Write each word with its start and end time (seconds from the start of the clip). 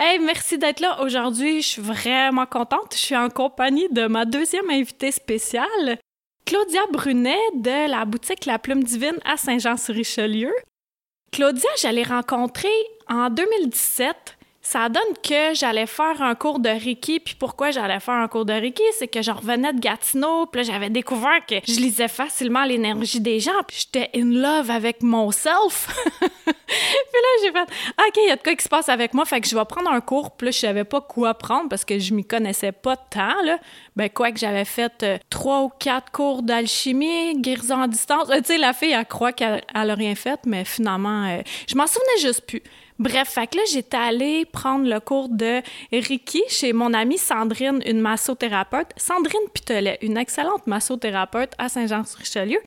Hey, 0.00 0.20
merci 0.20 0.58
d'être 0.58 0.78
là 0.78 1.02
aujourd'hui. 1.02 1.60
Je 1.60 1.66
suis 1.66 1.82
vraiment 1.82 2.46
contente. 2.46 2.92
Je 2.92 2.98
suis 2.98 3.16
en 3.16 3.30
compagnie 3.30 3.88
de 3.90 4.06
ma 4.06 4.24
deuxième 4.24 4.70
invitée 4.70 5.10
spéciale, 5.10 5.98
Claudia 6.46 6.82
Brunet 6.92 7.36
de 7.56 7.90
la 7.90 8.04
boutique 8.04 8.46
La 8.46 8.60
Plume 8.60 8.84
Divine 8.84 9.18
à 9.24 9.36
Saint-Jean-sur-Richelieu. 9.36 10.52
Claudia, 11.32 11.68
j'allais 11.82 12.04
rencontrer 12.04 12.68
en 13.08 13.28
2017 13.28 14.37
ça 14.70 14.90
donne 14.90 15.14
que 15.22 15.54
j'allais 15.54 15.86
faire 15.86 16.20
un 16.20 16.34
cours 16.34 16.58
de 16.58 16.68
Reiki. 16.68 17.20
Puis 17.20 17.34
pourquoi 17.34 17.70
j'allais 17.70 18.00
faire 18.00 18.16
un 18.16 18.28
cours 18.28 18.44
de 18.44 18.52
Reiki? 18.52 18.82
C'est 18.98 19.08
que 19.08 19.22
je 19.22 19.30
revenais 19.30 19.72
de 19.72 19.80
Gatineau. 19.80 20.44
Puis 20.44 20.60
là, 20.60 20.72
j'avais 20.72 20.90
découvert 20.90 21.44
que 21.46 21.54
je 21.66 21.80
lisais 21.80 22.06
facilement 22.06 22.64
l'énergie 22.64 23.20
des 23.20 23.40
gens. 23.40 23.62
Puis 23.66 23.86
j'étais 23.86 24.10
in 24.14 24.26
love 24.26 24.70
avec 24.70 25.02
mon 25.02 25.30
puis 25.30 25.44
là, 26.66 27.28
j'ai 27.42 27.52
fait 27.52 27.62
OK, 27.62 28.16
il 28.16 28.28
y 28.28 28.30
a 28.30 28.36
de 28.36 28.42
quoi 28.42 28.54
qui 28.54 28.62
se 28.62 28.68
passe 28.68 28.90
avec 28.90 29.14
moi. 29.14 29.24
Fait 29.24 29.40
que 29.40 29.48
je 29.48 29.56
vais 29.56 29.64
prendre 29.64 29.90
un 29.90 30.02
cours. 30.02 30.32
Puis 30.32 30.46
là, 30.46 30.50
je 30.50 30.58
savais 30.58 30.84
pas 30.84 31.00
quoi 31.00 31.32
prendre 31.32 31.70
parce 31.70 31.86
que 31.86 31.98
je 31.98 32.12
m'y 32.12 32.26
connaissais 32.26 32.72
pas 32.72 32.96
tant. 32.96 33.42
Là. 33.44 33.58
Ben, 33.96 34.10
quoi 34.10 34.32
que 34.32 34.38
j'avais 34.38 34.66
fait 34.66 35.02
euh, 35.02 35.16
trois 35.30 35.62
ou 35.62 35.70
quatre 35.70 36.12
cours 36.12 36.42
d'alchimie, 36.42 37.40
guérison 37.40 37.80
à 37.80 37.88
distance. 37.88 38.28
Euh, 38.28 38.40
tu 38.40 38.48
sais, 38.48 38.58
la 38.58 38.74
fille, 38.74 38.92
elle 38.92 39.06
croit 39.06 39.32
qu'elle 39.32 39.62
a 39.72 39.94
rien 39.94 40.14
fait, 40.14 40.40
mais 40.44 40.66
finalement, 40.66 41.24
euh, 41.24 41.40
je 41.66 41.74
m'en 41.74 41.86
souvenais 41.86 42.18
juste 42.20 42.42
plus. 42.46 42.62
Bref, 42.98 43.28
fait 43.28 43.46
que 43.46 43.56
là, 43.56 43.62
j'étais 43.70 43.96
allée 43.96 44.44
prendre 44.44 44.88
le 44.88 44.98
cours 44.98 45.28
de 45.28 45.62
Reiki 45.92 46.42
chez 46.48 46.72
mon 46.72 46.92
amie 46.94 47.18
Sandrine, 47.18 47.80
une 47.86 48.00
massothérapeute. 48.00 48.88
Sandrine 48.96 49.48
Pitolet, 49.52 49.98
une 50.02 50.16
excellente 50.16 50.66
massothérapeute 50.66 51.52
à 51.58 51.68
Saint-Jean-sur-Richelieu. 51.68 52.58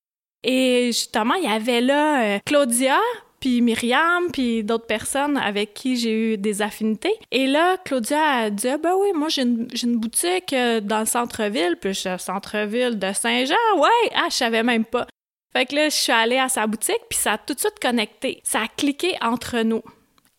Et 0.44 0.88
justement, 0.88 1.36
il 1.36 1.44
y 1.44 1.54
avait 1.54 1.82
là 1.82 2.23
euh, 2.23 2.40
Claudia, 2.46 2.98
puis 3.42 3.62
Myriam, 3.62 4.32
puis 4.32 4.64
d'autres 4.64 4.86
personnes 4.86 5.36
avec 5.36 5.73
qui 5.73 5.98
j'ai 5.98 6.34
eu 6.34 6.38
des 6.38 6.62
affinités. 6.62 7.14
Et 7.32 7.48
là, 7.48 7.76
Claudia 7.84 8.22
a 8.22 8.50
dit 8.50 8.70
ah, 8.70 8.78
ben 8.78 8.94
oui, 8.98 9.10
moi 9.14 9.28
j'ai 9.28 9.42
une, 9.42 9.98
boutique 9.98 10.54
euh, 10.54 10.80
dans 10.80 11.02
le 11.02 11.06
centre-ville, 11.06 11.76
puis 11.80 11.94
je 11.94 12.00
suis 12.00 12.20
centre-ville 12.20 12.98
de 12.98 13.12
Saint-Jean. 13.12 13.80
Ouais, 13.80 14.12
ah, 14.16 14.28
je 14.30 14.36
savais 14.36 14.64
même 14.64 14.86
pas. 14.86 15.08
Fait 15.52 15.66
que 15.66 15.76
là, 15.76 15.90
je 15.90 15.95
suis 15.95 16.14
allée 16.14 16.38
à 16.38 16.48
sa 16.48 16.66
boutique, 16.66 17.02
puis 17.10 17.20
ça 17.20 17.34
a 17.34 17.38
tout 17.38 17.54
de 17.54 17.60
suite 17.60 17.80
connecté. 17.82 18.40
Ça 18.45 18.62
a 18.62 18.68
cliqué 18.68 19.18
entre 19.22 19.60
nous. 19.64 19.82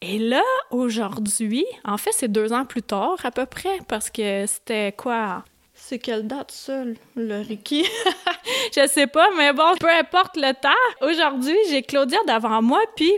Et 0.05 0.19
là, 0.19 0.43
aujourd'hui, 0.73 1.65
en 1.85 1.97
fait, 1.97 2.11
c'est 2.13 2.27
deux 2.27 2.53
ans 2.53 2.65
plus 2.65 2.83
tard 2.83 3.17
à 3.23 3.31
peu 3.31 3.47
près, 3.47 3.79
parce 3.87 4.11
que 4.11 4.45
c'était 4.49 4.91
quoi? 4.91 5.45
C'est 5.75 6.01
quelle 6.01 6.27
date 6.27 6.51
ça, 6.51 6.83
le 7.15 7.41
Ricky? 7.41 7.85
je 8.77 8.89
sais 8.89 9.07
pas, 9.07 9.29
mais 9.39 9.53
bon, 9.53 9.77
peu 9.79 9.89
importe 9.89 10.37
le 10.37 10.53
temps. 10.55 11.09
Aujourd'hui, 11.09 11.57
j'ai 11.71 11.85
Claudia 11.85 12.19
devant 12.27 12.61
moi, 12.63 12.81
puis 12.97 13.13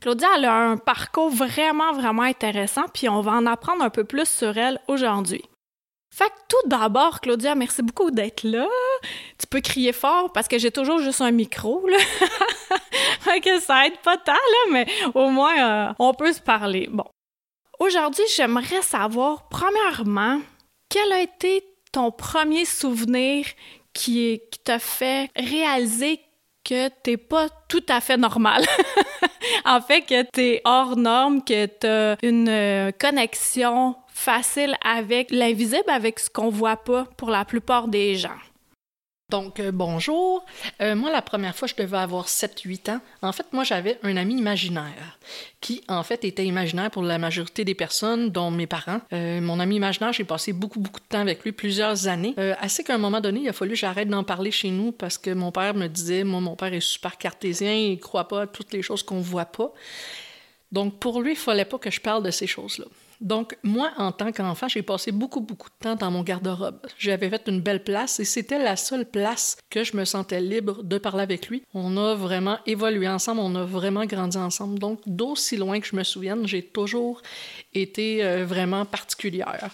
Claudia, 0.00 0.28
elle 0.36 0.44
a 0.44 0.54
un 0.54 0.76
parcours 0.76 1.30
vraiment, 1.30 1.92
vraiment 1.94 2.22
intéressant, 2.22 2.84
puis 2.94 3.08
on 3.08 3.22
va 3.22 3.32
en 3.32 3.46
apprendre 3.46 3.82
un 3.82 3.90
peu 3.90 4.04
plus 4.04 4.28
sur 4.28 4.56
elle 4.56 4.80
aujourd'hui. 4.86 5.42
Fait 6.12 6.28
que 6.28 6.34
tout 6.48 6.68
d'abord, 6.68 7.20
Claudia, 7.20 7.54
merci 7.54 7.82
beaucoup 7.82 8.10
d'être 8.10 8.42
là. 8.42 8.66
Tu 9.38 9.46
peux 9.46 9.60
crier 9.60 9.92
fort 9.92 10.32
parce 10.32 10.48
que 10.48 10.58
j'ai 10.58 10.72
toujours 10.72 10.98
juste 10.98 11.20
un 11.20 11.30
micro, 11.30 11.86
là. 11.86 11.98
fait 13.20 13.40
que 13.40 13.60
ça 13.60 13.86
aide 13.86 13.98
pas 13.98 14.16
tant, 14.16 14.32
là, 14.32 14.72
mais 14.72 14.86
au 15.14 15.28
moins, 15.28 15.88
euh, 15.88 15.92
on 15.98 16.12
peut 16.12 16.32
se 16.32 16.40
parler. 16.40 16.88
Bon. 16.90 17.04
Aujourd'hui, 17.78 18.24
j'aimerais 18.36 18.82
savoir, 18.82 19.48
premièrement, 19.48 20.40
quel 20.88 21.12
a 21.12 21.20
été 21.20 21.64
ton 21.92 22.10
premier 22.10 22.64
souvenir 22.64 23.46
qui, 23.92 24.42
t'a 24.64 24.78
fait 24.78 25.30
réaliser 25.36 26.20
que 26.64 26.88
t'es 26.88 27.16
pas 27.16 27.48
tout 27.68 27.84
à 27.88 28.00
fait 28.00 28.16
normal? 28.16 28.66
en 29.64 29.80
fait, 29.80 30.02
que 30.02 30.22
t'es 30.22 30.60
hors 30.64 30.96
norme, 30.96 31.42
que 31.44 31.66
t'as 31.66 32.16
une 32.22 32.48
euh, 32.48 32.90
connexion 32.90 33.94
facile 34.20 34.76
avec 34.84 35.30
l'invisible, 35.30 35.88
avec 35.88 36.20
ce 36.20 36.28
qu'on 36.28 36.50
voit 36.50 36.76
pas 36.76 37.06
pour 37.16 37.30
la 37.30 37.46
plupart 37.46 37.88
des 37.88 38.16
gens. 38.16 38.38
Donc, 39.30 39.60
euh, 39.60 39.70
bonjour. 39.72 40.44
Euh, 40.82 40.94
moi, 40.96 41.10
la 41.10 41.22
première 41.22 41.56
fois, 41.56 41.68
je 41.68 41.74
devais 41.74 41.96
avoir 41.96 42.28
7-8 42.28 42.90
ans. 42.90 43.00
En 43.22 43.32
fait, 43.32 43.46
moi, 43.52 43.64
j'avais 43.64 43.98
un 44.02 44.16
ami 44.16 44.36
imaginaire 44.36 45.18
qui, 45.60 45.82
en 45.88 46.02
fait, 46.02 46.24
était 46.24 46.44
imaginaire 46.44 46.90
pour 46.90 47.02
la 47.02 47.16
majorité 47.16 47.64
des 47.64 47.76
personnes, 47.76 48.28
dont 48.30 48.50
mes 48.50 48.66
parents. 48.66 49.00
Euh, 49.12 49.40
mon 49.40 49.58
ami 49.60 49.76
imaginaire, 49.76 50.12
j'ai 50.12 50.24
passé 50.24 50.52
beaucoup, 50.52 50.80
beaucoup 50.80 51.00
de 51.00 51.06
temps 51.06 51.20
avec 51.20 51.44
lui, 51.44 51.52
plusieurs 51.52 52.08
années. 52.08 52.34
assez 52.60 52.82
qu'à 52.84 52.96
un 52.96 52.98
moment 52.98 53.20
donné, 53.20 53.40
il 53.40 53.48
a 53.48 53.52
fallu 53.52 53.70
que 53.70 53.78
j'arrête 53.78 54.08
d'en 54.08 54.24
parler 54.24 54.50
chez 54.50 54.70
nous 54.70 54.92
parce 54.92 55.16
que 55.16 55.30
mon 55.30 55.52
père 55.52 55.74
me 55.74 55.86
disait, 55.86 56.24
moi, 56.24 56.40
mon 56.40 56.56
père 56.56 56.74
est 56.74 56.80
super 56.80 57.16
cartésien, 57.16 57.72
il 57.72 58.00
croit 58.00 58.28
pas 58.28 58.42
à 58.42 58.46
toutes 58.46 58.72
les 58.72 58.82
choses 58.82 59.02
qu'on 59.02 59.20
voit 59.20 59.46
pas. 59.46 59.72
Donc, 60.72 60.98
pour 60.98 61.22
lui, 61.22 61.32
il 61.32 61.38
fallait 61.38 61.64
pas 61.64 61.78
que 61.78 61.90
je 61.90 62.00
parle 62.00 62.22
de 62.22 62.30
ces 62.30 62.48
choses-là. 62.48 62.86
Donc, 63.20 63.58
moi, 63.62 63.90
en 63.98 64.12
tant 64.12 64.32
qu'enfant, 64.32 64.66
j'ai 64.66 64.80
passé 64.82 65.12
beaucoup, 65.12 65.40
beaucoup 65.40 65.68
de 65.68 65.74
temps 65.78 65.94
dans 65.94 66.10
mon 66.10 66.22
garde-robe. 66.22 66.78
J'avais 66.98 67.28
fait 67.28 67.42
une 67.48 67.60
belle 67.60 67.84
place 67.84 68.18
et 68.18 68.24
c'était 68.24 68.58
la 68.58 68.76
seule 68.76 69.04
place 69.04 69.58
que 69.68 69.84
je 69.84 69.94
me 69.94 70.06
sentais 70.06 70.40
libre 70.40 70.82
de 70.82 70.96
parler 70.96 71.22
avec 71.22 71.48
lui. 71.48 71.62
On 71.74 71.98
a 71.98 72.14
vraiment 72.14 72.58
évolué 72.64 73.06
ensemble, 73.06 73.40
on 73.42 73.54
a 73.56 73.64
vraiment 73.64 74.06
grandi 74.06 74.38
ensemble. 74.38 74.78
Donc, 74.78 75.00
d'aussi 75.06 75.58
loin 75.58 75.80
que 75.80 75.86
je 75.86 75.96
me 75.96 76.02
souvienne, 76.02 76.46
j'ai 76.46 76.62
toujours 76.62 77.20
été 77.74 78.24
euh, 78.24 78.46
vraiment 78.46 78.86
particulière. 78.86 79.68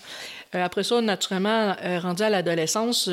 Euh, 0.56 0.64
après 0.64 0.82
ça, 0.82 1.00
naturellement, 1.00 1.76
euh, 1.84 2.00
rendu 2.00 2.24
à 2.24 2.30
l'adolescence, 2.30 3.08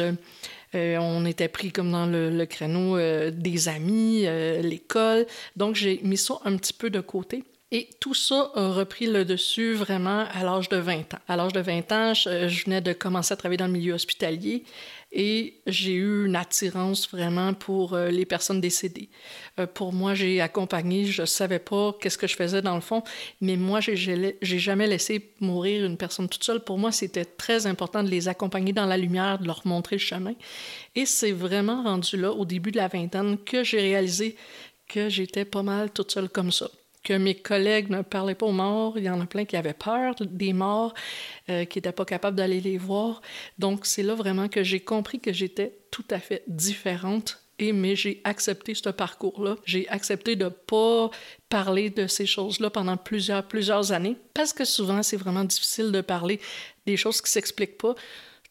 on 0.75 1.25
était 1.27 1.50
pris 1.50 1.71
comme 1.71 1.91
dans 1.91 2.07
le, 2.07 2.45
créneau 2.45 2.97
des 3.29 3.69
amis, 3.69 4.25
l'école. 4.63 5.27
Donc, 5.55 5.75
j'ai 5.75 6.00
mis 6.01 6.17
ça 6.17 6.39
un 6.45 6.57
petit 6.57 6.73
peu 6.73 6.89
de 6.89 7.00
côté. 7.00 7.44
Et 7.75 7.89
tout 8.00 8.13
ça 8.13 8.51
a 8.53 8.72
repris 8.72 9.07
le 9.07 9.25
dessus 9.25 9.73
vraiment 9.73 10.28
à 10.31 10.44
l'âge 10.44 10.69
de 10.69 10.78
20 10.78 11.16
ans. 11.16 11.19
À 11.28 11.35
l'âge 11.35 11.53
de 11.53 11.59
20 11.59 11.91
ans, 11.91 12.13
je, 12.13 12.63
venais 12.66 12.81
de 12.81 12.94
commencer 12.94 13.34
à 13.34 13.35
travailler 13.35 13.57
dans 13.57 13.66
le 13.66 13.72
milieu 13.72 13.95
hospitalier 13.95 14.63
et 15.11 15.56
j'ai 15.66 15.94
eu 15.94 16.28
une 16.28 16.35
attirance 16.35 17.09
vraiment 17.09 17.56
pour 17.56 17.95
euh, 17.95 18.09
les 18.09 18.28
personnes 18.28 18.62
décédées. 18.62 19.09
Euh, 19.59 19.66
pour 19.66 19.91
moi, 19.91 20.13
j'ai 20.13 20.39
accompagné, 20.39 21.06
je 21.06 21.23
ne 21.23 21.25
savais 21.25 21.57
pas 21.57 21.97
qu'est-ce 22.00 22.19
que 22.19 22.28
je 22.28 22.35
faisais 22.35 22.62
dans 22.62 22.75
le 22.75 22.81
fond, 22.81 23.01
mais 23.41 23.56
moi, 23.56 23.79
j'ai 23.79 24.59
jamais 24.59 24.85
laissé 24.85 25.33
mourir 25.39 25.83
une 25.83 25.97
personne 25.97 26.29
toute 26.29 26.44
seule. 26.44 26.59
Pour 26.59 26.78
moi, 26.78 26.91
c'était 26.91 27.25
très 27.25 27.66
important 27.66 28.03
de 28.03 28.09
les 28.09 28.28
accompagner 28.28 28.73
dans 28.73 28.85
la 28.85 28.97
lumière, 28.97 29.39
de 29.39 29.47
leur 29.47 29.66
montrer 29.66 29.95
le 29.95 30.00
chemin. 30.01 30.35
Et 30.94 31.07
c'est 31.07 31.31
vraiment 31.31 31.81
rendu 31.81 32.17
là, 32.17 32.33
au 32.33 32.45
début 32.45 32.69
de 32.69 32.78
la 32.78 32.88
vingtaine, 32.88 33.35
que 33.39 33.63
j'ai 33.63 33.81
réalisé 33.81 34.35
que 34.88 35.09
j'étais 35.09 35.45
pas 35.45 35.63
mal 35.63 35.89
toute 35.89 36.12
seule 36.12 36.29
comme 36.29 36.51
ça 36.51 36.69
que 37.03 37.14
mes 37.14 37.36
collègues 37.36 37.90
ne 37.90 38.02
parlaient 38.02 38.36
pas 38.36 38.46
aux 38.46 38.52
morts. 38.52 38.97
Il 38.97 39.03
y 39.03 39.09
en 39.09 39.19
a 39.22 39.25
plein 39.25 39.46
qui 39.46 39.58
avaient 39.58 39.74
peur 39.74 40.16
des 40.19 40.53
morts, 40.53 40.94
euh, 41.50 41.66
qui 41.66 41.78
n'étaient 41.78 41.91
pas 41.91 42.06
capables 42.06 42.38
d'aller 42.38 42.62
les 42.62 42.78
voir. 42.78 43.22
Donc, 43.59 43.86
c'est 43.86 44.03
là 44.03 44.16
vraiment 44.16 44.47
que 44.47 44.64
j'ai 44.64 44.80
compris 44.80 45.19
que 45.19 45.34
j'étais 45.34 45.78
tout 45.92 46.06
à 46.09 46.19
fait 46.19 46.44
différente. 46.47 47.40
Et, 47.59 47.72
mais 47.72 47.96
j'ai 47.96 48.19
accepté 48.24 48.74
ce 48.74 48.90
parcours-là. 48.90 49.58
J'ai 49.63 49.88
accepté 49.90 50.36
de 50.36 50.46
ne 50.46 50.50
pas 50.50 51.12
parler 51.50 51.92
de 51.92 52.08
ces 52.08 52.25
choses-là 52.25 52.72
pendant 52.72 52.97
plusieurs, 52.97 53.47
plusieurs 53.47 53.92
années, 53.92 54.18
parce 54.34 54.53
que 54.53 54.66
souvent, 54.66 55.03
c'est 55.03 55.18
vraiment 55.18 55.44
difficile 55.44 55.92
de 55.92 56.02
parler 56.02 56.40
des 56.88 56.98
choses 56.98 57.22
qui 57.22 57.27
ne 57.27 57.33
s'expliquent 57.33 57.77
pas 57.77 57.95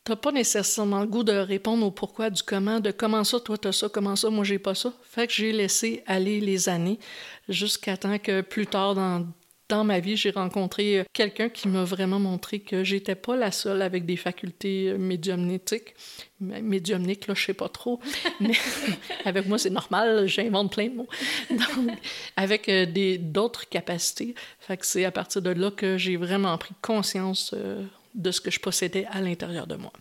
t'as 0.04 0.16
pas 0.16 0.32
nécessairement 0.32 1.00
le 1.00 1.06
goût 1.06 1.24
de 1.24 1.32
répondre 1.32 1.86
au 1.86 1.90
pourquoi 1.90 2.30
du 2.30 2.42
comment, 2.42 2.80
de 2.80 2.90
comment 2.90 3.24
ça, 3.24 3.40
toi 3.40 3.56
t'as 3.58 3.72
ça, 3.72 3.88
comment 3.88 4.16
ça, 4.16 4.30
moi 4.30 4.44
j'ai 4.44 4.58
pas 4.58 4.74
ça. 4.74 4.92
Fait 5.02 5.26
que 5.26 5.32
j'ai 5.32 5.52
laissé 5.52 6.02
aller 6.06 6.40
les 6.40 6.68
années 6.68 6.98
jusqu'à 7.48 7.96
temps 7.96 8.18
que 8.18 8.40
plus 8.40 8.66
tard 8.66 8.94
dans, 8.94 9.26
dans 9.72 9.84
ma 9.84 10.00
vie, 10.00 10.16
j'ai 10.16 10.30
rencontré 10.30 11.00
euh, 11.00 11.04
quelqu'un 11.14 11.48
qui 11.48 11.66
m'a 11.66 11.84
vraiment 11.84 12.18
montré 12.18 12.60
que 12.60 12.84
j'étais 12.84 13.14
pas 13.14 13.36
la 13.36 13.50
seule 13.50 13.80
avec 13.80 14.04
des 14.04 14.16
facultés 14.16 14.90
euh, 14.90 14.98
médiumnétiques. 14.98 15.94
Médiumniques, 16.40 17.26
là, 17.26 17.34
je 17.34 17.44
sais 17.46 17.54
pas 17.54 17.70
trop. 17.70 17.98
Mais 18.40 18.52
avec 19.24 19.46
moi, 19.46 19.58
c'est 19.58 19.70
normal, 19.70 20.26
j'invente 20.26 20.72
plein 20.72 20.88
de 20.88 20.96
mots. 20.96 21.08
Donc, 21.50 21.96
avec 22.36 22.68
euh, 22.68 22.86
d'autres 23.18 23.66
capacités. 23.68 24.34
Fait 24.60 24.76
que 24.76 24.84
c'est 24.84 25.06
à 25.06 25.10
partir 25.10 25.40
de 25.40 25.50
là 25.50 25.70
que 25.70 25.96
j'ai 25.96 26.16
vraiment 26.16 26.58
pris 26.58 26.74
conscience 26.82 27.54
de 28.14 28.30
ce 28.30 28.40
que 28.40 28.50
je 28.50 28.60
possédais 28.60 29.06
à 29.10 29.20
l'intérieur 29.20 29.66
de 29.66 29.76
moi. 29.76 29.92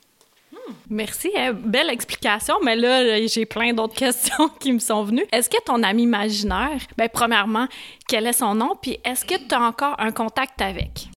Hmm. 0.52 0.74
Merci, 0.90 1.32
hein. 1.36 1.54
belle 1.54 1.90
explication, 1.90 2.56
mais 2.64 2.76
là, 2.76 3.26
j'ai 3.28 3.46
plein 3.46 3.74
d'autres 3.74 3.96
questions 4.06 4.50
qui 4.60 4.74
me 4.74 4.80
sont 4.80 5.04
venues. 5.04 5.26
Est-ce 5.32 5.50
que 5.50 5.62
ton 5.64 5.84
ami 5.84 6.04
imaginaire, 6.04 6.82
ben, 6.98 7.10
premièrement, 7.12 7.68
quel 8.08 8.28
est 8.28 8.34
son 8.34 8.56
nom, 8.56 8.76
puis 8.82 8.98
est-ce 9.04 9.26
que 9.26 9.36
tu 9.36 9.56
as 9.56 9.62
encore 9.62 9.96
un 10.00 10.12
contact 10.12 10.62
avec? 10.62 11.11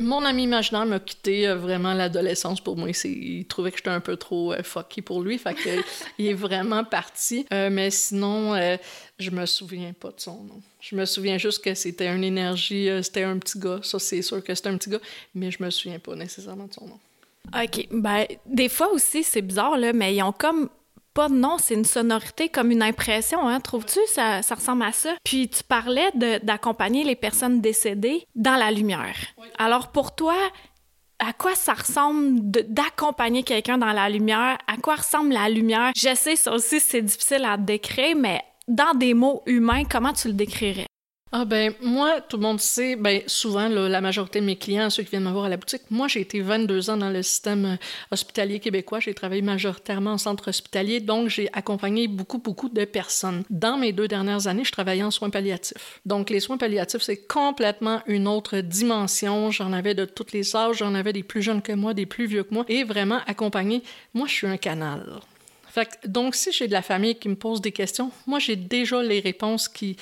Mon 0.00 0.24
ami 0.24 0.42
imaginaire 0.42 0.86
m'a 0.86 0.98
quitté 0.98 1.46
euh, 1.46 1.54
vraiment 1.54 1.94
l'adolescence 1.94 2.60
pour 2.60 2.76
moi. 2.76 2.88
Il 3.04 3.46
trouvait 3.46 3.70
que 3.70 3.76
j'étais 3.76 3.90
un 3.90 4.00
peu 4.00 4.16
trop 4.16 4.52
euh, 4.52 4.64
fucky 4.64 5.02
pour 5.02 5.22
lui, 5.22 5.38
fait 5.38 5.54
que, 5.54 5.70
il 6.18 6.26
est 6.26 6.34
vraiment 6.34 6.82
parti. 6.82 7.46
Euh, 7.52 7.70
mais 7.70 7.90
sinon, 7.90 8.54
je 9.18 9.30
me 9.30 9.46
souviens 9.46 9.92
pas 9.92 10.08
de 10.08 10.20
son 10.20 10.42
nom. 10.42 10.60
Je 10.80 10.96
me 10.96 11.04
souviens 11.04 11.38
juste 11.38 11.62
que 11.62 11.74
c'était 11.74 12.08
une 12.08 12.24
énergie, 12.24 12.88
c'était 13.02 13.22
un 13.22 13.38
petit 13.38 13.58
gars. 13.58 13.78
Ça, 13.82 14.00
c'est 14.00 14.20
sûr 14.22 14.42
que 14.42 14.52
c'était 14.52 14.70
un 14.70 14.76
petit 14.76 14.90
gars, 14.90 15.00
mais 15.34 15.52
je 15.52 15.62
me 15.62 15.70
souviens 15.70 16.00
pas 16.00 16.16
nécessairement 16.16 16.66
de 16.66 16.72
son 16.74 16.88
nom. 16.88 16.98
OK. 17.54 17.86
Ben, 17.92 18.26
des 18.46 18.68
fois 18.68 18.90
aussi, 18.92 19.22
c'est 19.22 19.42
bizarre, 19.42 19.78
là, 19.78 19.92
mais 19.92 20.16
ils 20.16 20.22
ont 20.24 20.32
comme 20.32 20.68
pas 21.14 21.28
de 21.28 21.34
nom, 21.34 21.56
c'est 21.58 21.74
une 21.74 21.84
sonorité 21.84 22.48
comme 22.48 22.70
une 22.70 22.82
impression, 22.82 23.48
hein, 23.48 23.60
trouves-tu? 23.60 24.00
Ça, 24.08 24.42
ça, 24.42 24.56
ressemble 24.56 24.82
à 24.82 24.92
ça. 24.92 25.14
Puis 25.24 25.48
tu 25.48 25.62
parlais 25.62 26.10
d'accompagner 26.42 27.04
les 27.04 27.16
personnes 27.16 27.60
décédées 27.60 28.26
dans 28.34 28.56
la 28.56 28.70
lumière. 28.70 29.16
Alors 29.58 29.92
pour 29.92 30.14
toi, 30.14 30.34
à 31.20 31.32
quoi 31.32 31.54
ça 31.54 31.74
ressemble 31.74 32.40
d'accompagner 32.42 33.44
quelqu'un 33.44 33.78
dans 33.78 33.92
la 33.92 34.08
lumière? 34.08 34.58
À 34.66 34.76
quoi 34.76 34.96
ressemble 34.96 35.32
la 35.32 35.48
lumière? 35.48 35.92
Je 35.96 36.14
sais, 36.14 36.36
ça 36.36 36.52
aussi, 36.52 36.80
c'est 36.80 37.02
difficile 37.02 37.44
à 37.44 37.56
décrire, 37.56 38.16
mais 38.16 38.42
dans 38.66 38.94
des 38.94 39.14
mots 39.14 39.42
humains, 39.46 39.84
comment 39.84 40.12
tu 40.12 40.28
le 40.28 40.34
décrirais? 40.34 40.86
Ah 41.36 41.44
ben 41.44 41.74
moi, 41.82 42.20
tout 42.20 42.36
le 42.36 42.44
monde 42.44 42.60
sait, 42.60 42.94
ben 42.94 43.20
souvent 43.26 43.68
la 43.68 44.00
majorité 44.00 44.40
de 44.40 44.46
mes 44.46 44.54
clients, 44.54 44.88
ceux 44.88 45.02
qui 45.02 45.10
viennent 45.10 45.24
me 45.24 45.32
voir 45.32 45.46
à 45.46 45.48
la 45.48 45.56
boutique, 45.56 45.82
moi 45.90 46.06
j'ai 46.06 46.20
été 46.20 46.40
22 46.40 46.90
ans 46.90 46.96
dans 46.96 47.10
le 47.10 47.24
système 47.24 47.64
euh, 47.64 47.76
hospitalier 48.12 48.60
québécois, 48.60 49.00
j'ai 49.00 49.14
travaillé 49.14 49.42
majoritairement 49.42 50.12
en 50.12 50.18
centre 50.18 50.46
hospitalier, 50.46 51.00
donc 51.00 51.30
j'ai 51.30 51.48
accompagné 51.52 52.06
beaucoup 52.06 52.38
beaucoup 52.38 52.68
de 52.68 52.84
personnes. 52.84 53.42
Dans 53.50 53.76
mes 53.76 53.92
deux 53.92 54.06
dernières 54.06 54.46
années, 54.46 54.62
je 54.62 54.70
travaillais 54.70 55.02
en 55.02 55.10
soins 55.10 55.30
palliatifs. 55.30 55.98
Donc 56.06 56.30
les 56.30 56.38
soins 56.38 56.56
palliatifs, 56.56 57.02
c'est 57.02 57.26
complètement 57.26 58.00
une 58.06 58.28
autre 58.28 58.58
dimension. 58.58 59.50
J'en 59.50 59.72
avais 59.72 59.96
de 59.96 60.04
tous 60.04 60.26
les 60.32 60.54
âges, 60.54 60.76
j'en 60.76 60.94
avais 60.94 61.12
des 61.12 61.24
plus 61.24 61.42
jeunes 61.42 61.62
que 61.62 61.72
moi, 61.72 61.94
des 61.94 62.06
plus 62.06 62.26
vieux 62.26 62.44
que 62.44 62.54
moi, 62.54 62.64
et 62.68 62.84
vraiment 62.84 63.18
accompagné. 63.26 63.82
Moi, 64.14 64.28
je 64.28 64.34
suis 64.34 64.46
un 64.46 64.56
canal. 64.56 65.18
Donc, 66.06 66.34
si 66.34 66.52
j'ai 66.52 66.68
de 66.68 66.72
la 66.72 66.82
famille 66.82 67.16
qui 67.16 67.28
me 67.28 67.34
pose 67.34 67.60
des 67.60 67.72
questions, 67.72 68.10
moi, 68.26 68.38
j'ai 68.38 68.56
déjà 68.56 69.02
les 69.02 69.20
réponses 69.20 69.68
qui, 69.68 69.96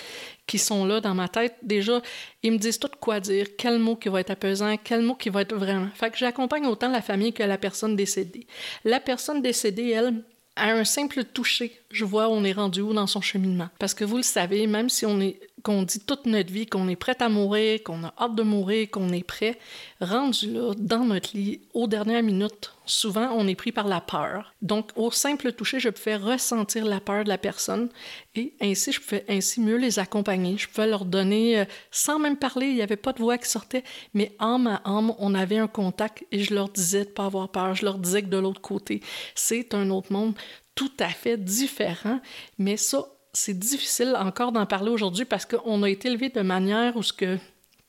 qui 0.47 0.59
sont 0.59 0.85
là 0.85 1.01
dans 1.01 1.15
ma 1.15 1.29
tête. 1.29 1.57
Déjà, 1.63 2.03
ils 2.43 2.53
me 2.53 2.59
disent 2.59 2.79
tout 2.79 2.91
quoi 3.01 3.21
dire, 3.21 3.47
quel 3.57 3.79
mot 3.79 3.97
qui 3.97 4.09
va 4.09 4.21
être 4.21 4.31
apaisant, 4.31 4.77
quel 4.83 5.03
mot 5.03 5.15
qui 5.15 5.31
va 5.31 5.43
être 5.43 5.55
vraiment. 5.55 5.89
Fait 5.95 6.11
que 6.11 6.19
j'accompagne 6.19 6.67
autant 6.67 6.91
la 6.91 7.03
famille 7.03 7.33
que 7.33 7.43
la 7.43 7.59
personne 7.59 7.97
décédée. 7.97 8.47
La 8.85 9.01
personne 9.01 9.41
décédée, 9.41 9.91
elle, 9.91 10.23
à 10.57 10.71
un 10.73 10.85
simple 10.85 11.25
toucher, 11.25 11.81
je 11.91 12.05
vois 12.05 12.29
on 12.29 12.45
est 12.45 12.53
rendu 12.53 12.83
où 12.83 12.93
dans 12.93 13.07
son 13.07 13.21
cheminement. 13.21 13.69
Parce 13.79 13.95
que 13.95 14.05
vous 14.05 14.19
le 14.19 14.23
savez, 14.23 14.67
même 14.67 14.91
si 14.91 15.07
on 15.07 15.21
est 15.21 15.41
qu'on 15.63 15.83
dit 15.83 16.01
toute 16.01 16.27
notre 16.27 16.53
vie 16.53 16.67
qu'on 16.67 16.89
est 16.89 16.97
prêt 16.97 17.17
à 17.21 17.29
mourir, 17.29 17.83
qu'on 17.83 18.05
a 18.05 18.15
hâte 18.19 18.35
de 18.35 18.43
mourir, 18.43 18.91
qu'on 18.91 19.11
est 19.11 19.23
prêt, 19.23 19.59
rendu 20.01 20.53
là, 20.53 20.73
dans 20.77 21.05
notre 21.05 21.37
lit, 21.37 21.61
aux 21.75 21.87
dernières 21.87 22.23
minutes, 22.23 22.73
souvent 22.85 23.31
on 23.33 23.47
est 23.47 23.55
pris 23.55 23.73
par 23.73 23.89
la 23.89 24.01
peur. 24.01 24.55
Donc, 24.63 24.91
au 24.97 25.11
simple 25.11 25.53
toucher, 25.53 25.81
je 25.81 25.89
pouvais 25.89 26.17
ressentir 26.17 26.85
la 26.85 27.01
peur 27.01 27.25
de 27.25 27.29
la 27.29 27.39
personne 27.39 27.89
et 28.35 28.55
ainsi, 28.61 28.93
je 28.93 29.01
pouvais 29.01 29.25
ainsi 29.29 29.61
mieux 29.61 29.77
les 29.77 29.99
accompagner. 29.99 30.57
Je 30.59 30.69
pouvais 30.69 30.87
leur 30.87 31.05
donner, 31.05 31.61
euh, 31.61 31.65
sans 31.91 32.19
même 32.19 32.37
parler, 32.37 32.67
il 32.67 32.75
n'y 32.75 32.83
avait 32.83 32.97
pas 32.97 33.13
de 33.13 33.19
voix 33.19 33.39
qui 33.39 33.49
sortait, 33.49 33.85
mais 34.15 34.33
âme 34.39 34.67
à 34.67 34.83
âme, 34.85 35.15
on 35.19 35.35
avait 35.35 35.59
un 35.59 35.69
contact 35.69 36.25
et 36.33 36.43
je 36.43 36.55
leur 36.55 36.69
disais 36.69 37.05
de 37.05 37.11
pas 37.11 37.27
avoir 37.27 37.51
peur. 37.51 37.75
Je 37.75 37.85
leur 37.85 37.99
disais 37.99 38.23
que 38.23 38.29
de 38.29 38.39
l'autre 38.39 38.61
côté, 38.61 39.01
c'est 39.35 39.75
un 39.75 39.91
autre 39.91 40.13
monde 40.13 40.35
tout 40.75 40.93
à 40.99 41.09
fait 41.09 41.37
différent, 41.37 42.21
mais 42.59 42.77
ça, 42.77 43.07
c'est 43.33 43.59
difficile 43.59 44.15
encore 44.19 44.53
d'en 44.53 44.67
parler 44.67 44.91
aujourd'hui 44.91 45.25
parce 45.25 45.47
qu'on 45.47 45.83
a 45.83 45.89
été 45.89 46.09
élevé 46.09 46.29
de 46.29 46.41
manière 46.43 46.97
où 46.97 47.03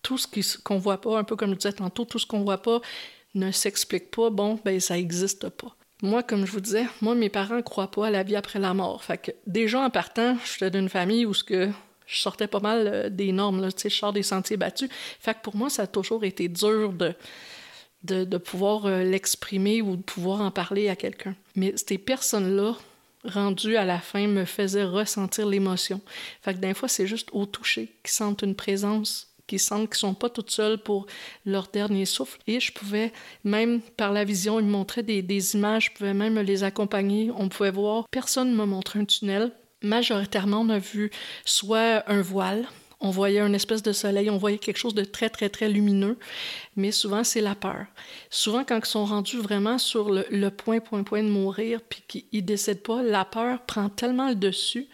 tout 0.02 0.18
ce 0.18 0.58
qu'on 0.58 0.78
voit 0.78 1.02
pas, 1.02 1.18
un 1.18 1.24
peu 1.24 1.36
comme 1.36 1.52
je 1.52 1.58
disais 1.58 1.74
tantôt, 1.74 2.06
tout 2.06 2.20
ce 2.20 2.26
qu'on 2.26 2.44
voit 2.44 2.62
pas 2.62 2.82
ne 3.36 3.52
s'explique 3.52 4.12
pas, 4.12 4.30
bon, 4.30 4.60
ben 4.64 4.80
ça 4.80 4.96
n'existe 4.96 5.50
pas. 5.50 5.76
Moi, 6.02 6.22
comme 6.22 6.46
je 6.46 6.52
vous 6.52 6.60
disais, 6.60 6.86
moi, 7.02 7.16
mes 7.16 7.30
parents 7.30 7.62
croient 7.62 7.90
pas 7.90 8.08
à 8.08 8.10
la 8.12 8.24
vie 8.24 8.36
après 8.36 8.60
la 8.60 8.74
mort. 8.74 9.04
Fait 9.04 9.18
que 9.18 9.32
déjà 9.48 9.80
en 9.80 9.90
partant, 9.90 10.38
j'étais 10.46 10.70
d'une 10.70 10.90
famille 10.90 11.26
où 11.26 11.34
ce 11.34 11.72
je 12.06 12.20
sortais 12.20 12.48
pas 12.48 12.60
mal 12.60 12.88
euh, 12.88 13.10
des 13.10 13.32
normes, 13.32 13.62
là, 13.62 13.70
je 13.76 13.90
sors 13.90 14.12
des 14.12 14.24
sentiers 14.24 14.58
battus. 14.58 14.90
Fait 15.20 15.38
pour 15.42 15.56
moi, 15.56 15.70
ça 15.70 15.84
a 15.84 15.88
toujours 15.88 16.26
été 16.26 16.50
dur 16.50 16.92
de, 16.92 17.16
de, 18.04 18.38
pouvoir 18.38 18.86
euh, 18.86 19.04
l'exprimer 19.04 19.82
ou 19.82 19.96
de 19.96 20.02
pouvoir 20.02 20.42
en 20.42 20.52
parler 20.52 20.90
à 20.90 20.96
quelqu'un. 20.96 21.36
Mais 21.56 21.74
ces 21.78 21.98
personnes-là, 21.98 22.76
rendu 23.26 23.78
à 23.78 23.86
la 23.86 24.00
fin 24.00 24.28
me 24.28 24.46
faisait 24.46 24.84
ressentir 24.84 25.48
l'émotion. 25.48 26.02
Fait 26.42 26.54
que 26.54 26.60
des 26.60 26.74
fois, 26.74 26.90
c'est 26.90 27.08
juste 27.08 27.30
au 27.32 27.46
toucher 27.46 27.94
qu'ils 28.04 28.14
sentent 28.14 28.42
une 28.42 28.56
présence, 28.56 29.34
qu'ils 29.48 29.60
sentent 29.60 29.90
qu'ils 29.90 30.00
sont 30.00 30.14
pas 30.14 30.30
toutes 30.30 30.52
seules 30.52 30.78
pour 30.78 31.06
leur 31.46 31.68
dernier 31.68 32.06
souffle. 32.06 32.40
Et 32.48 32.60
je 32.60 32.72
pouvais, 32.72 33.12
même 33.44 33.82
par 33.82 34.12
la 34.12 34.24
vision, 34.24 34.60
ils 34.60 34.66
me 34.66 34.72
montraient 34.72 35.04
des, 35.04 35.22
des 35.22 35.56
images, 35.56 35.86
je 35.86 35.98
pouvais 35.98 36.14
même 36.14 36.40
les 36.40 36.64
accompagner. 36.64 37.32
On 37.36 37.50
pouvait 37.50 37.72
voir, 37.72 38.06
personne 38.12 38.52
ne 38.52 38.56
m'a 38.56 38.66
montré 38.66 39.00
un 39.00 39.06
tunnel. 39.06 39.52
Majoritairement, 39.82 40.62
on 40.62 40.70
a 40.70 40.80
vu 40.80 41.12
soit 41.44 42.10
un 42.10 42.22
voile, 42.22 42.66
on 43.04 43.10
voyait 43.10 43.42
une 43.42 43.54
espèce 43.54 43.84
de 43.84 43.92
soleil, 43.92 44.30
on 44.30 44.38
voyait 44.38 44.58
quelque 44.58 44.78
chose 44.78 44.96
de 44.96 45.04
très, 45.04 45.30
très, 45.30 45.50
très 45.50 45.68
lumineux, 45.68 46.18
mais 46.78 46.92
souvent, 46.92 47.26
c'est 47.26 47.42
la 47.42 47.54
peur. 47.54 47.86
Souvent, 48.30 48.64
quand 48.64 48.80
ils 48.80 48.86
sont 48.86 49.04
rendus 49.04 49.38
vraiment 49.38 49.78
sur 49.78 50.10
le, 50.10 50.50
point, 50.50 50.80
point, 50.80 51.04
point 51.04 51.22
de 51.22 51.30
mourir, 51.30 51.82
puis 51.82 52.02
qu'ils 52.08 52.24
ne 52.32 52.40
décèdent 52.40 52.82
pas, 52.82 53.04
la 53.04 53.26
peur 53.26 53.62
prend 53.66 53.90
tellement 53.90 54.30
le 54.30 54.36
dessus 54.36 54.88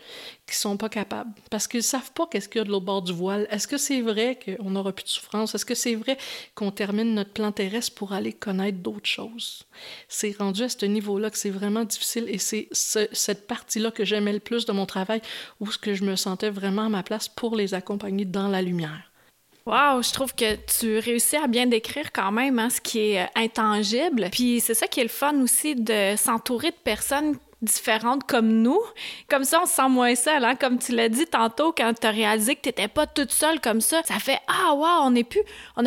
qu'ils 0.49 0.57
sont 0.57 0.77
pas 0.77 0.89
capables. 0.89 1.31
Parce 1.49 1.67
qu'ils 1.67 1.83
savent 1.83 2.11
pas 2.11 2.27
qu'est-ce 2.27 2.49
qu'il 2.49 2.59
y 2.59 2.61
a 2.61 2.65
de 2.65 2.69
l'autre 2.69 2.85
bord 2.85 3.01
du 3.01 3.13
voile. 3.13 3.47
Est-ce 3.49 3.67
que 3.67 3.77
c'est 3.77 4.01
vrai 4.01 4.37
qu'on 4.43 4.71
n'aura 4.71 4.91
plus 4.91 5.03
de 5.03 5.09
souffrance? 5.09 5.55
Est-ce 5.55 5.65
que 5.65 5.75
c'est 5.75 5.95
vrai 5.95 6.17
qu'on 6.55 6.71
termine 6.71 7.13
notre 7.13 7.31
plan 7.31 7.51
terrestre 7.51 7.95
pour 7.95 8.13
aller 8.13 8.33
connaître 8.33 8.79
d'autres 8.79 9.07
choses? 9.07 9.63
C'est 10.07 10.35
rendu 10.37 10.63
à 10.63 10.69
ce 10.69 10.85
niveau-là 10.85 11.29
que 11.29 11.37
c'est 11.37 11.49
vraiment 11.49 11.83
difficile 11.83 12.25
et 12.27 12.37
c'est 12.37 12.67
cette 12.71 13.47
partie-là 13.47 13.91
que 13.91 14.05
j'aimais 14.05 14.33
le 14.33 14.39
plus 14.39 14.65
de 14.65 14.71
mon 14.71 14.85
travail 14.85 15.21
où 15.59 15.71
ce 15.71 15.77
que 15.77 15.93
je 15.93 16.03
me 16.03 16.15
sentais 16.15 16.49
vraiment 16.49 16.85
à 16.85 16.89
ma 16.89 17.03
place 17.03 17.27
pour 17.27 17.55
les 17.55 17.73
accompagner 17.73 18.25
dans 18.25 18.47
la 18.47 18.61
lumière. 18.61 19.09
Wow, 19.65 20.01
je 20.01 20.11
trouve 20.11 20.33
que 20.33 20.55
tu 20.55 20.97
réussis 20.97 21.35
à 21.35 21.45
bien 21.45 21.67
décrire 21.67 22.11
quand 22.11 22.31
même 22.31 22.57
hein, 22.57 22.71
ce 22.71 22.81
qui 22.81 23.11
est 23.11 23.21
euh, 23.21 23.27
intangible. 23.35 24.29
Puis 24.31 24.61
c'est 24.61 24.73
ça 24.73 24.87
qui 24.87 24.99
est 24.99 25.03
le 25.03 25.09
fun 25.09 25.39
aussi 25.41 25.75
de 25.75 26.15
s'entourer 26.17 26.71
de 26.71 26.77
personnes 26.83 27.37
différentes 27.61 28.23
comme 28.25 28.61
nous. 28.61 28.79
Comme 29.29 29.43
ça, 29.43 29.61
on 29.61 29.65
se 29.65 29.73
sent 29.73 29.89
moins 29.89 30.15
seul. 30.15 30.43
Hein? 30.45 30.55
Comme 30.55 30.79
tu 30.79 30.93
l'as 30.93 31.09
dit 31.09 31.25
tantôt, 31.25 31.73
quand 31.75 31.93
tu 31.99 32.07
as 32.07 32.11
réalisé 32.11 32.55
que 32.55 32.61
tu 32.61 32.69
n'étais 32.69 32.87
pas 32.87 33.07
toute 33.07 33.31
seule 33.31 33.59
comme 33.59 33.81
ça, 33.81 34.01
ça 34.05 34.19
fait 34.19 34.39
Ah, 34.47 34.73
wow, 34.73 35.05
on 35.07 35.11
n'a 35.11 35.23
plus, 35.23 35.41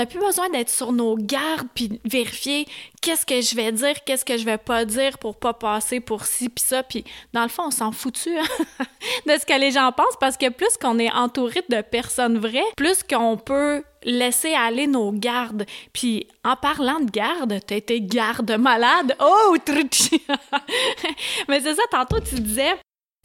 plus 0.09 0.21
besoin 0.21 0.49
d'être 0.51 0.71
sur 0.71 0.93
nos 0.93 1.17
gardes 1.17 1.69
puis 1.75 2.01
vérifier 2.05 2.67
qu'est-ce 3.03 3.27
que 3.27 3.41
je 3.43 3.55
vais 3.55 3.73
dire, 3.73 4.03
qu'est-ce 4.05 4.25
que 4.25 4.39
je 4.39 4.45
vais 4.45 4.57
pas 4.57 4.87
dire 4.87 5.19
pour 5.19 5.37
pas 5.37 5.53
passer 5.53 6.01
pour 6.01 6.25
ci 6.25 6.49
puis 6.49 6.65
ça. 6.65 6.83
Puis 6.83 7.05
dans 7.35 7.43
le 7.43 7.49
fond, 7.49 7.65
on 7.67 7.71
s'en 7.71 7.93
foutu 7.93 8.31
hein, 8.39 8.65
de 9.27 9.33
ce 9.39 9.45
que 9.45 9.61
les 9.61 9.73
gens 9.73 9.93
pensent 9.93 10.17
parce 10.19 10.39
que 10.39 10.49
plus 10.49 10.79
qu'on 10.81 10.99
est 10.99 11.13
entouré 11.13 11.63
de 11.69 11.83
personnes 11.83 12.39
vraies, 12.39 12.63
plus 12.77 13.03
qu'on 13.03 13.37
peut 13.37 13.83
laisser 14.05 14.55
aller 14.55 14.87
nos 14.87 15.13
gardes. 15.13 15.67
Puis 15.93 16.27
en 16.45 16.57
parlant 16.57 17.01
de 17.01 17.11
garde, 17.11 17.61
t'as 17.67 17.77
été 17.77 18.01
garde 18.01 18.53
malade. 18.53 19.15
Oh, 19.21 19.57
Mais 21.49 21.61
c'est 21.61 21.75
ça, 21.75 21.83
tantôt 21.91 22.21
tu 22.21 22.37
disais, 22.37 22.75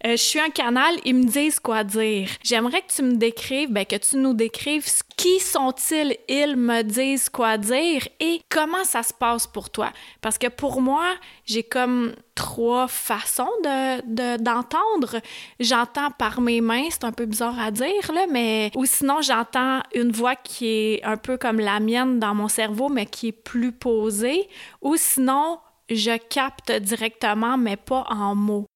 euh, 0.06 0.12
je 0.12 0.22
suis 0.22 0.40
un 0.40 0.52
canal, 0.52 0.94
ils 1.06 1.16
me 1.16 1.24
disent 1.24 1.60
quoi 1.60 1.84
dire. 1.84 2.30
J'aimerais 2.44 2.82
que 2.82 2.94
tu 2.96 3.02
me 3.02 3.16
décrives, 3.16 3.72
ben, 3.72 3.84
que 3.84 3.96
tu 3.96 4.18
nous 4.18 4.36
décrives 4.36 4.86
qui 5.18 5.40
sont-ils, 5.40 6.16
ils 6.30 6.56
me 6.56 6.84
disent 6.84 7.30
quoi 7.30 7.58
dire 7.58 8.08
et 8.20 8.40
comment 8.50 8.84
ça 8.84 9.02
se 9.02 9.12
passe 9.12 9.48
pour 9.48 9.72
toi. 9.72 9.92
Parce 10.22 10.38
que 10.38 10.48
pour 10.48 10.82
moi, 10.82 11.16
j'ai 11.46 11.64
comme 11.64 12.14
trois 12.36 12.88
façons 12.88 13.50
de, 13.64 14.38
d'entendre. 14.38 15.20
j'entends 15.60 16.12
par 16.12 16.42
mes 16.42 16.62
mains, 16.62 16.88
c'est 16.92 17.06
un 17.06 17.12
peu 17.12 17.26
bizarre 17.26 17.60
à 17.60 17.72
dire, 17.72 18.12
là, 18.14 18.28
mais 18.30 18.70
ou 18.76 18.86
sinon 18.86 19.22
j'entends 19.22 19.82
une 19.96 20.12
voix 20.12 20.36
qui 20.36 20.68
est 20.68 21.04
un 21.04 21.18
peu 21.18 21.38
comme 21.38 21.60
la 21.60 21.80
mienne 21.80 22.20
dans 22.20 22.36
mon 22.36 22.48
cerveau, 22.48 22.90
mais 22.90 23.08
qui 23.08 23.30
est 23.30 23.32
plus 23.32 23.72
posée. 23.72 24.48
Ou 24.84 24.96
sinon, 24.96 25.58
je 25.90 26.16
capte 26.18 26.72
directement, 26.72 27.58
mais 27.58 27.78
pas 27.78 28.06
en 28.10 28.36
mots. 28.36 28.68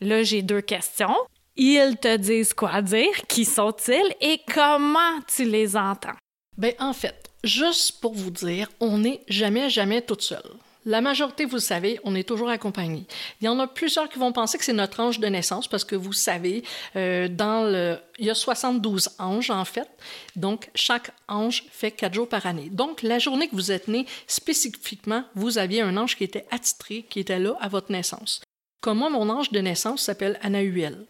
Là, 0.00 0.22
j'ai 0.22 0.42
deux 0.42 0.60
questions. 0.60 1.16
Ils 1.56 1.96
te 2.00 2.16
disent 2.16 2.54
quoi 2.54 2.82
dire, 2.82 3.26
qui 3.26 3.44
sont-ils? 3.44 4.14
Et 4.20 4.40
comment 4.54 5.20
tu 5.26 5.44
les 5.44 5.76
entends? 5.76 6.14
Ben, 6.56 6.72
en 6.78 6.92
fait, 6.92 7.30
juste 7.42 8.00
pour 8.00 8.14
vous 8.14 8.30
dire, 8.30 8.68
on 8.80 8.98
n'est 8.98 9.22
jamais, 9.28 9.68
jamais 9.68 10.02
toute 10.02 10.22
seule. 10.22 10.50
La 10.84 11.00
majorité, 11.00 11.44
vous 11.44 11.56
le 11.56 11.60
savez, 11.60 12.00
on 12.04 12.14
est 12.14 12.26
toujours 12.26 12.48
accompagné. 12.48 13.04
Il 13.40 13.44
y 13.44 13.48
en 13.48 13.58
a 13.58 13.66
plusieurs 13.66 14.08
qui 14.08 14.18
vont 14.18 14.32
penser 14.32 14.56
que 14.56 14.64
c'est 14.64 14.72
notre 14.72 15.00
ange 15.00 15.18
de 15.18 15.26
naissance 15.26 15.68
parce 15.68 15.84
que 15.84 15.96
vous 15.96 16.12
savez, 16.12 16.62
euh, 16.96 17.28
dans 17.28 17.64
le, 17.64 17.98
il 18.18 18.24
y 18.26 18.30
a 18.30 18.34
72 18.34 19.10
anges 19.18 19.50
en 19.50 19.64
fait. 19.64 19.88
Donc, 20.36 20.70
chaque 20.74 21.10
ange 21.26 21.64
fait 21.70 21.90
quatre 21.90 22.14
jours 22.14 22.28
par 22.28 22.46
année. 22.46 22.70
Donc, 22.70 23.02
la 23.02 23.18
journée 23.18 23.48
que 23.48 23.54
vous 23.54 23.72
êtes 23.72 23.88
né, 23.88 24.06
spécifiquement, 24.26 25.24
vous 25.34 25.58
aviez 25.58 25.82
un 25.82 25.96
ange 25.96 26.16
qui 26.16 26.24
était 26.24 26.46
attitré, 26.50 27.04
qui 27.10 27.20
était 27.20 27.38
là 27.38 27.54
à 27.60 27.68
votre 27.68 27.92
naissance. 27.92 28.40
Comme 28.88 29.00
moi, 29.00 29.10
mon 29.10 29.28
ange 29.28 29.50
de 29.50 29.60
naissance 29.60 30.00
s'appelle 30.00 30.38
Anahuel. 30.40 31.04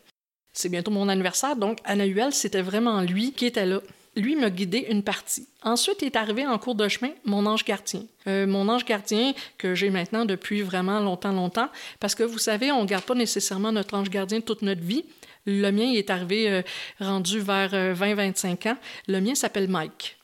C'est 0.53 0.69
bientôt 0.69 0.91
mon 0.91 1.09
anniversaire, 1.09 1.55
donc 1.55 1.79
Anahuel, 1.85 2.33
c'était 2.33 2.61
vraiment 2.61 3.03
lui 3.03 3.31
qui 3.31 3.47
était 3.47 3.67
là. 3.67 3.79
lui 4.17 4.35
m'a 4.35 4.51
guidé 4.51 4.89
une 4.91 5.05
partie. 5.05 5.47
Ensuite 5.63 6.03
est 6.03 6.17
arrivé 6.17 6.45
en 6.45 6.59
cours 6.59 6.75
de 6.75 6.89
chemin 6.89 7.13
mon 7.25 7.47
ange 7.47 7.65
gardien. 7.65 8.03
Euh, 8.27 8.49
mon 8.49 8.69
ange 8.69 8.85
gardien 8.85 9.33
que 9.59 9.77
j'ai 9.77 9.91
maintenant 9.91 10.25
depuis 10.25 10.63
vraiment 10.63 10.99
longtemps, 10.99 11.31
longtemps, 11.31 11.69
parce 12.01 12.17
que 12.17 12.25
vous 12.25 12.39
savez, 12.39 12.73
on 12.73 12.83
ne 12.83 12.89
garde 12.89 13.05
pas 13.05 13.15
nécessairement 13.15 13.71
notre 13.71 13.97
ange 13.97 14.11
gardien 14.11 14.41
toute 14.41 14.63
notre 14.63 14.83
vie. 14.83 15.05
Le 15.47 15.71
mien 15.71 15.93
est 15.93 16.11
arrivé 16.11 16.51
euh, 16.51 16.63
rendu 16.99 17.39
vers 17.39 17.71
20-25 17.71 18.71
ans. 18.71 18.77
Le 19.07 19.21
mien 19.21 19.37
s'appelle 19.37 19.69
Mike. 19.69 20.18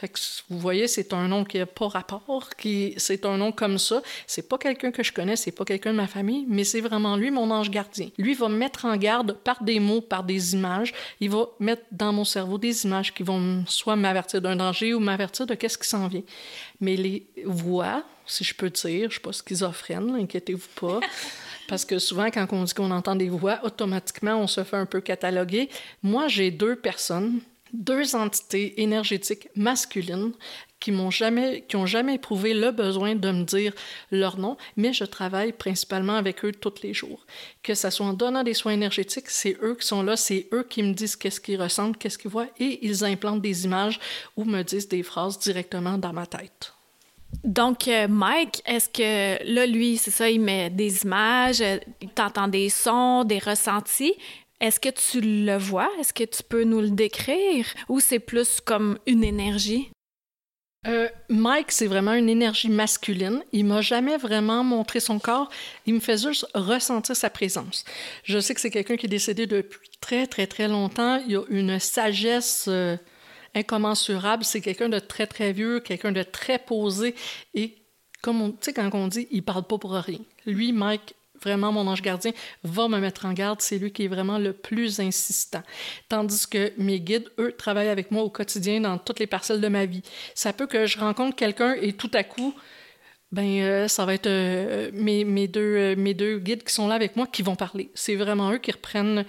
Fait 0.00 0.08
que 0.08 0.18
vous 0.48 0.58
voyez, 0.58 0.88
c'est 0.88 1.12
un 1.12 1.28
nom 1.28 1.44
qui 1.44 1.58
n'a 1.58 1.66
pas 1.66 1.86
rapport, 1.86 2.48
qui 2.56 2.94
c'est 2.96 3.26
un 3.26 3.36
nom 3.36 3.52
comme 3.52 3.76
ça. 3.76 4.00
C'est 4.26 4.48
pas 4.48 4.56
quelqu'un 4.56 4.92
que 4.92 5.02
je 5.02 5.12
connais, 5.12 5.36
c'est 5.36 5.52
pas 5.52 5.66
quelqu'un 5.66 5.92
de 5.92 5.98
ma 5.98 6.06
famille, 6.06 6.46
mais 6.48 6.64
c'est 6.64 6.80
vraiment 6.80 7.16
lui, 7.16 7.30
mon 7.30 7.50
ange 7.50 7.70
gardien. 7.70 8.08
Lui 8.16 8.32
va 8.32 8.48
me 8.48 8.56
mettre 8.56 8.86
en 8.86 8.96
garde 8.96 9.34
par 9.34 9.62
des 9.62 9.78
mots, 9.78 10.00
par 10.00 10.24
des 10.24 10.54
images. 10.54 10.94
Il 11.20 11.28
va 11.28 11.48
mettre 11.58 11.82
dans 11.92 12.14
mon 12.14 12.24
cerveau 12.24 12.56
des 12.56 12.86
images 12.86 13.12
qui 13.12 13.22
vont 13.22 13.62
soit 13.66 13.94
m'avertir 13.94 14.40
d'un 14.40 14.56
danger 14.56 14.94
ou 14.94 15.00
m'avertir 15.00 15.44
de 15.46 15.54
qu'est-ce 15.54 15.76
qui 15.76 15.86
s'en 15.86 16.08
vient. 16.08 16.22
Mais 16.80 16.96
les 16.96 17.26
voix, 17.44 18.02
si 18.24 18.42
je 18.42 18.54
peux 18.54 18.70
dire, 18.70 19.10
je 19.10 19.16
suis 19.16 19.20
pas 19.20 19.34
schizophrène, 19.34 20.16
inquiétez-vous 20.18 20.68
pas. 20.80 21.00
Parce 21.68 21.84
que 21.84 21.98
souvent, 21.98 22.30
quand 22.30 22.46
on 22.52 22.64
dit 22.64 22.72
qu'on 22.72 22.90
entend 22.90 23.16
des 23.16 23.28
voix, 23.28 23.60
automatiquement, 23.64 24.36
on 24.36 24.46
se 24.46 24.64
fait 24.64 24.78
un 24.78 24.86
peu 24.86 25.02
cataloguer. 25.02 25.68
Moi, 26.02 26.26
j'ai 26.26 26.50
deux 26.50 26.74
personnes 26.74 27.40
deux 27.72 28.14
entités 28.14 28.80
énergétiques 28.82 29.48
masculines 29.56 30.32
qui 30.80 30.92
m'ont 30.92 31.10
jamais, 31.10 31.64
ont 31.74 31.86
jamais 31.86 32.14
éprouvé 32.14 32.54
le 32.54 32.70
besoin 32.70 33.14
de 33.14 33.30
me 33.30 33.44
dire 33.44 33.72
leur 34.10 34.38
nom, 34.38 34.56
mais 34.76 34.92
je 34.92 35.04
travaille 35.04 35.52
principalement 35.52 36.14
avec 36.14 36.44
eux 36.44 36.52
tous 36.52 36.82
les 36.82 36.94
jours. 36.94 37.26
Que 37.62 37.74
ce 37.74 37.90
soit 37.90 38.06
en 38.06 38.14
donnant 38.14 38.42
des 38.42 38.54
soins 38.54 38.72
énergétiques, 38.72 39.28
c'est 39.28 39.58
eux 39.62 39.76
qui 39.78 39.86
sont 39.86 40.02
là, 40.02 40.16
c'est 40.16 40.48
eux 40.52 40.66
qui 40.68 40.82
me 40.82 40.94
disent 40.94 41.16
qu'est-ce 41.16 41.40
qu'ils 41.40 41.60
ressentent, 41.60 41.98
qu'est-ce 41.98 42.18
qu'ils 42.18 42.30
voient, 42.30 42.48
et 42.58 42.84
ils 42.86 43.04
implantent 43.04 43.42
des 43.42 43.66
images 43.66 44.00
ou 44.36 44.44
me 44.44 44.62
disent 44.62 44.88
des 44.88 45.02
phrases 45.02 45.38
directement 45.38 45.98
dans 45.98 46.14
ma 46.14 46.26
tête. 46.26 46.72
Donc, 47.44 47.86
euh, 47.86 48.08
Mike, 48.08 48.62
est-ce 48.66 48.88
que 48.88 49.52
là, 49.54 49.66
lui, 49.66 49.96
c'est 49.98 50.10
ça, 50.10 50.28
il 50.28 50.40
met 50.40 50.68
des 50.68 51.04
images, 51.04 51.60
euh, 51.60 51.78
il 52.00 52.10
des 52.50 52.68
sons, 52.68 53.24
des 53.24 53.38
ressentis, 53.38 54.14
est-ce 54.60 54.78
que 54.78 54.90
tu 54.90 55.20
le 55.20 55.56
vois? 55.56 55.88
Est-ce 55.98 56.12
que 56.12 56.24
tu 56.24 56.42
peux 56.42 56.64
nous 56.64 56.80
le 56.80 56.90
décrire? 56.90 57.66
Ou 57.88 58.00
c'est 58.00 58.18
plus 58.18 58.60
comme 58.60 58.98
une 59.06 59.24
énergie? 59.24 59.90
Euh, 60.86 61.08
Mike, 61.28 61.72
c'est 61.72 61.86
vraiment 61.86 62.14
une 62.14 62.28
énergie 62.28 62.70
masculine. 62.70 63.42
Il 63.52 63.66
m'a 63.66 63.82
jamais 63.82 64.16
vraiment 64.16 64.64
montré 64.64 65.00
son 65.00 65.18
corps. 65.18 65.50
Il 65.86 65.94
me 65.94 66.00
fait 66.00 66.18
juste 66.18 66.46
ressentir 66.54 67.16
sa 67.16 67.28
présence. 67.30 67.84
Je 68.24 68.38
sais 68.38 68.54
que 68.54 68.60
c'est 68.60 68.70
quelqu'un 68.70 68.96
qui 68.96 69.06
est 69.06 69.10
décédé 69.10 69.46
depuis 69.46 69.90
très, 70.00 70.26
très, 70.26 70.46
très 70.46 70.68
longtemps. 70.68 71.22
Il 71.26 71.36
a 71.36 71.42
une 71.50 71.78
sagesse 71.78 72.66
euh, 72.68 72.96
incommensurable. 73.54 74.44
C'est 74.44 74.62
quelqu'un 74.62 74.88
de 74.88 74.98
très, 74.98 75.26
très 75.26 75.52
vieux, 75.52 75.80
quelqu'un 75.80 76.12
de 76.12 76.22
très 76.22 76.58
posé. 76.58 77.14
Et 77.54 77.76
comme 78.22 78.54
sais, 78.60 78.72
quand 78.72 78.90
on 78.94 79.08
dit, 79.08 79.28
il 79.30 79.42
parle 79.42 79.64
pas 79.64 79.78
pour 79.78 79.92
rien. 79.92 80.20
Lui, 80.46 80.72
Mike, 80.72 81.14
vraiment 81.42 81.72
mon 81.72 81.86
ange 81.86 82.02
gardien 82.02 82.32
va 82.64 82.88
me 82.88 82.98
mettre 82.98 83.26
en 83.26 83.32
garde, 83.32 83.60
c'est 83.60 83.78
lui 83.78 83.92
qui 83.92 84.04
est 84.04 84.08
vraiment 84.08 84.38
le 84.38 84.52
plus 84.52 85.00
insistant. 85.00 85.62
Tandis 86.08 86.46
que 86.46 86.72
mes 86.78 87.00
guides, 87.00 87.28
eux, 87.38 87.52
travaillent 87.56 87.88
avec 87.88 88.10
moi 88.10 88.22
au 88.22 88.30
quotidien 88.30 88.80
dans 88.80 88.98
toutes 88.98 89.18
les 89.18 89.26
parcelles 89.26 89.60
de 89.60 89.68
ma 89.68 89.86
vie. 89.86 90.02
Ça 90.34 90.52
peut 90.52 90.66
que 90.66 90.86
je 90.86 90.98
rencontre 90.98 91.36
quelqu'un 91.36 91.74
et 91.80 91.92
tout 91.92 92.10
à 92.14 92.22
coup, 92.24 92.54
ben 93.32 93.60
euh, 93.60 93.88
ça 93.88 94.04
va 94.04 94.14
être 94.14 94.26
euh, 94.26 94.90
mes, 94.92 95.24
mes, 95.24 95.46
deux, 95.46 95.60
euh, 95.60 95.94
mes 95.96 96.14
deux 96.14 96.38
guides 96.38 96.64
qui 96.64 96.74
sont 96.74 96.88
là 96.88 96.96
avec 96.96 97.14
moi 97.16 97.26
qui 97.26 97.42
vont 97.42 97.54
parler. 97.54 97.90
C'est 97.94 98.16
vraiment 98.16 98.52
eux 98.52 98.58
qui 98.58 98.72
reprennent 98.72 99.24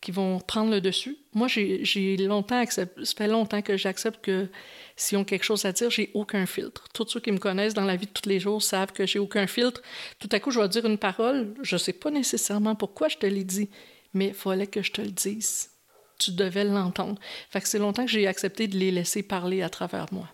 qui 0.00 0.12
vont 0.12 0.38
prendre 0.40 0.70
le 0.70 0.80
dessus. 0.80 1.16
Moi, 1.34 1.46
j'ai 1.48 2.16
longtemps 2.16 2.58
accepté, 2.58 3.04
ça 3.04 3.14
fait 3.16 3.28
longtemps 3.28 3.60
que 3.60 3.76
j'accepte 3.76 4.24
que 4.24 4.48
s'ils 4.96 5.18
ont 5.18 5.24
quelque 5.24 5.44
chose 5.44 5.64
à 5.64 5.72
dire, 5.72 5.90
j'ai 5.90 6.10
aucun 6.14 6.46
filtre. 6.46 6.84
Tous 6.94 7.06
ceux 7.08 7.20
qui 7.20 7.30
me 7.32 7.38
connaissent 7.38 7.74
dans 7.74 7.84
la 7.84 7.96
vie 7.96 8.06
de 8.06 8.10
tous 8.10 8.28
les 8.28 8.40
jours 8.40 8.62
savent 8.62 8.92
que 8.92 9.06
j'ai 9.06 9.18
aucun 9.18 9.46
filtre. 9.46 9.82
Tout 10.18 10.28
à 10.32 10.40
coup, 10.40 10.50
je 10.50 10.60
vais 10.60 10.68
dire 10.68 10.86
une 10.86 10.98
parole, 10.98 11.54
je 11.62 11.74
ne 11.74 11.78
sais 11.78 11.92
pas 11.92 12.10
nécessairement 12.10 12.74
pourquoi 12.74 13.08
je 13.08 13.18
te 13.18 13.26
l'ai 13.26 13.44
dit, 13.44 13.68
mais 14.14 14.28
il 14.28 14.34
fallait 14.34 14.66
que 14.66 14.82
je 14.82 14.92
te 14.92 15.02
le 15.02 15.10
dise. 15.10 15.70
Tu 16.18 16.32
devais 16.32 16.64
l'entendre. 16.64 17.18
Fait 17.50 17.60
que 17.60 17.68
c'est 17.68 17.78
longtemps 17.78 18.04
que 18.04 18.10
j'ai 18.10 18.26
accepté 18.26 18.68
de 18.68 18.76
les 18.76 18.90
laisser 18.90 19.22
parler 19.22 19.62
à 19.62 19.70
travers 19.70 20.06
moi. 20.12 20.28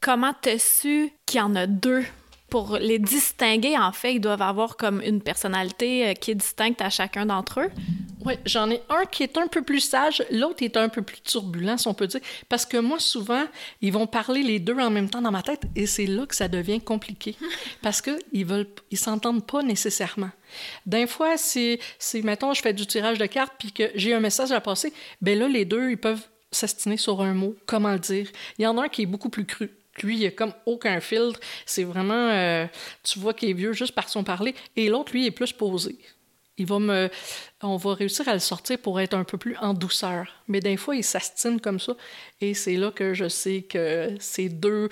Comment 0.00 0.34
t'as 0.40 0.58
su 0.58 1.12
qu'il 1.26 1.38
y 1.38 1.42
en 1.42 1.54
a 1.54 1.66
deux? 1.66 2.04
Pour 2.52 2.76
les 2.76 2.98
distinguer, 2.98 3.78
en 3.78 3.92
fait, 3.92 4.16
ils 4.16 4.20
doivent 4.20 4.42
avoir 4.42 4.76
comme 4.76 5.00
une 5.00 5.22
personnalité 5.22 6.08
euh, 6.08 6.12
qui 6.12 6.32
est 6.32 6.34
distincte 6.34 6.82
à 6.82 6.90
chacun 6.90 7.24
d'entre 7.24 7.60
eux. 7.60 7.70
Oui, 8.26 8.34
j'en 8.44 8.68
ai 8.70 8.82
un 8.90 9.06
qui 9.06 9.22
est 9.22 9.38
un 9.38 9.46
peu 9.46 9.62
plus 9.62 9.80
sage, 9.80 10.22
l'autre 10.30 10.62
est 10.62 10.76
un 10.76 10.90
peu 10.90 11.00
plus 11.00 11.22
turbulent, 11.22 11.78
si 11.78 11.88
on 11.88 11.94
peut 11.94 12.06
dire, 12.06 12.20
parce 12.50 12.66
que 12.66 12.76
moi, 12.76 12.98
souvent, 12.98 13.44
ils 13.80 13.90
vont 13.90 14.06
parler 14.06 14.42
les 14.42 14.58
deux 14.58 14.76
en 14.76 14.90
même 14.90 15.08
temps 15.08 15.22
dans 15.22 15.30
ma 15.30 15.40
tête, 15.40 15.62
et 15.76 15.86
c'est 15.86 16.04
là 16.04 16.26
que 16.26 16.36
ça 16.36 16.46
devient 16.46 16.78
compliqué, 16.78 17.36
parce 17.80 18.02
qu'ils 18.02 18.44
veulent, 18.44 18.68
ils 18.90 18.98
s'entendent 18.98 19.46
pas 19.46 19.62
nécessairement. 19.62 20.30
D'un 20.84 21.06
fois, 21.06 21.38
si, 21.38 21.78
si, 21.98 22.20
mettons, 22.20 22.52
je 22.52 22.60
fais 22.60 22.74
du 22.74 22.86
tirage 22.86 23.16
de 23.16 23.24
cartes, 23.24 23.54
puis 23.58 23.72
que 23.72 23.84
j'ai 23.94 24.12
un 24.12 24.20
message 24.20 24.52
à 24.52 24.60
passer, 24.60 24.92
ben 25.22 25.38
là, 25.38 25.48
les 25.48 25.64
deux, 25.64 25.92
ils 25.92 25.96
peuvent 25.96 26.28
s'astiner 26.50 26.98
sur 26.98 27.22
un 27.22 27.32
mot, 27.32 27.56
comment 27.64 27.92
le 27.92 27.98
dire. 27.98 28.28
Il 28.58 28.64
y 28.64 28.66
en 28.66 28.76
a 28.76 28.84
un 28.84 28.88
qui 28.88 29.04
est 29.04 29.06
beaucoup 29.06 29.30
plus 29.30 29.46
cru. 29.46 29.70
Lui, 30.02 30.18
il 30.18 30.26
a 30.26 30.30
comme 30.30 30.54
aucun 30.66 31.00
filtre. 31.00 31.38
C'est 31.66 31.84
vraiment, 31.84 32.30
euh, 32.30 32.66
tu 33.02 33.18
vois 33.18 33.34
qu'il 33.34 33.50
est 33.50 33.54
vieux 33.54 33.72
juste 33.72 33.94
par 33.94 34.08
son 34.08 34.24
parler. 34.24 34.54
Et 34.76 34.88
l'autre, 34.88 35.12
lui, 35.12 35.26
est 35.26 35.30
plus 35.30 35.52
posé. 35.52 35.98
Il 36.58 36.66
va 36.66 36.78
me, 36.78 37.10
on 37.62 37.76
va 37.76 37.94
réussir 37.94 38.28
à 38.28 38.34
le 38.34 38.38
sortir 38.38 38.78
pour 38.78 39.00
être 39.00 39.14
un 39.14 39.24
peu 39.24 39.38
plus 39.38 39.56
en 39.56 39.74
douceur. 39.74 40.26
Mais 40.48 40.60
des 40.60 40.76
fois, 40.76 40.96
il 40.96 41.04
s'astine 41.04 41.60
comme 41.60 41.80
ça. 41.80 41.96
Et 42.40 42.54
c'est 42.54 42.76
là 42.76 42.90
que 42.90 43.14
je 43.14 43.28
sais 43.28 43.62
que 43.62 44.14
c'est 44.18 44.48
deux, 44.48 44.88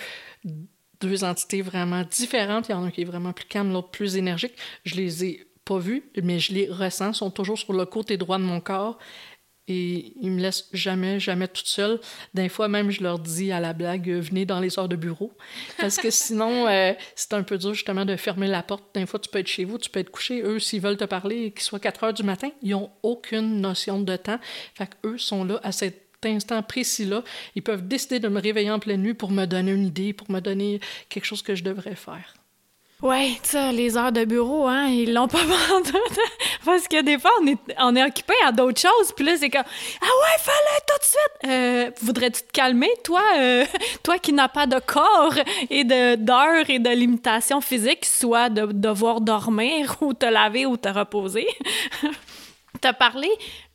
deux 1.00 1.24
entités 1.24 1.62
vraiment 1.62 2.02
différentes. 2.02 2.68
Il 2.68 2.72
y 2.72 2.74
en 2.74 2.84
a 2.84 2.86
un 2.86 2.90
qui 2.90 3.02
est 3.02 3.04
vraiment 3.04 3.32
plus 3.32 3.46
calme, 3.46 3.72
l'autre 3.72 3.90
plus 3.90 4.16
énergique. 4.16 4.54
Je 4.84 4.96
les 4.96 5.24
ai 5.24 5.46
pas 5.64 5.78
vus, 5.78 6.02
mais 6.22 6.38
je 6.38 6.52
les 6.52 6.68
ressens. 6.68 7.12
Ils 7.12 7.16
sont 7.16 7.30
toujours 7.30 7.58
sur 7.58 7.72
le 7.72 7.84
côté 7.86 8.16
droit 8.16 8.38
de 8.38 8.44
mon 8.44 8.60
corps 8.60 8.98
et 9.68 10.12
ils 10.20 10.30
me 10.30 10.40
laissent 10.40 10.68
jamais, 10.72 11.20
jamais 11.20 11.48
toute 11.48 11.66
seule. 11.66 12.00
Des 12.34 12.48
fois, 12.48 12.68
même, 12.68 12.90
je 12.90 13.02
leur 13.02 13.18
dis 13.18 13.52
à 13.52 13.60
la 13.60 13.72
blague, 13.72 14.10
euh, 14.10 14.20
venez 14.20 14.44
dans 14.44 14.60
les 14.60 14.78
heures 14.78 14.88
de 14.88 14.96
bureau. 14.96 15.32
Parce 15.78 15.96
que 15.96 16.10
sinon, 16.10 16.66
euh, 16.66 16.92
c'est 17.14 17.32
un 17.34 17.42
peu 17.42 17.58
dur, 17.58 17.74
justement, 17.74 18.04
de 18.04 18.16
fermer 18.16 18.48
la 18.48 18.62
porte. 18.62 18.84
Des 18.94 19.06
fois, 19.06 19.20
tu 19.20 19.28
peux 19.28 19.38
être 19.38 19.46
chez 19.46 19.64
vous, 19.64 19.78
tu 19.78 19.90
peux 19.90 20.00
être 20.00 20.10
couché. 20.10 20.42
Eux, 20.42 20.58
s'ils 20.58 20.80
veulent 20.80 20.96
te 20.96 21.04
parler, 21.04 21.52
qu'il 21.52 21.62
soit 21.62 21.80
4 21.80 22.04
heures 22.04 22.14
du 22.14 22.22
matin, 22.22 22.48
ils 22.62 22.70
n'ont 22.70 22.90
aucune 23.02 23.60
notion 23.60 24.00
de 24.00 24.16
temps. 24.16 24.38
Fait 24.74 24.88
qu'eux 25.02 25.18
sont 25.18 25.44
là 25.44 25.60
à 25.62 25.72
cet 25.72 26.10
instant 26.24 26.62
précis-là. 26.62 27.22
Ils 27.54 27.62
peuvent 27.62 27.86
décider 27.86 28.18
de 28.18 28.28
me 28.28 28.40
réveiller 28.40 28.70
en 28.70 28.78
pleine 28.78 29.02
nuit 29.02 29.14
pour 29.14 29.30
me 29.30 29.46
donner 29.46 29.72
une 29.72 29.86
idée, 29.86 30.12
pour 30.12 30.30
me 30.30 30.40
donner 30.40 30.80
quelque 31.08 31.24
chose 31.24 31.42
que 31.42 31.54
je 31.54 31.64
devrais 31.64 31.94
faire. 31.94 32.34
Ouais, 33.02 33.38
ça, 33.42 33.72
les 33.72 33.96
heures 33.96 34.12
de 34.12 34.26
bureau, 34.26 34.66
hein, 34.66 34.88
ils 34.88 35.14
l'ont 35.14 35.26
pas 35.26 35.38
vendu. 35.68 35.92
Parce 36.66 36.86
que 36.86 37.00
des 37.02 37.18
fois, 37.18 37.30
on 37.40 37.46
est, 37.46 37.58
on 37.78 37.96
est 37.96 38.04
occupé 38.04 38.34
à 38.44 38.52
d'autres 38.52 38.80
choses, 38.80 39.12
puis 39.16 39.24
là, 39.24 39.36
c'est 39.38 39.48
comme 39.48 39.64
Ah 40.02 40.04
ouais, 40.04 40.38
fallait 40.38 40.80
tout 40.86 40.98
de 40.98 41.04
suite! 41.04 41.50
Euh, 41.50 41.90
voudrais-tu 42.02 42.42
te 42.42 42.52
calmer, 42.52 42.90
toi, 43.02 43.22
euh, 43.38 43.64
toi 44.02 44.18
qui 44.18 44.34
n'as 44.34 44.48
pas 44.48 44.66
de 44.66 44.78
corps 44.78 45.34
et 45.70 45.84
d'heures 45.84 46.68
et 46.68 46.78
de 46.78 46.90
limitations 46.90 47.62
physiques, 47.62 48.04
soit 48.04 48.50
de 48.50 48.66
devoir 48.66 49.22
dormir 49.22 49.96
ou 50.02 50.12
te 50.12 50.26
laver 50.26 50.66
ou 50.66 50.76
te 50.76 50.88
reposer? 50.88 51.46
T'as 52.82 52.92
parlé 52.92 53.28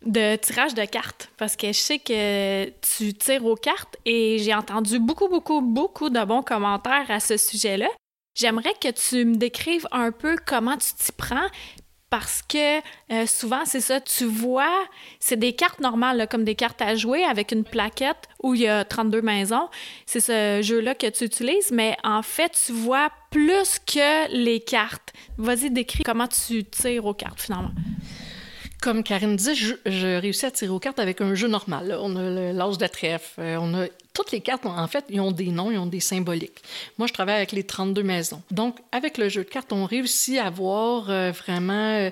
de 0.06 0.36
tirage 0.36 0.74
de 0.74 0.86
cartes 0.86 1.30
parce 1.38 1.56
que 1.56 1.68
je 1.68 1.74
sais 1.74 2.00
que 2.00 2.66
tu 2.82 3.14
tires 3.14 3.46
aux 3.46 3.56
cartes 3.56 3.98
et 4.06 4.38
j'ai 4.40 4.54
entendu 4.54 5.00
beaucoup, 5.00 5.28
beaucoup, 5.28 5.62
beaucoup 5.62 6.10
de 6.10 6.24
bons 6.24 6.42
commentaires 6.42 7.06
à 7.10 7.20
ce 7.20 7.38
sujet-là. 7.38 7.88
J'aimerais 8.36 8.74
que 8.82 8.92
tu 8.92 9.26
me 9.26 9.36
décrives 9.36 9.88
un 9.92 10.12
peu 10.12 10.36
comment 10.46 10.78
tu 10.78 10.94
t'y 10.94 11.12
prends 11.14 11.48
parce 12.10 12.42
que 12.42 12.78
euh, 13.12 13.26
souvent, 13.26 13.66
c'est 13.66 13.82
ça, 13.82 14.00
tu 14.00 14.26
vois, 14.26 14.86
c'est 15.20 15.38
des 15.38 15.54
cartes 15.54 15.80
normales, 15.80 16.28
comme 16.30 16.44
des 16.44 16.56
cartes 16.56 16.82
à 16.82 16.96
jouer 16.96 17.24
avec 17.24 17.52
une 17.52 17.64
plaquette 17.64 18.30
où 18.44 18.54
il 18.54 18.62
y 18.62 18.68
a 18.68 18.86
32 18.86 19.22
maisons. 19.22 19.70
C'est 20.06 20.20
ce 20.20 20.62
jeu-là 20.62 20.96
que 20.96 21.08
tu 21.08 21.24
utilises, 21.24 21.72
mais 21.72 21.98
en 22.04 22.22
fait, 22.22 22.58
tu 22.66 22.74
vois 22.74 23.10
plus 23.32 23.80
que 23.80 24.32
les 24.32 24.60
cartes. 24.60 25.14
Vas-y, 25.38 25.72
décris 25.72 26.04
comment 26.04 26.28
tu 26.28 26.64
tires 26.64 27.06
aux 27.06 27.14
cartes 27.14 27.42
finalement. 27.42 27.72
Comme 28.82 29.04
Karine 29.04 29.36
dit, 29.36 29.56
je, 29.56 30.20
réussis 30.20 30.46
à 30.46 30.52
tirer 30.52 30.72
aux 30.72 30.80
cartes 30.80 31.00
avec 31.00 31.22
un 31.22 31.34
jeu 31.36 31.48
normal. 31.48 31.98
On 32.00 32.16
a 32.16 32.54
l'as 32.54 32.78
de 32.78 32.88
trèfle, 32.88 33.40
euh, 33.40 33.58
on 33.60 33.74
a 33.74 33.88
toutes 34.16 34.32
les 34.32 34.42
cartes, 34.42 34.66
en 34.66 34.88
fait, 34.88 35.06
ils 35.10 35.22
ont 35.22 35.32
des 35.32 35.48
noms, 35.48 35.70
ils 35.72 35.78
ont 35.78 35.86
des 35.86 36.00
symboliques. 36.00 36.64
Moi, 36.98 37.08
je 37.08 37.14
travaille 37.14 37.36
avec 37.36 37.52
les 37.52 37.64
32 37.64 38.02
maisons. 38.02 38.42
Donc, 38.50 38.80
avec 38.92 39.20
le 39.20 39.30
jeu 39.30 39.44
de 39.44 39.50
cartes, 39.50 39.72
on 39.72 39.86
réussit 39.86 40.40
à 40.40 40.50
voir 40.50 41.10
euh, 41.10 41.32
vraiment 41.32 42.10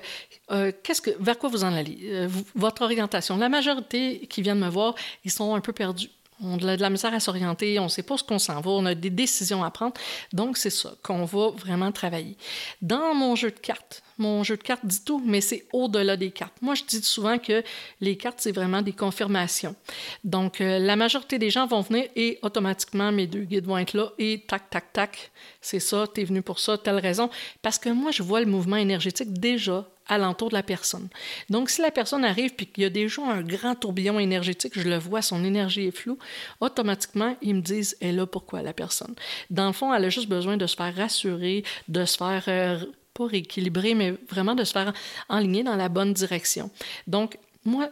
euh, 0.52 0.72
qu'est-ce 0.82 1.02
que, 1.02 1.10
vers 1.18 1.38
quoi 1.38 1.48
vous 1.48 1.64
en 1.64 1.72
allez, 1.72 2.28
votre 2.54 2.82
orientation. 2.82 3.36
La 3.36 3.48
majorité 3.48 4.26
qui 4.28 4.42
viennent 4.42 4.60
me 4.60 4.68
voir, 4.68 4.94
ils 5.24 5.30
sont 5.32 5.54
un 5.54 5.60
peu 5.60 5.72
perdus 5.72 6.10
on 6.44 6.56
a 6.58 6.76
de 6.76 6.82
la 6.82 6.90
misère 6.90 7.14
à 7.14 7.20
s'orienter, 7.20 7.78
on 7.78 7.84
ne 7.84 7.88
sait 7.88 8.02
pas 8.02 8.16
ce 8.16 8.24
qu'on 8.24 8.38
s'en 8.38 8.60
va, 8.60 8.70
on 8.70 8.86
a 8.86 8.94
des 8.94 9.10
décisions 9.10 9.64
à 9.64 9.70
prendre. 9.70 9.94
Donc, 10.32 10.56
c'est 10.56 10.70
ça 10.70 10.94
qu'on 11.02 11.24
va 11.24 11.50
vraiment 11.50 11.90
travailler. 11.92 12.36
Dans 12.82 13.14
mon 13.14 13.34
jeu 13.34 13.50
de 13.50 13.58
cartes, 13.58 14.02
mon 14.18 14.44
jeu 14.44 14.56
de 14.56 14.62
cartes 14.62 14.84
dit 14.84 15.02
tout, 15.04 15.22
mais 15.24 15.40
c'est 15.40 15.66
au-delà 15.72 16.16
des 16.16 16.30
cartes. 16.30 16.54
Moi, 16.60 16.74
je 16.74 16.84
dis 16.84 17.02
souvent 17.02 17.38
que 17.38 17.62
les 18.00 18.16
cartes, 18.16 18.38
c'est 18.40 18.52
vraiment 18.52 18.82
des 18.82 18.92
confirmations. 18.92 19.74
Donc, 20.22 20.60
euh, 20.60 20.78
la 20.78 20.96
majorité 20.96 21.38
des 21.38 21.50
gens 21.50 21.66
vont 21.66 21.80
venir 21.80 22.04
et 22.14 22.38
automatiquement, 22.42 23.10
mes 23.10 23.26
deux 23.26 23.44
guides 23.44 23.66
vont 23.66 23.78
être 23.78 23.94
là 23.94 24.12
et 24.18 24.44
tac, 24.46 24.70
tac, 24.70 24.92
tac, 24.92 25.30
c'est 25.60 25.80
ça, 25.80 26.06
t'es 26.12 26.24
venu 26.24 26.42
pour 26.42 26.60
ça, 26.60 26.78
telle 26.78 26.98
raison. 26.98 27.30
Parce 27.62 27.78
que 27.78 27.88
moi, 27.88 28.10
je 28.10 28.22
vois 28.22 28.40
le 28.40 28.46
mouvement 28.46 28.76
énergétique 28.76 29.32
déjà 29.32 29.86
alentour 30.08 30.50
de 30.50 30.54
la 30.54 30.62
personne. 30.62 31.08
Donc, 31.50 31.70
si 31.70 31.80
la 31.82 31.90
personne 31.90 32.24
arrive 32.24 32.54
puis 32.54 32.66
qu'il 32.66 32.82
y 32.82 32.86
a 32.86 32.90
déjà 32.90 33.22
un 33.22 33.42
grand 33.42 33.74
tourbillon 33.74 34.18
énergétique, 34.18 34.72
je 34.76 34.88
le 34.88 34.98
vois, 34.98 35.22
son 35.22 35.44
énergie 35.44 35.86
est 35.86 35.96
floue, 35.96 36.18
automatiquement, 36.60 37.36
ils 37.42 37.54
me 37.54 37.60
disent, 37.60 37.96
elle 38.00 38.08
est 38.08 38.12
là 38.12 38.26
pourquoi 38.26 38.62
la 38.62 38.72
personne. 38.72 39.14
Dans 39.50 39.66
le 39.66 39.72
fond, 39.72 39.92
elle 39.94 40.04
a 40.04 40.08
juste 40.08 40.28
besoin 40.28 40.56
de 40.56 40.66
se 40.66 40.76
faire 40.76 40.94
rassurer, 40.94 41.64
de 41.88 42.04
se 42.04 42.16
faire... 42.16 42.44
Euh, 42.48 42.78
pas 43.14 43.26
rééquilibrer, 43.28 43.94
mais 43.94 44.14
vraiment 44.28 44.56
de 44.56 44.64
se 44.64 44.72
faire 44.72 44.92
enligner 45.28 45.62
dans 45.62 45.76
la 45.76 45.88
bonne 45.88 46.12
direction. 46.12 46.68
Donc, 47.06 47.38
moi, 47.64 47.88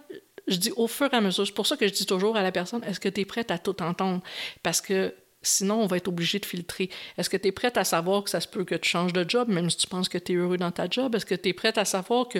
je 0.49 0.57
dis 0.57 0.73
au 0.77 0.89
fur 0.89 1.09
et 1.13 1.17
à 1.17 1.21
mesure, 1.21 1.47
c'est 1.47 1.55
pour 1.55 1.67
ça 1.67 1.77
que 1.77 1.87
je 1.87 1.93
dis 1.93 2.07
toujours 2.07 2.37
à 2.37 2.43
la 2.43 2.53
personne, 2.53 2.83
est-ce 2.85 3.01
que 3.01 3.09
tu 3.09 3.21
es 3.21 3.25
prête 3.25 3.51
à 3.51 3.59
tout 3.59 3.81
entendre? 3.83 4.21
Parce 4.63 4.81
que 4.81 5.15
sinon, 5.43 5.83
on 5.83 5.87
va 5.87 5.97
être 5.97 6.09
obligé 6.09 6.39
de 6.39 6.47
filtrer. 6.47 6.91
Est-ce 7.19 7.29
que 7.29 7.37
tu 7.37 7.49
es 7.49 7.53
prête 7.53 7.77
à 7.77 7.85
savoir 7.85 8.25
que 8.25 8.31
ça 8.31 8.41
se 8.41 8.49
peut 8.49 8.65
que 8.65 8.75
tu 8.75 8.89
changes 8.89 9.13
de 9.13 9.29
job, 9.29 9.49
même 9.49 9.71
si 9.71 9.77
tu 9.77 9.87
penses 9.87 10.09
que 10.09 10.19
tu 10.19 10.33
es 10.33 10.35
heureux 10.37 10.57
dans 10.57 10.71
ta 10.71 10.89
job? 10.89 11.15
Est-ce 11.15 11.27
que 11.27 11.35
tu 11.35 11.49
es 11.51 11.53
prête 11.53 11.79
à 11.79 11.85
savoir 11.85 12.29
que 12.29 12.39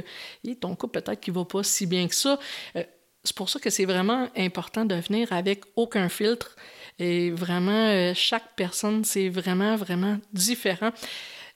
ton 0.61 0.75
couple, 0.75 1.01
peut-être 1.01 1.21
qu'il 1.21 1.35
va 1.35 1.45
pas 1.45 1.63
si 1.63 1.87
bien 1.87 2.07
que 2.09 2.15
ça? 2.15 2.39
Euh, 2.77 2.85
c'est 3.25 3.37
pour 3.37 3.49
ça 3.49 3.61
que 3.61 3.71
c'est 3.71 3.85
vraiment 3.85 4.29
important 4.37 4.85
de 4.85 4.95
venir 4.97 5.33
avec 5.33 5.63
aucun 5.77 6.09
filtre. 6.09 6.57
Et 6.99 7.31
vraiment, 7.31 7.89
euh, 7.89 8.13
chaque 8.15 8.55
personne, 8.57 9.05
c'est 9.05 9.29
vraiment, 9.29 9.77
vraiment 9.77 10.19
différent. 10.33 10.91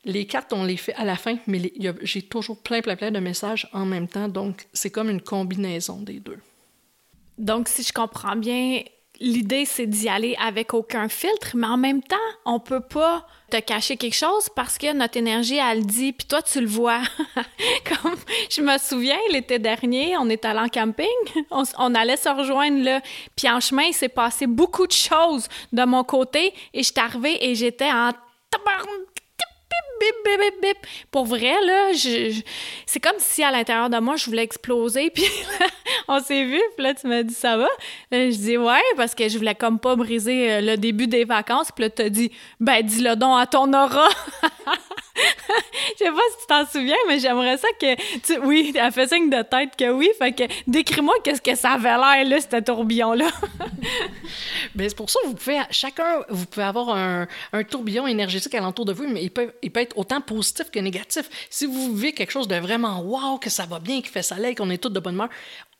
Les 0.05 0.27
cartes, 0.27 0.53
on 0.53 0.65
les 0.65 0.77
fait 0.77 0.95
à 0.95 1.05
la 1.05 1.17
fin, 1.17 1.37
mais 1.49 1.73
j'ai 2.03 2.23
toujours 2.23 2.63
plein, 2.63 2.81
plein, 2.81 2.95
plein 2.95 3.11
de 3.11 3.19
messages 3.19 3.69
en 3.73 3.85
même 3.85 4.07
temps. 4.07 4.29
Donc, 4.29 4.67
c'est 4.73 4.91
comme 4.91 5.11
une 5.11 5.21
combinaison 5.21 6.01
des 6.01 6.21
deux. 6.21 6.39
Donc, 7.39 7.69
si 7.69 7.83
je 7.83 7.93
comprends 7.93 8.37
bien, 8.37 8.83
l'idée, 9.21 9.65
c'est 9.65 9.87
d'y 9.87 10.09
aller 10.09 10.37
avec 10.41 10.75
aucun 10.75 11.09
filtre, 11.09 11.53
mais 11.55 11.67
en 11.67 11.77
même 11.77 12.03
temps, 12.03 12.17
on 12.45 12.61
peut 12.61 12.81
pas 12.81 13.27
te 13.51 13.59
cacher 13.59 13.97
quelque 13.97 14.15
chose 14.17 14.49
parce 14.55 14.79
que 14.79 14.93
notre 14.93 15.17
énergie, 15.17 15.57
elle 15.57 15.87
dit, 15.87 16.13
puis 16.13 16.27
toi, 16.27 16.43
tu 16.43 16.61
le 16.61 16.67
vois. 16.67 17.01
Comme 18.03 18.17
je 18.51 18.61
me 18.61 18.77
souviens, 18.79 19.19
l'été 19.31 19.59
dernier, 19.59 20.17
on 20.19 20.29
est 20.29 20.45
allé 20.45 20.61
en 20.61 20.69
camping, 20.69 21.07
on, 21.51 21.95
allait 21.95 22.17
se 22.17 22.29
rejoindre 22.29 22.83
là, 22.83 23.01
puis 23.37 23.49
en 23.49 23.61
chemin, 23.61 23.85
il 23.85 23.95
s'est 23.95 24.09
passé 24.09 24.47
beaucoup 24.47 24.87
de 24.87 24.93
choses 24.93 25.49
de 25.73 25.85
mon 25.85 26.05
côté, 26.05 26.53
et 26.75 26.83
je 26.83 26.93
suis 26.93 27.01
arrivée 27.01 27.39
et 27.45 27.55
j'étais 27.55 27.91
en 27.91 28.13
Pour 31.11 31.27
vrai, 31.27 31.55
là, 31.65 31.93
c'est 32.87 33.01
comme 33.01 33.17
si 33.19 33.43
à 33.43 33.51
l'intérieur 33.51 33.91
de 33.91 33.99
moi, 33.99 34.17
je 34.17 34.27
voulais 34.27 34.43
exploser. 34.43 35.11
Puis 35.15 35.25
on 36.09 36.21
s'est 36.21 36.45
vu, 36.45 36.61
puis 36.77 36.85
là, 36.85 36.95
tu 36.95 37.07
m'as 37.07 37.23
dit 37.23 37.35
ça 37.35 37.57
va? 37.57 37.69
Je 38.13 38.37
dis 38.37 38.57
ouais, 38.57 38.83
parce 38.97 39.15
que 39.15 39.29
je 39.29 39.39
voulais 39.39 39.55
comme 39.55 39.79
pas 39.79 39.97
briser 39.97 40.53
euh, 40.53 40.61
le 40.61 40.77
début 40.77 41.07
des 41.07 41.25
vacances. 41.25 41.73
Puis 41.73 41.85
là, 41.85 41.91
t'as 41.91 42.09
dit, 42.09 42.31
ben, 42.61 42.83
dis-le 42.83 43.17
donc 43.17 43.41
à 43.41 43.47
ton 43.47 43.73
aura. 43.73 44.09
Je 45.99 46.05
sais 46.05 46.11
pas 46.11 46.21
si 46.31 46.39
tu 46.41 46.47
t'en 46.49 46.67
souviens, 46.67 46.97
mais 47.09 47.19
j'aimerais 47.19 47.57
ça 47.57 47.69
que 47.81 47.95
tu. 48.21 48.39
Oui, 48.45 48.75
elle 48.77 48.93
fait 48.93 49.09
signe 49.09 49.31
de 49.31 49.43
tête 49.43 49.77
que 49.77 49.91
oui. 49.91 50.11
Fait 50.19 50.33
que 50.33 50.45
décris-moi 50.67 51.15
qu'est-ce 51.25 51.43
que 51.43 51.55
ça 51.55 51.73
avait 51.73 51.97
l'air, 51.97 52.25
là, 52.25 52.41
ce 52.41 52.61
tourbillon-là. 52.61 53.29
Bien, 54.75 54.89
c'est 54.89 54.97
pour 54.97 55.11
ça 55.11 55.19
que 55.23 55.29
vous 55.29 55.35
pouvez, 55.35 55.61
chacun, 55.71 56.23
vous 56.29 56.47
pouvez 56.47 56.67
avoir 56.67 56.97
un, 56.97 57.27
tourbillon 57.69 58.07
énergétique 58.07 58.55
alentour 58.55 58.85
de 58.85 58.93
vous, 58.93 59.09
mais 59.09 59.23
il 59.23 59.31
peut, 59.31 59.53
il 59.63 59.71
peut 59.71 59.81
être 59.81 59.97
autant 59.97 60.21
positif 60.21 60.71
que 60.71 60.79
négatif. 60.79 61.29
Si 61.51 61.67
vous 61.67 61.95
vivez 61.95 62.13
quelque 62.13 62.31
chose 62.31 62.49
de 62.49 62.57
vraiment 62.57 63.01
wow, 63.01 63.39
que 63.39 63.51
ça 63.51 63.67
va 63.67 63.79
bien, 63.79 64.01
qui 64.01 64.09
fait 64.09 64.23
soleil, 64.23 64.55
qu'on 64.55 64.71
est 64.71 64.79
tous 64.79 64.91
de 64.91 65.01
bonne 65.01 65.15
humeur, 65.15 65.29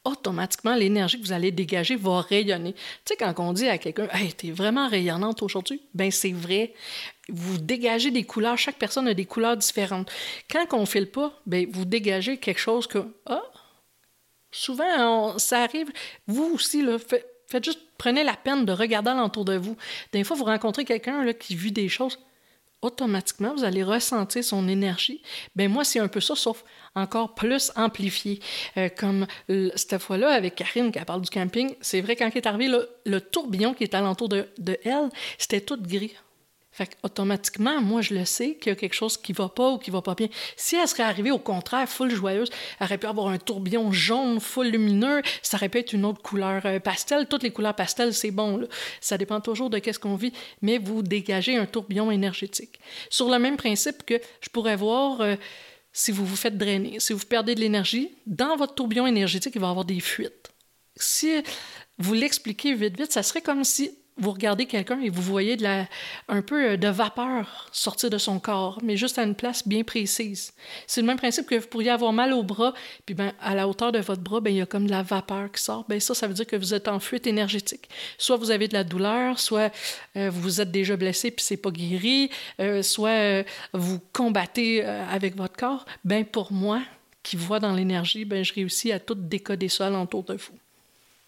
automatiquement, 0.07 0.75
l'énergie 0.75 1.21
que 1.21 1.27
vous 1.27 1.33
allez 1.33 1.51
dégager 1.51 1.97
va 1.97 2.21
rayonner. 2.21 2.73
Tu 2.73 2.81
sais, 3.05 3.17
quand 3.17 3.35
on 3.39 3.53
dit 3.53 3.69
à 3.69 3.79
quelqu'un, 3.79 4.09
Hey, 4.13 4.33
t'es 4.33 4.51
vraiment 4.51 4.89
rayonnante 4.89 5.43
aujourd'hui, 5.43 5.83
ben 5.95 6.11
c'est 6.11 6.33
vrai. 6.33 6.73
Vous 7.29 7.59
dégagez 7.59 8.11
des 8.11 8.25
couleurs, 8.25 8.57
chaque 8.57 8.79
personne 8.79 9.09
a 9.09 9.15
des 9.15 9.25
couleurs 9.25 9.57
différentes. 9.57 10.11
Quand 10.51 10.67
on 10.73 10.83
ne 10.83 10.87
file 10.87 11.11
pas, 11.11 11.33
ben 11.47 11.67
vous 11.71 11.85
dégagez 11.85 12.39
quelque 12.39 12.61
chose 12.61 12.87
que, 12.87 12.99
ah, 13.27 13.43
souvent, 14.51 15.39
ça 15.39 15.63
arrive. 15.63 15.91
Vous 16.27 16.53
aussi, 16.55 16.85
faites 17.47 17.65
juste, 17.65 17.81
prenez 17.99 18.25
la 18.25 18.35
peine 18.35 18.65
de 18.65 18.73
regarder 18.73 19.11
alentour 19.11 19.45
de 19.45 19.57
vous. 19.57 19.77
Des 20.13 20.25
fois, 20.25 20.37
vous 20.37 20.45
rencontrez 20.45 20.85
quelqu'un 20.85 21.33
qui 21.33 21.57
vit 21.57 21.73
des 21.73 21.89
choses 21.89 22.19
automatiquement, 22.83 23.55
vous 23.55 23.65
allez 23.65 23.83
ressentir 23.83 24.45
son 24.45 24.69
énergie. 24.69 25.23
Ben 25.55 25.71
moi, 25.71 25.85
c'est 25.85 25.99
un 25.99 26.09
peu 26.09 26.21
ça, 26.21 26.35
sauf 26.35 26.65
encore 26.95 27.35
plus 27.35 27.73
amplifié. 27.77 28.41
Euh, 28.77 28.89
comme 28.89 29.27
cette 29.77 29.99
fois-là, 29.99 30.31
avec 30.31 30.55
Karine, 30.55 30.93
qui 30.93 30.99
parle 31.01 31.23
du 31.23 31.31
camping, 31.31 31.75
c'est 31.81 32.01
vrai, 32.01 32.17
quand 32.17 32.27
elle 32.27 32.37
est 32.37 32.47
arrivée, 32.47 32.79
le 33.05 33.21
tourbillon 33.21 33.75
qui 33.75 33.85
est 33.85 33.95
alentour 33.95 34.29
de, 34.29 34.49
de 34.59 34.79
elle, 34.85 35.09
c'était 35.39 35.61
tout 35.61 35.81
gris. 35.81 36.15
Automatiquement, 37.03 37.81
moi, 37.81 38.03
je 38.03 38.15
le 38.15 38.25
sais 38.25 38.57
qu'il 38.57 38.71
y 38.71 38.73
a 38.73 38.77
quelque 38.77 38.95
chose 38.95 39.17
qui 39.17 39.33
va 39.33 39.49
pas 39.49 39.73
ou 39.73 39.79
qui 39.79 39.91
va 39.91 40.03
pas 40.03 40.15
bien. 40.15 40.29
Si 40.57 40.77
elle 40.77 40.87
serait 40.87 41.03
arrivée 41.03 41.31
au 41.31 41.39
contraire, 41.39 41.89
full 41.89 42.15
joyeuse, 42.15 42.51
elle 42.79 42.87
aurait 42.87 42.99
pu 42.99 43.07
avoir 43.07 43.29
un 43.29 43.39
tourbillon 43.39 43.93
jaune, 43.93 44.41
full 44.41 44.69
lumineux, 44.69 45.23
ça 45.43 45.57
aurait 45.57 45.69
pu 45.69 45.79
être 45.79 45.93
une 45.93 46.05
autre 46.05 46.21
couleur 46.21 46.63
euh, 46.67 46.81
pastel. 46.81 47.27
Toutes 47.29 47.43
les 47.43 47.51
couleurs 47.51 47.75
pastel, 47.75 48.13
c'est 48.13 48.31
bon. 48.31 48.67
Ça 49.01 49.17
dépend 49.17 49.41
toujours 49.41 49.71
de 49.71 49.79
qu'est-ce 49.79 49.99
qu'on 49.99 50.17
vit, 50.17 50.33
mais 50.61 50.79
vous 50.79 51.03
dégagez 51.03 51.57
un 51.57 51.67
tourbillon 51.67 52.11
énergétique. 52.11 52.79
Sur 53.11 53.29
le 53.31 53.39
même 53.39 53.57
principe 53.57 54.05
que 54.05 54.21
je 54.41 54.49
pourrais 54.51 54.77
voir 54.77 55.21
euh, 55.21 55.37
si 55.93 56.13
vous 56.13 56.27
vous 56.27 56.37
faites 56.37 56.59
drainer, 56.59 57.01
si 57.01 57.15
vous 57.15 57.25
perdez 57.25 57.55
de 57.55 57.61
l'énergie, 57.61 58.11
dans 58.27 58.57
votre 58.57 58.75
tourbillon 58.75 59.07
énergétique, 59.07 59.55
il 59.55 59.61
va 59.61 59.69
y 59.69 59.71
avoir 59.71 59.87
des 59.87 60.01
fuites. 60.01 60.51
Si 60.95 61.43
vous 61.99 62.13
l'expliquez 62.13 62.75
vite, 62.75 62.99
vite, 62.99 63.13
ça 63.13 63.23
serait 63.23 63.41
comme 63.41 63.65
si 63.65 63.93
vous 64.19 64.31
regardez 64.33 64.67
quelqu'un 64.67 65.01
et 65.01 65.11
vous 65.11 65.23
voyez 65.23 65.57
un 66.29 66.43
peu 66.43 66.73
euh, 66.73 66.77
de 66.77 66.89
vapeur 66.89 67.69
sortir 67.73 68.09
de 68.09 68.19
son 68.19 68.39
corps, 68.39 68.79
mais 68.83 68.97
juste 68.97 69.19
à 69.19 69.23
une 69.23 69.35
place 69.35 69.67
bien 69.69 69.85
précise. 69.85 70.53
C'est 70.87 71.03
le 71.03 71.07
même 71.07 71.19
principe 71.19 71.47
que 71.47 71.55
vous 71.57 71.67
pourriez 71.67 71.91
avoir 71.91 72.13
mal 72.13 72.33
au 72.33 72.43
bras, 72.43 72.73
puis 73.05 73.15
ben, 73.15 73.33
à 73.41 73.55
la 73.55 73.69
hauteur 73.69 73.93
de 73.93 73.99
votre 73.99 74.23
bras, 74.23 74.41
ben, 74.41 74.51
il 74.51 74.57
y 74.57 74.61
a 74.63 74.67
comme 74.67 74.87
de 74.87 74.91
la 74.91 75.03
vapeur 75.03 75.51
qui 75.53 75.63
sort. 75.63 75.85
Ben, 75.89 76.01
ça, 76.01 76.15
ça 76.15 76.27
veut 76.27 76.35
dire 76.35 76.47
que 76.47 76.57
vous 76.57 76.73
êtes 76.73 76.89
en 76.89 76.99
fuite 76.99 77.27
énergétique. 77.27 77.89
Soit 78.17 78.37
vous 78.37 78.51
avez 78.51 78.69
de 78.69 78.75
la 78.75 78.85
douleur, 78.85 79.39
soit 79.39 79.73
euh, 80.17 80.31
vous 80.31 80.41
vous 80.41 80.61
êtes 80.61 80.71
déjà 80.71 80.97
blessé 80.97 81.31
puis 81.31 81.45
c'est 81.45 81.57
pas 81.57 81.71
guéri, 81.71 82.31
euh, 82.61 82.83
soit 82.83 83.45
vous 83.73 84.01
combattez 84.13 84.83
avec 84.85 85.37
votre 85.37 85.57
corps. 85.57 85.85
Ben, 86.05 86.25
pour 86.25 86.53
moi, 86.53 86.81
qui 87.23 87.37
vois 87.37 87.59
dans 87.59 87.73
l'énergie, 87.73 88.25
ben, 88.25 88.45
je 88.45 88.55
réussis 88.55 88.93
à 88.93 89.01
tout 89.01 89.15
décoder 89.15 89.69
ça 89.69 89.89
alentour 89.89 90.23
de 90.23 90.35
vous. 90.35 90.55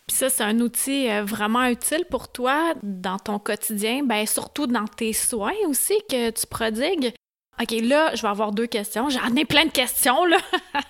Puis 0.09 0.17
ça, 0.17 0.31
c'est 0.31 0.43
un 0.43 0.59
outil 0.61 1.09
euh, 1.11 1.23
vraiment 1.23 1.67
utile 1.67 2.05
pour 2.11 2.33
toi 2.33 2.73
dans 2.83 3.19
ton 3.19 3.39
quotidien, 3.39 4.03
bien 4.03 4.25
surtout 4.25 4.67
dans 4.67 4.87
tes 4.87 5.13
soins 5.13 5.55
aussi 5.69 5.95
que 6.09 6.31
tu 6.31 6.47
prodigues. 6.47 7.13
OK, 7.61 7.73
là, 7.83 8.15
je 8.15 8.23
vais 8.23 8.29
avoir 8.29 8.53
deux 8.53 8.67
questions. 8.67 9.11
J'en 9.11 9.35
ai 9.37 9.45
plein 9.45 9.67
de 9.67 9.71
questions, 9.71 10.25
là. 10.25 10.39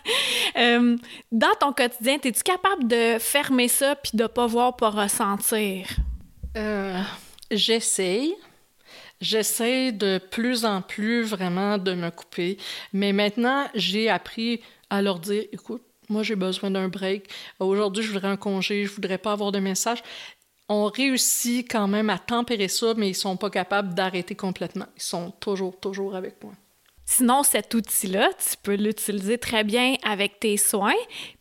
Euh, 0.57 0.97
dans 1.31 1.55
ton 1.61 1.73
quotidien, 1.73 2.17
es-tu 2.25 2.43
capable 2.43 2.89
de 2.89 3.19
fermer 3.21 3.69
ça 3.69 3.95
puis 3.95 4.13
de 4.15 4.27
pas 4.27 4.47
voir, 4.47 4.75
pas 4.75 4.89
ressentir? 4.89 5.87
Euh, 6.57 7.01
J'essaye. 7.51 8.35
J'essaie 9.21 9.93
de 9.93 10.19
plus 10.19 10.65
en 10.65 10.83
plus 10.83 11.23
vraiment 11.23 11.79
de 11.79 11.93
me 11.93 12.11
couper. 12.11 12.57
Mais 12.93 13.13
maintenant, 13.13 13.69
j'ai 13.75 14.09
appris 14.09 14.63
à 14.91 15.03
leur 15.03 15.21
dire, 15.21 15.45
écoute, 15.53 15.83
moi, 16.09 16.23
j'ai 16.23 16.37
besoin 16.37 16.71
d'un 16.71 16.89
break. 16.89 17.29
Aujourd'hui, 17.59 18.03
je 18.03 18.13
voudrais 18.13 18.29
un 18.29 18.37
congé, 18.37 18.85
je 18.85 18.91
voudrais 18.93 19.19
pas 19.19 19.33
avoir 19.33 19.53
de 19.53 19.59
message. 19.59 20.03
On 20.69 20.87
réussit 20.87 21.71
quand 21.71 21.89
même 21.89 22.11
à 22.11 22.19
tempérer 22.19 22.69
ça, 22.69 22.95
mais 22.97 23.09
ils 23.09 23.15
sont 23.15 23.37
pas 23.37 23.51
capables 23.51 23.95
d'arrêter 23.95 24.35
complètement. 24.35 24.87
Ils 24.97 25.03
sont 25.03 25.31
toujours, 25.41 25.79
toujours 25.79 26.15
avec 26.15 26.43
moi. 26.43 26.53
Sinon, 27.07 27.43
cet 27.43 27.73
outil-là, 27.73 28.29
tu 28.35 28.57
peux 28.63 28.75
l'utiliser 28.75 29.39
très 29.39 29.65
bien 29.65 29.97
avec 30.05 30.41
tes 30.41 30.59
soins. 30.59 30.93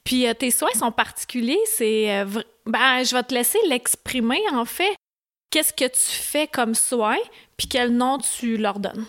Puis 0.06 0.26
euh, 0.26 0.34
tes 0.34 0.50
soins 0.50 0.74
sont 0.74 0.94
particuliers. 0.94 1.60
C'est, 1.66 2.20
euh, 2.20 2.42
ben, 2.66 3.04
je 3.04 3.14
vais 3.14 3.24
te 3.24 3.34
laisser 3.34 3.60
l'exprimer 3.68 4.40
en 4.54 4.64
fait. 4.64 4.96
Qu'est-ce 5.50 5.74
que 5.74 5.86
tu 5.86 6.00
fais 6.00 6.48
comme 6.48 6.76
soin, 6.76 7.18
puis 7.58 7.68
quel 7.68 7.96
nom 7.96 8.18
tu 8.18 8.58
leur 8.58 8.80
donnes? 8.80 9.06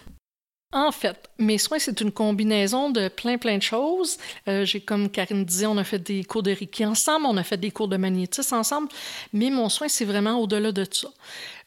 En 0.73 0.93
fait, 0.93 1.31
mes 1.39 1.57
soins, 1.57 1.79
c'est 1.79 2.03
une 2.03 2.13
combinaison 2.13 2.91
de 2.91 3.09
plein, 3.09 3.39
plein 3.39 3.57
de 3.57 3.63
choses. 3.63 4.19
Euh, 4.49 4.67
j'ai, 4.67 4.83
comme 4.83 5.09
Karine 5.09 5.45
disait, 5.47 5.65
on 5.65 5.79
a 5.79 5.85
fait 5.85 5.99
des 5.99 6.25
cours 6.25 6.43
de 6.43 6.51
Reiki 6.51 6.85
ensemble, 6.85 7.25
on 7.25 7.39
a 7.39 7.43
fait 7.43 7.57
des 7.57 7.71
cours 7.71 7.89
de 7.89 7.97
magnétisme 7.97 8.55
ensemble, 8.55 8.89
mais 9.33 9.49
mon 9.49 9.71
soin, 9.71 9.89
c'est 9.89 10.05
vraiment 10.05 10.39
au-delà 10.39 10.71
de 10.73 10.87
ça. 10.91 11.09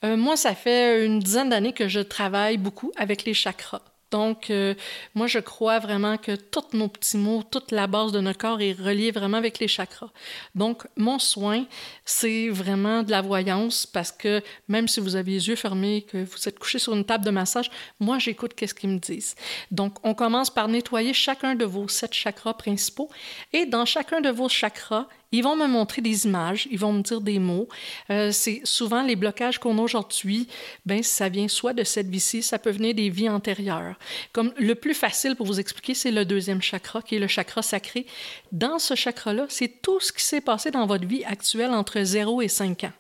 Euh, 0.03 0.15
moi, 0.17 0.37
ça 0.37 0.53
fait 0.53 1.03
une 1.03 1.19
dizaine 1.19 1.49
d'années 1.49 1.73
que 1.73 1.87
je 1.87 1.99
travaille 1.99 2.57
beaucoup 2.57 2.91
avec 2.95 3.25
les 3.25 3.33
chakras. 3.33 3.81
Donc, 4.11 4.49
euh, 4.49 4.75
moi, 5.15 5.27
je 5.27 5.39
crois 5.39 5.79
vraiment 5.79 6.17
que 6.17 6.35
tous 6.35 6.73
nos 6.77 6.89
petits 6.89 7.17
mots, 7.17 7.43
toute 7.49 7.71
la 7.71 7.87
base 7.87 8.11
de 8.11 8.19
notre 8.19 8.39
corps 8.39 8.61
est 8.61 8.73
reliée 8.73 9.11
vraiment 9.11 9.37
avec 9.37 9.59
les 9.59 9.67
chakras. 9.69 10.09
Donc, 10.53 10.85
mon 10.97 11.17
soin, 11.17 11.65
c'est 12.05 12.49
vraiment 12.49 13.03
de 13.03 13.11
la 13.11 13.21
voyance 13.21 13.85
parce 13.85 14.11
que 14.11 14.41
même 14.67 14.87
si 14.87 14.99
vous 14.99 15.15
avez 15.15 15.31
les 15.31 15.47
yeux 15.47 15.55
fermés, 15.55 16.05
que 16.07 16.23
vous 16.23 16.49
êtes 16.49 16.59
couché 16.59 16.77
sur 16.77 16.93
une 16.93 17.05
table 17.05 17.23
de 17.23 17.31
massage, 17.31 17.71
moi, 17.99 18.19
j'écoute 18.19 18.53
qu'est-ce 18.53 18.75
qu'ils 18.75 18.89
me 18.89 18.99
disent. 18.99 19.35
Donc, 19.71 19.95
on 20.03 20.13
commence 20.13 20.49
par 20.49 20.67
nettoyer 20.67 21.13
chacun 21.13 21.55
de 21.55 21.65
vos 21.65 21.87
sept 21.87 22.13
chakras 22.13 22.53
principaux 22.53 23.09
et 23.53 23.65
dans 23.65 23.85
chacun 23.85 24.19
de 24.19 24.29
vos 24.29 24.49
chakras, 24.49 25.07
ils 25.31 25.43
vont 25.43 25.55
me 25.55 25.67
montrer 25.67 26.01
des 26.01 26.25
images, 26.25 26.67
ils 26.71 26.79
vont 26.79 26.93
me 26.93 27.01
dire 27.01 27.21
des 27.21 27.39
mots. 27.39 27.67
Euh, 28.09 28.31
c'est 28.31 28.61
souvent 28.63 29.01
les 29.01 29.15
blocages 29.15 29.59
qu'on 29.59 29.77
a 29.77 29.81
aujourd'hui, 29.81 30.47
ben 30.85 31.03
ça 31.03 31.29
vient 31.29 31.47
soit 31.47 31.73
de 31.73 31.83
cette 31.83 32.07
vie-ci, 32.07 32.43
ça 32.43 32.59
peut 32.59 32.71
venir 32.71 32.93
des 32.93 33.09
vies 33.09 33.29
antérieures. 33.29 33.95
Comme 34.33 34.53
le 34.57 34.75
plus 34.75 34.93
facile 34.93 35.35
pour 35.35 35.45
vous 35.45 35.59
expliquer, 35.59 35.93
c'est 35.93 36.11
le 36.11 36.25
deuxième 36.25 36.61
chakra, 36.61 37.01
qui 37.01 37.15
est 37.15 37.19
le 37.19 37.27
chakra 37.27 37.61
sacré. 37.61 38.05
Dans 38.51 38.79
ce 38.79 38.95
chakra-là, 38.95 39.45
c'est 39.49 39.81
tout 39.81 39.99
ce 39.99 40.11
qui 40.11 40.23
s'est 40.23 40.41
passé 40.41 40.71
dans 40.71 40.85
votre 40.85 41.05
vie 41.05 41.23
actuelle 41.23 41.71
entre 41.71 42.01
0 42.01 42.41
et 42.41 42.47
5 42.47 42.83
ans. 42.83 42.93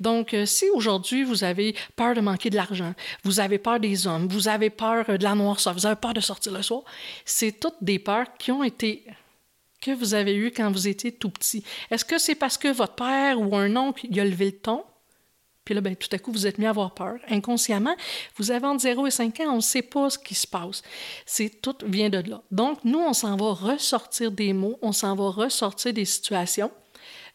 Donc, 0.00 0.34
euh, 0.34 0.46
si 0.46 0.68
aujourd'hui 0.70 1.24
vous 1.24 1.44
avez 1.44 1.74
peur 1.96 2.14
de 2.14 2.20
manquer 2.20 2.50
de 2.50 2.56
l'argent, 2.56 2.94
vous 3.24 3.40
avez 3.40 3.58
peur 3.58 3.80
des 3.80 4.06
hommes, 4.06 4.28
vous 4.28 4.48
avez 4.48 4.70
peur 4.70 5.06
de 5.06 5.22
la 5.22 5.34
noirceur, 5.34 5.74
vous 5.74 5.86
avez 5.86 5.96
peur 5.96 6.14
de 6.14 6.20
sortir 6.20 6.52
le 6.52 6.62
soir, 6.62 6.82
c'est 7.24 7.58
toutes 7.58 7.76
des 7.80 7.98
peurs 7.98 8.26
qui 8.38 8.50
ont 8.50 8.64
été 8.64 9.04
que 9.82 9.90
vous 9.90 10.14
avez 10.14 10.34
eu 10.34 10.50
quand 10.50 10.70
vous 10.70 10.88
étiez 10.88 11.12
tout 11.12 11.30
petit? 11.30 11.62
Est-ce 11.90 12.04
que 12.04 12.18
c'est 12.18 12.34
parce 12.34 12.56
que 12.56 12.68
votre 12.68 12.94
père 12.94 13.40
ou 13.40 13.54
un 13.56 13.76
oncle 13.76 14.06
a 14.18 14.24
levé 14.24 14.46
le 14.46 14.58
ton? 14.58 14.84
Puis 15.64 15.74
là, 15.74 15.80
ben, 15.80 15.94
tout 15.94 16.08
à 16.10 16.18
coup, 16.18 16.32
vous 16.32 16.46
êtes 16.46 16.58
mis 16.58 16.66
à 16.66 16.70
avoir 16.70 16.92
peur. 16.92 17.18
Inconsciemment, 17.28 17.94
vous 18.36 18.50
avez 18.50 18.66
entre 18.66 18.80
0 18.80 19.06
et 19.06 19.10
5 19.10 19.40
ans, 19.40 19.52
on 19.52 19.56
ne 19.56 19.60
sait 19.60 19.82
pas 19.82 20.10
ce 20.10 20.18
qui 20.18 20.34
se 20.34 20.46
passe. 20.46 20.82
C'est 21.24 21.60
Tout 21.62 21.76
vient 21.86 22.10
de 22.10 22.18
là. 22.28 22.42
Donc, 22.50 22.78
nous, 22.84 22.98
on 22.98 23.12
s'en 23.12 23.36
va 23.36 23.52
ressortir 23.52 24.32
des 24.32 24.52
mots, 24.52 24.78
on 24.82 24.92
s'en 24.92 25.14
va 25.14 25.28
ressortir 25.30 25.92
des 25.92 26.04
situations 26.04 26.70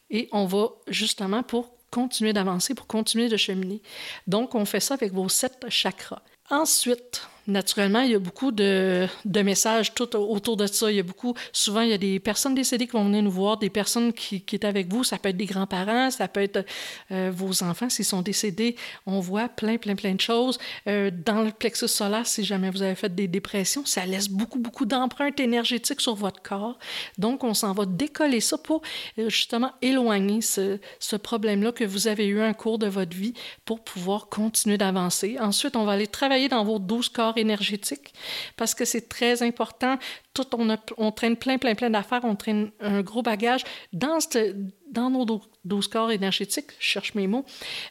et 0.10 0.28
on 0.32 0.46
va 0.46 0.70
justement 0.88 1.44
pour 1.44 1.72
continuer 1.90 2.34
d'avancer, 2.34 2.76
pour 2.76 2.88
continuer 2.88 3.30
de 3.30 3.38
cheminer. 3.38 3.82
Donc, 4.28 4.56
on 4.56 4.66
fait 4.66 4.82
ça 4.82 4.96
avec 4.96 5.14
vos 5.14 5.30
sept 5.30 5.66
chakras. 5.70 6.22
Ensuite, 6.50 7.22
Naturellement, 7.48 8.02
il 8.02 8.12
y 8.12 8.16
a 8.16 8.20
beaucoup 8.20 8.52
de, 8.52 9.08
de, 9.24 9.42
messages 9.42 9.94
tout 9.94 10.14
autour 10.18 10.58
de 10.58 10.68
ça. 10.68 10.92
Il 10.92 10.98
y 10.98 11.00
a 11.00 11.04
beaucoup, 11.04 11.34
souvent, 11.54 11.80
il 11.80 11.90
y 11.90 11.94
a 11.94 11.98
des 11.98 12.20
personnes 12.20 12.56
décédées 12.56 12.88
qui 12.88 12.92
vont 12.92 13.06
venir 13.06 13.24
nous 13.24 13.32
voir, 13.32 13.58
des 13.58 13.70
personnes 13.70 14.12
qui, 14.12 14.42
qui 14.42 14.58
étaient 14.58 14.68
avec 14.68 14.92
vous. 14.92 15.06
Ça 15.06 15.18
peut 15.18 15.30
être 15.30 15.38
des 15.38 15.46
grands-parents, 15.46 16.12
ça 16.12 16.28
peut 16.28 16.42
être 16.42 16.66
euh, 17.12 17.32
vos 17.34 17.64
enfants 17.64 17.90
s'ils 17.90 18.04
sont 18.04 18.22
décédés. 18.22 18.76
On 19.06 19.22
voit 19.22 19.48
plein, 19.48 19.78
plein, 19.78 19.96
plein 19.96 20.14
de 20.14 20.20
choses. 20.20 20.60
Euh, 20.88 21.10
dans 21.26 21.42
le 21.42 21.52
plexus 21.52 21.88
solaire, 21.88 22.28
si 22.28 22.44
jamais 22.44 22.70
vous 22.70 22.82
avez 22.82 22.96
fait 22.96 23.16
des 23.16 23.30
dépressions, 23.30 23.86
ça 23.86 24.06
laisse 24.06 24.28
beaucoup, 24.28 24.60
beaucoup 24.60 24.86
d'empreintes 24.86 25.40
énergétiques 25.40 26.02
sur 26.02 26.16
votre 26.16 26.42
corps. 26.42 26.78
Donc, 27.18 27.46
on 27.46 27.54
s'en 27.54 27.72
va 27.72 27.86
décoller 27.86 28.42
ça 28.42 28.58
pour 28.58 28.82
euh, 29.20 29.30
justement 29.30 29.72
éloigner 29.82 30.42
ce, 30.42 30.80
ce 31.00 31.16
problème-là 31.16 31.72
que 31.72 31.86
vous 31.86 32.10
avez 32.10 32.26
eu 32.26 32.42
un 32.42 32.52
cours 32.52 32.78
de 32.78 32.88
votre 32.88 33.16
vie 33.16 33.34
pour 33.64 33.86
pouvoir 33.86 34.28
continuer 34.28 34.78
d'avancer. 34.78 35.38
Ensuite, 35.40 35.78
on 35.78 35.86
va 35.86 35.94
aller 35.94 36.08
travailler 36.08 36.50
dans 36.50 36.66
vos 36.66 36.80
12 36.80 37.08
corps 37.08 37.37
énergétique 37.38 38.14
parce 38.56 38.74
que 38.74 38.86
c'est 38.86 39.10
très 39.10 39.44
important. 39.44 39.98
Tout, 40.34 40.46
on, 40.98 41.12
traîne 41.12 41.36
plein, 41.36 41.58
plein, 41.58 41.76
plein 41.76 41.90
d'affaires, 41.90 42.22
on 42.24 42.36
traîne 42.36 42.72
un 42.80 43.02
gros 43.02 43.22
bagage 43.22 43.64
dans, 43.94 44.20
dans 44.92 45.10
nos 45.10 45.26
12 45.66 45.88
corps 45.88 46.12
énergétiques, 46.12 46.72
je 46.80 46.88
cherche 46.88 47.16
mes 47.16 47.28
mots. 47.28 47.46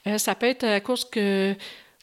Euh, 0.07 0.19
ça 0.19 0.35
peut 0.35 0.47
être 0.47 0.65
à 0.65 0.81
cause 0.81 1.05
que 1.05 1.55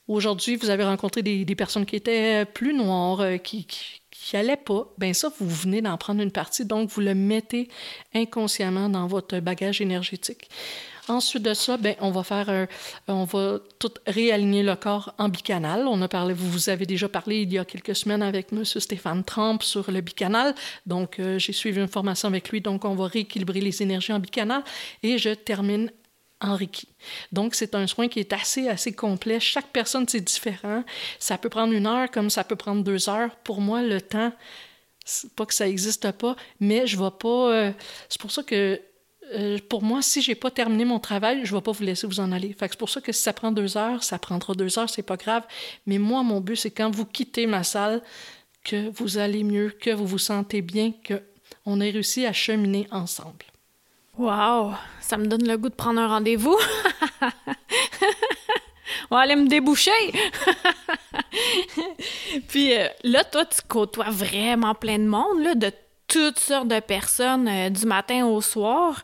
aujourd'hui, 0.07 0.55
vous 0.55 0.69
avez 0.69 0.83
rencontré 0.83 1.21
des, 1.21 1.55
personnes 1.55 1.85
qui 1.85 1.95
étaient 1.95 2.45
plus 2.45 2.73
noires, 2.73 3.21
euh, 3.21 3.37
qui, 3.37 3.65
qui 3.65 4.01
qui 4.23 4.37
pas, 4.65 4.87
ben 4.97 5.13
ça, 5.13 5.31
vous 5.37 5.49
venez 5.49 5.81
d'en 5.81 5.97
prendre 5.97 6.21
une 6.21 6.31
partie, 6.31 6.65
donc 6.65 6.89
vous 6.89 7.01
le 7.01 7.13
mettez 7.13 7.67
inconsciemment 8.13 8.87
dans 8.87 9.05
votre 9.05 9.39
bagage 9.39 9.81
énergétique. 9.81 10.49
Ensuite 11.09 11.43
de 11.43 11.53
ça, 11.53 11.75
ben, 11.75 11.95
on 11.99 12.11
va 12.11 12.23
faire 12.23 12.67
on 13.07 13.25
va 13.25 13.59
tout 13.77 13.91
réaligner 14.07 14.63
le 14.63 14.75
corps 14.75 15.13
en 15.17 15.27
bicanal. 15.27 15.85
On 15.87 16.01
a 16.01 16.07
parlé, 16.07 16.33
vous, 16.33 16.49
vous 16.49 16.69
avez 16.69 16.85
déjà 16.85 17.09
parlé 17.09 17.41
il 17.41 17.51
y 17.51 17.57
a 17.57 17.65
quelques 17.65 17.95
semaines 17.95 18.21
avec 18.21 18.53
M. 18.53 18.63
Stéphane 18.63 19.23
Trump 19.23 19.63
sur 19.63 19.91
le 19.91 19.99
bicanal. 20.01 20.55
Donc, 20.85 21.19
euh, 21.19 21.37
j'ai 21.39 21.51
suivi 21.51 21.81
une 21.81 21.87
formation 21.87 22.29
avec 22.29 22.49
lui. 22.49 22.61
Donc, 22.61 22.85
on 22.85 22.95
va 22.95 23.07
rééquilibrer 23.07 23.59
les 23.59 23.81
énergies 23.81 24.13
en 24.13 24.19
bicanal. 24.19 24.63
Et 25.01 25.17
je 25.17 25.31
termine 25.31 25.91
en 26.39 26.55
Reiki. 26.55 26.87
Donc, 27.31 27.55
c'est 27.55 27.75
un 27.75 27.87
soin 27.87 28.07
qui 28.07 28.19
est 28.19 28.31
assez, 28.31 28.67
assez 28.67 28.93
complet. 28.93 29.39
Chaque 29.39 29.67
personne, 29.67 30.05
c'est 30.07 30.21
différent. 30.21 30.83
Ça 31.19 31.37
peut 31.37 31.49
prendre 31.49 31.73
une 31.73 31.87
heure 31.87 32.09
comme 32.11 32.29
ça 32.29 32.43
peut 32.43 32.55
prendre 32.55 32.83
deux 32.83 33.09
heures. 33.09 33.35
Pour 33.43 33.61
moi, 33.61 33.81
le 33.81 33.99
temps, 34.01 34.31
pas 35.35 35.45
que 35.45 35.53
ça 35.53 35.65
n'existe 35.65 36.11
pas, 36.11 36.35
mais 36.59 36.87
je 36.87 36.97
ne 36.97 37.03
vais 37.03 37.11
pas. 37.17 37.51
Euh, 37.51 37.71
c'est 38.07 38.21
pour 38.21 38.31
ça 38.31 38.43
que 38.43 38.79
euh, 39.33 39.57
pour 39.69 39.83
moi, 39.83 40.01
si 40.01 40.21
j'ai 40.21 40.35
pas 40.35 40.51
terminé 40.51 40.85
mon 40.85 40.99
travail, 40.99 41.41
je 41.43 41.55
vais 41.55 41.61
pas 41.61 41.71
vous 41.71 41.83
laisser 41.83 42.07
vous 42.07 42.19
en 42.19 42.31
aller. 42.31 42.55
c'est 42.59 42.77
pour 42.77 42.89
ça 42.89 43.01
que 43.01 43.11
si 43.11 43.21
ça 43.21 43.33
prend 43.33 43.51
deux 43.51 43.77
heures, 43.77 44.03
ça 44.03 44.19
prendra 44.19 44.53
deux 44.53 44.77
heures, 44.77 44.89
c'est 44.89 45.03
pas 45.03 45.17
grave. 45.17 45.43
Mais 45.85 45.97
moi, 45.97 46.23
mon 46.23 46.41
but, 46.41 46.55
c'est 46.55 46.71
quand 46.71 46.89
vous 46.89 47.05
quittez 47.05 47.47
ma 47.47 47.63
salle, 47.63 48.01
que 48.63 48.89
vous 48.89 49.17
allez 49.17 49.43
mieux, 49.43 49.69
que 49.69 49.89
vous 49.89 50.05
vous 50.05 50.17
sentez 50.17 50.61
bien, 50.61 50.93
que 51.03 51.21
on 51.65 51.81
ait 51.81 51.91
réussi 51.91 52.25
à 52.25 52.33
cheminer 52.33 52.87
ensemble. 52.91 53.45
Wow, 54.17 54.73
ça 55.01 55.17
me 55.17 55.25
donne 55.25 55.47
le 55.47 55.57
goût 55.57 55.69
de 55.69 55.75
prendre 55.75 55.99
un 55.99 56.07
rendez-vous. 56.07 56.57
on 59.09 59.15
va 59.15 59.21
aller 59.21 59.35
me 59.35 59.47
déboucher. 59.47 59.91
Puis 62.47 62.77
euh, 62.77 62.87
là, 63.03 63.23
toi, 63.23 63.45
tu 63.45 63.61
côtoies 63.67 64.09
vraiment 64.09 64.75
plein 64.75 64.99
de 64.99 65.05
monde, 65.05 65.41
là, 65.41 65.55
de 65.55 65.71
toutes 66.13 66.37
sortes 66.37 66.67
de 66.67 66.79
personnes 66.79 67.47
euh, 67.47 67.69
du 67.71 67.87
matin 67.87 68.27
au 68.27 68.39
soir. 68.39 69.01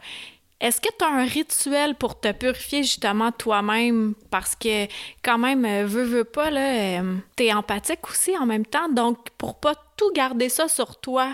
Est-ce 0.61 0.79
que 0.79 0.89
tu 0.95 1.03
as 1.03 1.07
un 1.07 1.25
rituel 1.25 1.95
pour 1.95 2.19
te 2.19 2.31
purifier 2.31 2.83
justement 2.83 3.31
toi-même? 3.31 4.13
Parce 4.29 4.55
que 4.55 4.85
quand 5.23 5.39
même, 5.39 5.65
euh, 5.65 5.87
veux, 5.87 6.03
veux 6.03 6.23
pas, 6.23 6.51
là, 6.51 6.99
euh, 6.99 7.17
t'es 7.35 7.51
empathique 7.51 8.07
aussi 8.07 8.37
en 8.37 8.45
même 8.45 8.65
temps. 8.65 8.89
Donc, 8.89 9.31
pour 9.39 9.59
pas 9.59 9.73
tout 9.97 10.11
garder 10.13 10.49
ça 10.49 10.67
sur 10.67 10.99
toi, 10.99 11.33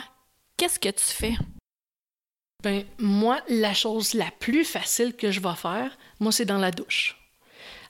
qu'est-ce 0.55 0.79
que 0.79 0.89
tu 0.89 1.05
fais? 1.05 1.33
Ben, 2.63 2.85
moi, 2.97 3.41
la 3.49 3.73
chose 3.73 4.13
la 4.13 4.31
plus 4.39 4.63
facile 4.63 5.13
que 5.13 5.29
je 5.29 5.41
vais 5.41 5.55
faire, 5.55 5.97
moi, 6.21 6.31
c'est 6.31 6.45
dans 6.45 6.57
la 6.57 6.71
douche. 6.71 7.17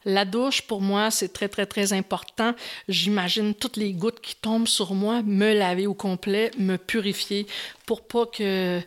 La 0.05 0.23
douche, 0.23 0.61
pour 0.61 0.81
moi, 0.81 1.09
c'est 1.09 1.33
très, 1.33 1.49
très, 1.49 1.65
très 1.65 1.91
important. 1.93 2.53
J'imagine 2.87 3.55
toutes 3.55 3.77
les 3.77 3.93
gouttes 3.93 4.21
qui 4.21 4.35
tombent 4.35 4.67
sur 4.67 4.93
moi, 4.93 5.23
me 5.23 5.53
laver 5.53 5.87
au 5.87 5.95
complet, 5.95 6.51
me 6.59 6.77
purifier 6.77 7.47
pour 7.85 8.07
pas 8.07 8.25
que 8.27 8.81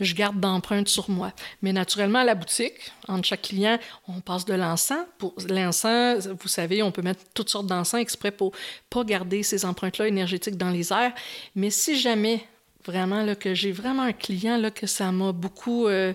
je 0.00 0.14
garde 0.14 0.40
d'empreintes 0.40 0.88
sur 0.88 1.10
moi. 1.10 1.32
Mais 1.60 1.72
naturellement, 1.72 2.20
à 2.20 2.24
la 2.24 2.34
boutique, 2.34 2.92
entre 3.06 3.28
chaque 3.28 3.42
client, 3.42 3.78
on 4.08 4.20
passe 4.20 4.44
de 4.44 4.54
l'encens. 4.54 5.04
Pour 5.18 5.34
l'encens, 5.48 6.26
vous 6.26 6.48
savez, 6.48 6.82
on 6.82 6.90
peut 6.90 7.02
mettre 7.02 7.20
toutes 7.34 7.50
sortes 7.50 7.66
d'encens 7.66 8.00
exprès 8.00 8.30
pour 8.30 8.52
pas 8.90 9.04
garder 9.04 9.42
ces 9.42 9.64
empreintes-là 9.64 10.08
énergétiques 10.08 10.56
dans 10.56 10.70
les 10.70 10.92
airs. 10.92 11.12
Mais 11.54 11.70
si 11.70 11.98
jamais 11.98 12.46
vraiment 12.84 13.22
là, 13.22 13.34
que 13.34 13.54
j'ai 13.54 13.72
vraiment 13.72 14.02
un 14.02 14.12
client 14.12 14.56
là, 14.56 14.70
que 14.70 14.86
ça 14.86 15.12
m'a 15.12 15.32
beaucoup 15.32 15.86
euh, 15.86 16.12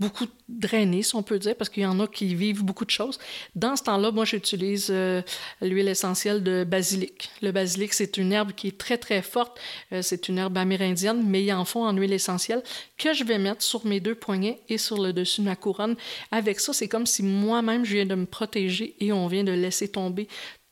beaucoup 0.00 0.24
drainé, 0.48 1.02
si 1.02 1.14
on 1.14 1.22
peut 1.22 1.38
dire, 1.38 1.54
parce 1.54 1.68
qu'il 1.68 1.82
y 1.82 1.86
en 1.86 2.00
a 2.00 2.06
qui 2.06 2.34
vivent 2.34 2.64
beaucoup 2.64 2.86
de 2.86 2.90
choses. 2.90 3.18
Dans 3.54 3.76
ce 3.76 3.84
temps-là, 3.84 4.10
moi, 4.10 4.24
j'utilise 4.24 4.88
euh, 4.90 5.20
l'huile 5.60 5.88
essentielle 5.88 6.42
de 6.42 6.64
basilic. 6.64 7.30
Le 7.42 7.52
basilic, 7.52 7.92
c'est 7.92 8.16
une 8.16 8.32
herbe 8.32 8.52
qui 8.52 8.68
est 8.68 8.78
très, 8.78 8.96
très 8.96 9.20
forte. 9.20 9.60
Euh, 9.92 10.00
c'est 10.00 10.28
une 10.28 10.38
herbe 10.38 10.56
amérindienne, 10.56 11.22
mais 11.24 11.44
il 11.44 11.52
en 11.52 11.66
fond 11.66 11.84
en 11.84 11.92
huile 11.92 12.14
essentielle 12.14 12.62
que 12.96 13.12
je 13.12 13.24
vais 13.24 13.38
mettre 13.38 13.62
sur 13.62 13.86
mes 13.86 14.00
deux 14.00 14.14
poignets 14.14 14.60
et 14.70 14.78
sur 14.78 15.00
le 15.00 15.12
dessus 15.12 15.42
de 15.42 15.46
ma 15.46 15.56
couronne. 15.56 15.96
Avec 16.32 16.60
ça, 16.60 16.72
c'est 16.72 16.88
comme 16.88 17.06
si 17.06 17.22
moi-même, 17.22 17.84
je 17.84 17.94
viens 17.94 18.06
de 18.06 18.14
me 18.14 18.26
protéger 18.26 18.96
et 19.00 19.12
on 19.12 19.26
vient 19.26 19.44
de 19.44 19.52
laisser 19.52 19.88
tomber 19.88 20.28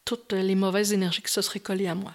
toutes 0.06 0.32
les 0.32 0.54
mauvaises 0.54 0.94
énergies 0.94 1.20
qui 1.20 1.30
se 1.30 1.42
seraient 1.42 1.60
collées 1.60 1.86
à 1.86 1.94
moi. 1.94 2.12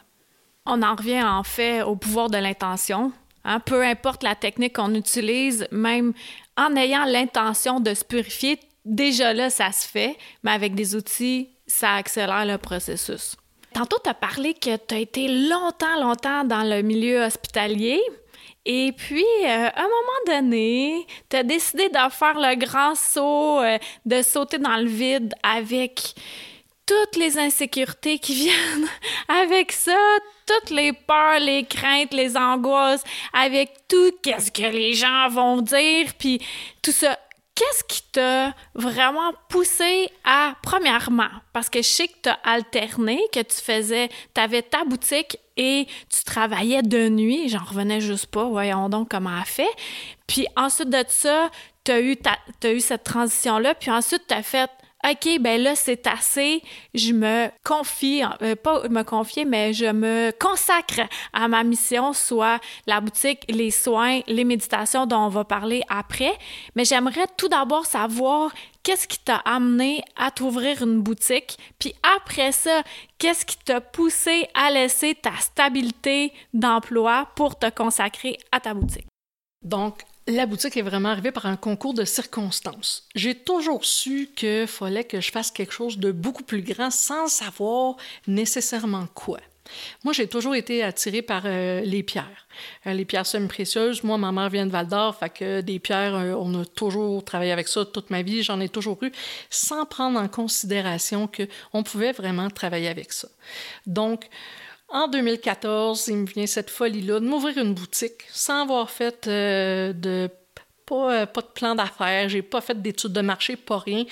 On 0.66 0.82
en 0.82 0.96
revient 0.96 1.22
en 1.22 1.44
fait 1.44 1.84
au 1.84 1.96
pouvoir 1.96 2.32
de 2.32 2.38
l'intention. 2.38 3.12
Hein, 3.46 3.60
peu 3.60 3.84
importe 3.84 4.24
la 4.24 4.36
technique 4.36 4.78
qu'on 4.78 4.96
utilise, 4.96 5.68
même 5.72 6.14
en 6.58 6.76
ayant 6.76 7.06
l'intention 7.06 7.80
de 7.80 7.94
se 7.94 8.04
purifier, 8.04 8.60
déjà 8.86 9.34
là, 9.34 9.50
ça 9.50 9.72
se 9.72 9.88
fait, 9.88 10.18
mais 10.44 10.52
avec 10.52 10.76
des 10.76 10.96
outils, 10.96 11.50
ça 11.68 11.94
accélère 11.94 12.46
le 12.46 12.58
processus. 12.58 13.36
Tantôt, 13.74 13.98
tu 14.04 14.10
as 14.10 14.14
parlé 14.14 14.54
que 14.54 14.78
tu 14.78 14.96
as 14.96 15.00
été 15.00 15.28
longtemps, 15.28 16.00
longtemps 16.00 16.44
dans 16.44 16.64
le 16.64 16.84
milieu 16.84 17.24
hospitalier. 17.24 18.02
Et 18.66 18.94
puis, 18.96 19.26
euh, 19.46 19.70
un 19.76 19.84
moment 19.84 20.40
donné, 20.42 21.06
tu 21.30 21.36
as 21.36 21.44
décidé 21.44 21.90
de 21.90 21.98
faire 22.12 22.40
le 22.40 22.56
grand 22.56 22.96
saut, 22.96 23.60
euh, 23.62 23.78
de 24.06 24.22
sauter 24.22 24.58
dans 24.60 24.78
le 24.78 24.86
vide 24.86 25.34
avec 25.42 26.14
toutes 26.86 27.16
les 27.18 27.38
insécurités 27.38 28.20
qui 28.20 28.34
viennent 28.36 28.88
avec 29.28 29.72
ça, 29.72 29.98
toutes 30.46 30.70
les 30.70 30.94
peurs, 30.94 31.40
les 31.40 31.66
craintes, 31.66 32.14
les 32.14 32.36
angoisses, 32.38 33.04
avec 33.34 33.72
tout 33.88 34.12
qu'est-ce 34.22 34.52
que 34.52 34.62
les 34.62 34.94
gens 34.94 35.30
vont 35.30 35.62
dire, 35.62 36.14
puis 36.18 36.42
tout 36.82 36.92
ça. 36.92 37.18
qu'est-ce 37.56 37.84
qui 37.84 38.02
t'a 38.12 38.54
vraiment 38.74 39.32
poussé 39.50 40.10
à, 40.24 40.56
premièrement, 40.64 41.30
parce 41.54 41.70
que 41.70 41.82
je 41.82 41.88
sais 41.88 42.08
que 42.08 42.18
tu 42.24 42.30
as 42.30 42.40
alterné, 42.44 43.20
que 43.32 43.42
tu 43.42 43.58
faisais, 43.62 44.10
tu 44.34 44.42
avais 44.42 44.64
ta 44.64 44.84
boutique 44.86 45.38
et 45.56 45.88
tu 46.10 46.24
travaillais 46.24 46.82
de 46.82 47.10
nuit, 47.10 47.50
j'en 47.50 47.64
revenais 47.64 48.02
juste 48.02 48.28
pas, 48.28 48.46
voyons 48.46 48.90
donc 48.90 49.10
comment 49.12 49.38
elle 49.38 49.46
fait. 49.46 49.70
Puis 50.26 50.48
ensuite 50.56 50.90
de 50.90 51.04
ça, 51.08 51.52
tu 51.84 51.92
as 51.92 52.02
eu, 52.02 52.18
as 52.64 52.72
eu 52.72 52.80
cette 52.80 53.04
transition-là, 53.04 53.76
puis 53.76 53.92
ensuite 53.92 54.24
tu 54.28 54.34
as 54.34 54.42
fait 54.42 54.70
OK, 55.06 55.40
ben 55.42 55.62
là, 55.62 55.76
c'est 55.76 56.08
assez. 56.08 56.64
Je 56.94 57.12
me 57.12 57.50
confie, 57.66 58.24
euh, 58.42 58.56
pas 58.56 58.88
me 58.88 59.04
confier, 59.04 59.44
mais 59.44 59.74
je 59.74 59.86
me 59.86 60.32
consacre 60.40 61.02
à 61.34 61.48
ma 61.50 61.64
mission, 61.64 62.14
soit 62.14 62.60
la 62.88 63.02
boutique, 63.02 63.44
les 63.50 63.72
soins, 63.72 64.22
les 64.28 64.46
méditations 64.46 65.06
dont 65.06 65.26
on 65.26 65.30
va 65.30 65.44
parler 65.44 65.82
après. 65.90 66.34
Mais 66.76 66.86
j'aimerais 66.86 67.28
tout 67.36 67.50
d'abord 67.50 67.86
savoir 67.86 68.52
qu'est-ce 68.84 69.08
qui 69.08 69.20
t'a 69.20 69.38
amené 69.38 70.04
à 70.16 70.32
t'ouvrir 70.32 70.82
une 70.82 71.02
boutique, 71.02 71.58
puis 71.80 71.94
après 72.18 72.54
ça, 72.54 72.84
qu'est-ce 73.18 73.46
qui 73.46 73.58
t'a 73.58 73.82
poussé 73.82 74.48
à 74.54 74.72
laisser 74.72 75.16
ta 75.16 75.36
stabilité 75.40 76.32
d'emploi 76.54 77.28
pour 77.36 77.60
te 77.60 77.70
consacrer 77.70 78.38
à 78.52 78.60
ta 78.60 78.74
boutique? 78.74 79.08
Donc, 79.64 80.04
la 80.28 80.46
boutique 80.46 80.78
est 80.78 80.82
vraiment 80.82 81.10
arrivée 81.10 81.32
par 81.32 81.46
un 81.46 81.56
concours 81.56 81.94
de 81.94 82.06
circonstances. 82.06 83.08
J'ai 83.16 83.36
toujours 83.36 83.86
su 83.86 84.30
qu'il 84.36 84.68
fallait 84.68 85.04
que 85.04 85.22
je 85.22 85.32
fasse 85.32 85.52
quelque 85.52 85.74
chose 85.74 85.98
de 85.98 86.12
beaucoup 86.12 86.44
plus 86.44 86.62
grand 86.62 86.92
sans 86.92 87.28
savoir 87.28 87.96
nécessairement 88.28 89.08
quoi. 89.14 89.40
Moi, 90.04 90.14
j'ai 90.14 90.28
toujours 90.28 90.56
été 90.56 90.84
attirée 90.84 91.22
par 91.22 91.44
euh, 91.46 91.82
les 91.82 92.04
pierres. 92.04 92.48
Euh, 92.86 92.94
les 92.94 93.06
pierres 93.06 93.26
semi-précieuses. 93.26 94.04
Moi, 94.04 94.18
ma 94.18 94.32
mère 94.32 94.50
vient 94.50 94.66
de 94.66 94.72
Val 94.72 94.88
d'Or, 94.88 95.16
fait 95.16 95.30
que 95.30 95.62
des 95.62 95.80
pierres, 95.80 96.16
euh, 96.16 96.34
on 96.38 96.62
a 96.62 96.66
toujours 96.66 97.24
travaillé 97.24 97.52
avec 97.52 97.68
ça 97.68 97.86
toute 97.86 98.10
ma 98.10 98.22
vie. 98.22 98.44
J'en 98.44 98.60
ai 98.60 98.70
toujours 98.70 99.02
eu, 99.04 99.12
sans 99.50 99.86
prendre 99.86 100.20
en 100.20 100.28
considération 100.28 101.30
qu'on 101.72 101.84
pouvait 101.84 102.12
vraiment 102.12 102.50
travailler 102.50 102.90
avec 102.90 103.14
ça. 103.14 103.30
Donc, 103.88 104.28
en 104.94 105.08
2014, 105.08 106.08
il 106.08 106.18
me 106.18 106.26
vient 106.28 106.46
cette 106.46 106.70
folie-là 106.70 107.20
de 107.20 107.26
m'ouvrir 107.26 107.58
une 107.58 107.74
boutique 107.74 108.22
sans 108.32 108.62
avoir 108.62 108.92
fait 108.92 109.28
euh, 109.28 109.92
de 109.92 110.30
pas, 110.86 111.22
euh, 111.22 111.26
plan 111.26 111.74
d'affaires, 111.74 112.30
j'ai 112.30 112.44
pas 112.44 112.62
fait 112.62 112.80
d'études 112.80 113.12
de 113.12 113.22
marché, 113.22 113.56
pas 113.56 113.80
rien. 113.80 114.06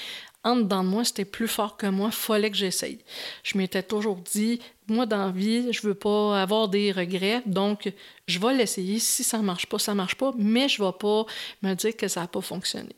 En 0.44 0.56
dedans 0.56 0.84
de 0.84 0.90
moi, 0.90 1.04
c'était 1.06 1.24
plus 1.24 1.48
fort 1.48 1.78
que 1.78 1.86
moi, 1.86 2.10
fallait 2.10 2.50
que 2.50 2.58
j'essaye. 2.58 2.98
Je 3.44 3.60
m'étais 3.60 3.84
toujours 3.84 4.16
dit, 4.16 4.60
moi, 4.88 5.06
dans 5.06 5.28
la 5.28 5.32
vie, 5.32 5.72
je 5.72 5.82
veux 5.84 5.94
pas 5.94 6.42
avoir 6.42 6.68
des 6.68 6.92
regrets, 6.92 7.44
donc 7.46 7.94
je 8.28 8.40
vais 8.40 8.56
l'essayer. 8.56 8.98
Si 8.98 9.24
ça 9.24 9.38
marche 9.38 9.68
pas, 9.68 9.78
ça 9.78 9.94
marche 9.94 10.16
pas, 10.16 10.32
mais 10.36 10.68
je 10.68 10.84
vais 10.84 10.92
pas 11.00 11.28
me 11.62 11.76
dire 11.76 11.96
que 11.96 12.08
ça 12.08 12.22
n'a 12.22 12.28
pas 12.28 12.42
fonctionné. 12.42 12.96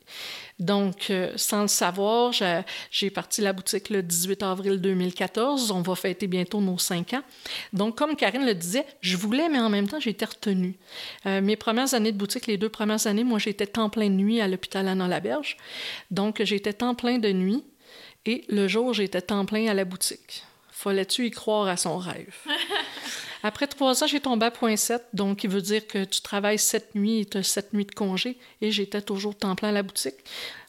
Donc, 0.64 1.10
euh, 1.10 1.34
sans 1.36 1.64
le 1.64 1.68
savoir, 1.68 2.32
j'ai 2.90 3.10
parti 3.10 3.42
la 3.42 3.52
boutique 3.52 3.90
le 3.90 4.02
18 4.02 4.44
avril 4.44 4.80
2014. 4.80 5.72
On 5.72 5.82
va 5.82 5.94
fêter 5.96 6.26
bientôt 6.28 6.62
nos 6.62 6.78
cinq 6.78 7.14
ans. 7.14 7.22
Donc, 7.74 7.98
comme 7.98 8.16
Karine 8.16 8.46
le 8.46 8.56
disait, 8.56 8.86
je 9.02 9.18
voulais, 9.18 9.50
mais 9.50 9.60
en 9.60 9.70
même 9.70 9.90
temps, 9.90 10.00
j'étais 10.00 10.24
retenue. 10.24 10.76
Euh, 11.26 11.42
mes 11.42 11.58
premières 11.58 11.94
années 11.94 12.14
de 12.14 12.18
boutique, 12.18 12.48
les 12.48 12.56
deux 12.58 12.70
premières 12.70 13.06
années, 13.08 13.26
moi, 13.26 13.40
j'étais 13.40 13.68
temps 13.68 13.90
plein 13.90 14.10
de 14.10 14.16
nuit 14.16 14.40
à 14.40 14.48
l'hôpital 14.48 14.88
Anna-Laberge. 14.88 15.58
Donc, 16.12 16.42
j'étais 16.42 16.72
temps 16.72 16.96
plein 16.96 17.18
de 17.18 17.34
nuit. 17.34 17.66
Et 18.26 18.46
le 18.48 18.70
jour, 18.70 18.94
j'étais 18.94 19.22
temps 19.22 19.46
plein 19.46 19.68
à 19.68 19.74
la 19.74 19.84
boutique. 19.84 20.46
Fallait-tu 20.72 21.26
y 21.26 21.32
croire 21.32 21.68
à 21.68 21.76
son 21.76 21.98
rêve? 21.98 22.36
Après 23.46 23.68
trois 23.68 24.04
ans, 24.04 24.08
j'ai 24.08 24.22
tombé 24.22 24.46
à 24.46 24.52
point 24.52 24.78
7, 24.78 25.04
donc 25.14 25.44
il 25.44 25.50
veut 25.50 25.62
dire 25.62 25.86
que 25.86 26.06
tu 26.06 26.22
travailles 26.22 26.58
sept 26.58 26.96
nuits 26.96 27.20
et 27.20 27.26
tu 27.26 27.38
as 27.38 27.44
sept 27.44 27.74
nuits 27.74 27.86
de 27.86 27.94
congé, 27.94 28.38
et 28.62 28.72
j'étais 28.72 29.02
toujours 29.02 29.36
temps 29.36 29.54
plein 29.56 29.70
à 29.70 29.74
la 29.74 29.84
boutique. 29.84 30.16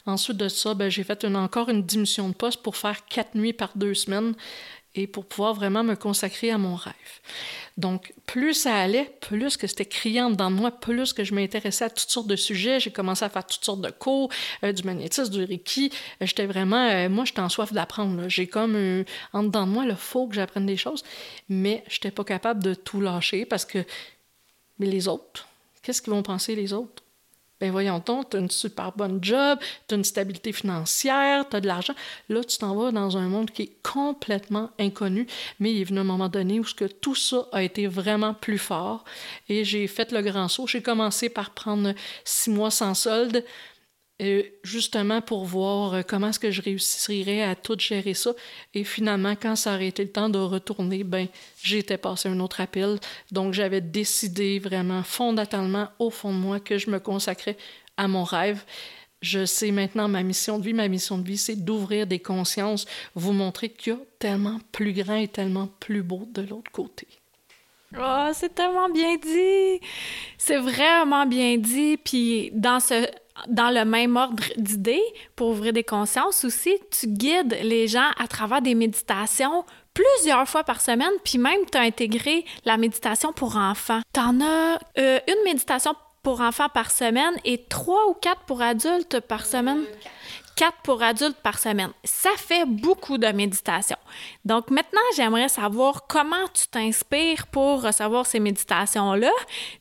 Ensuite 0.05 0.37
de 0.37 0.49
ça, 0.49 0.73
ben, 0.73 0.89
j'ai 0.89 1.03
fait 1.03 1.23
encore 1.25 1.69
une 1.69 1.83
diminution 1.83 2.27
de 2.27 2.33
poste 2.33 2.61
pour 2.61 2.75
faire 2.75 3.05
quatre 3.05 3.35
nuits 3.35 3.53
par 3.53 3.71
deux 3.75 3.93
semaines 3.93 4.35
et 4.95 5.07
pour 5.07 5.25
pouvoir 5.25 5.53
vraiment 5.53 5.83
me 5.83 5.95
consacrer 5.95 6.49
à 6.49 6.57
mon 6.57 6.75
rêve. 6.75 6.93
Donc, 7.77 8.13
plus 8.25 8.53
ça 8.53 8.73
allait, 8.73 9.11
plus 9.19 9.57
que 9.57 9.67
c'était 9.67 9.85
criant 9.85 10.29
dans 10.29 10.49
moi, 10.49 10.71
plus 10.71 11.11
que 11.11 11.25
je 11.25 11.35
m'intéressais 11.35 11.85
à 11.85 11.89
toutes 11.89 12.09
sortes 12.09 12.27
de 12.27 12.37
sujets. 12.37 12.79
J'ai 12.79 12.91
commencé 12.91 13.25
à 13.25 13.29
faire 13.29 13.45
toutes 13.45 13.65
sortes 13.65 13.81
de 13.81 13.91
cours, 13.91 14.29
euh, 14.63 14.71
du 14.71 14.83
magnétisme, 14.83 15.29
du 15.29 15.43
Reiki. 15.43 15.91
Euh, 16.21 16.25
j'étais 16.25 16.45
vraiment, 16.45 16.87
euh, 16.87 17.09
moi, 17.09 17.25
j'étais 17.25 17.41
en 17.41 17.49
soif 17.49 17.73
d'apprendre. 17.73 18.29
J'ai 18.29 18.47
comme, 18.47 19.05
en 19.33 19.43
dedans 19.43 19.67
de 19.67 19.71
moi, 19.71 19.85
il 19.85 19.95
faut 19.95 20.27
que 20.27 20.35
j'apprenne 20.35 20.65
des 20.65 20.77
choses, 20.77 21.03
mais 21.49 21.83
je 21.89 21.95
n'étais 21.95 22.11
pas 22.11 22.23
capable 22.23 22.63
de 22.63 22.73
tout 22.73 23.01
lâcher 23.01 23.45
parce 23.45 23.65
que, 23.65 23.83
mais 24.79 24.85
les 24.85 25.09
autres, 25.09 25.47
qu'est-ce 25.81 26.01
qu'ils 26.01 26.13
vont 26.13 26.23
penser 26.23 26.55
les 26.55 26.71
autres? 26.71 27.04
Ben 27.61 27.71
voyons 27.71 28.01
donc, 28.05 28.29
tu 28.29 28.37
as 28.37 28.39
une 28.41 28.49
super 28.51 28.91
bonne 28.91 29.19
job, 29.23 29.59
tu 29.87 29.95
as 29.95 29.97
une 29.97 30.03
stabilité 30.03 30.51
financière, 30.51 31.47
tu 31.49 31.55
as 31.55 31.61
de 31.61 31.67
l'argent. 31.67 31.93
Là, 32.29 32.43
tu 32.43 32.57
t'en 32.57 32.75
vas 32.75 32.91
dans 32.91 33.17
un 33.17 33.27
monde 33.29 33.49
qui 33.49 33.63
est 33.63 33.77
complètement 33.81 34.69
inconnu, 34.77 35.25
mais 35.59 35.71
il 35.71 35.81
est 35.81 35.85
venu 35.85 35.99
un 35.99 36.03
moment 36.03 36.29
donné 36.29 36.59
où 36.59 36.65
que 36.75 36.85
tout 36.85 37.15
ça 37.15 37.47
a 37.51 37.63
été 37.63 37.87
vraiment 37.87 38.33
plus 38.33 38.57
fort. 38.57 39.05
Et 39.49 39.63
j'ai 39.63 39.87
fait 39.87 40.11
le 40.11 40.21
grand 40.21 40.47
saut. 40.47 40.67
J'ai 40.67 40.81
commencé 40.81 41.29
par 41.29 41.51
prendre 41.51 41.93
six 42.23 42.49
mois 42.49 42.71
sans 42.71 42.93
solde, 42.93 43.43
justement 44.63 45.21
pour 45.21 45.45
voir 45.45 45.93
euh, 45.93 46.01
comment 46.07 46.29
est-ce 46.29 46.39
que 46.39 46.51
je 46.51 46.61
réussirais 46.61 47.41
à 47.41 47.55
tout 47.55 47.77
gérer 47.77 48.13
ça. 48.13 48.31
Et 48.73 48.83
finalement, 48.83 49.35
quand 49.35 49.55
ça 49.55 49.75
aurait 49.75 49.87
été 49.87 50.03
le 50.03 50.11
temps 50.11 50.29
de 50.29 50.39
retourner, 50.39 51.03
ben 51.03 51.27
j'étais 51.61 51.97
passé 51.97 52.29
un 52.29 52.39
autre 52.39 52.61
appel. 52.61 52.99
Donc 53.31 53.53
j'avais 53.53 53.81
décidé 53.81 54.59
vraiment 54.59 55.03
fondamentalement 55.03 55.89
au 55.99 56.09
fond 56.09 56.31
de 56.31 56.37
moi 56.37 56.59
que 56.59 56.77
je 56.77 56.89
me 56.89 56.99
consacrais 56.99 57.57
à 57.97 58.07
mon 58.07 58.23
rêve. 58.23 58.63
Je 59.21 59.45
sais 59.45 59.71
maintenant 59.71 60.07
ma 60.07 60.23
mission 60.23 60.59
de 60.59 60.63
vie. 60.63 60.73
Ma 60.73 60.87
mission 60.87 61.17
de 61.17 61.27
vie, 61.27 61.37
c'est 61.37 61.55
d'ouvrir 61.55 62.07
des 62.07 62.19
consciences, 62.19 62.85
vous 63.15 63.33
montrer 63.33 63.69
qu'il 63.69 63.93
y 63.93 63.95
a 63.95 63.99
tellement 64.19 64.59
plus 64.71 64.93
grand 64.93 65.15
et 65.15 65.27
tellement 65.27 65.67
plus 65.79 66.03
beau 66.03 66.27
de 66.31 66.41
l'autre 66.41 66.71
côté. 66.71 67.07
Oh, 67.97 68.29
c'est 68.33 68.53
tellement 68.53 68.89
bien 68.89 69.15
dit! 69.15 69.79
C'est 70.37 70.57
vraiment 70.57 71.25
bien 71.25 71.57
dit. 71.57 71.97
Puis 71.97 72.51
dans 72.53 72.79
ce 72.79 73.07
dans 73.47 73.69
le 73.69 73.85
même 73.85 74.15
ordre 74.15 74.43
d'idées, 74.57 75.03
pour 75.35 75.49
ouvrir 75.49 75.73
des 75.73 75.83
consciences 75.83 76.45
aussi, 76.45 76.77
tu 76.91 77.07
guides 77.07 77.57
les 77.61 77.87
gens 77.87 78.09
à 78.17 78.27
travers 78.27 78.61
des 78.61 78.75
méditations 78.75 79.65
plusieurs 79.93 80.47
fois 80.47 80.63
par 80.63 80.81
semaine, 80.81 81.11
puis 81.23 81.37
même 81.37 81.59
tu 81.71 81.77
as 81.77 81.81
intégré 81.81 82.45
la 82.65 82.77
méditation 82.77 83.33
pour 83.33 83.55
enfants. 83.55 84.01
Tu 84.13 84.19
en 84.19 84.41
as 84.41 84.79
euh, 84.97 85.19
une 85.27 85.43
méditation 85.45 85.93
pour 86.21 86.41
enfants 86.41 86.69
par 86.69 86.91
semaine 86.91 87.35
et 87.45 87.63
trois 87.69 88.09
ou 88.09 88.13
quatre 88.13 88.41
pour 88.41 88.61
adultes 88.61 89.19
par 89.21 89.45
semaine. 89.45 89.83
Quatre 90.55 90.77
pour 90.83 91.03
adultes 91.03 91.37
par 91.43 91.59
semaine. 91.59 91.91
Ça 92.03 92.31
fait 92.37 92.65
beaucoup 92.65 93.17
de 93.17 93.27
méditation. 93.27 93.97
Donc 94.45 94.71
maintenant, 94.71 95.01
j'aimerais 95.15 95.49
savoir 95.49 96.07
comment 96.07 96.47
tu 96.53 96.67
t'inspires 96.67 97.47
pour 97.47 97.83
recevoir 97.83 98.25
ces 98.25 98.39
méditations-là, 98.39 99.31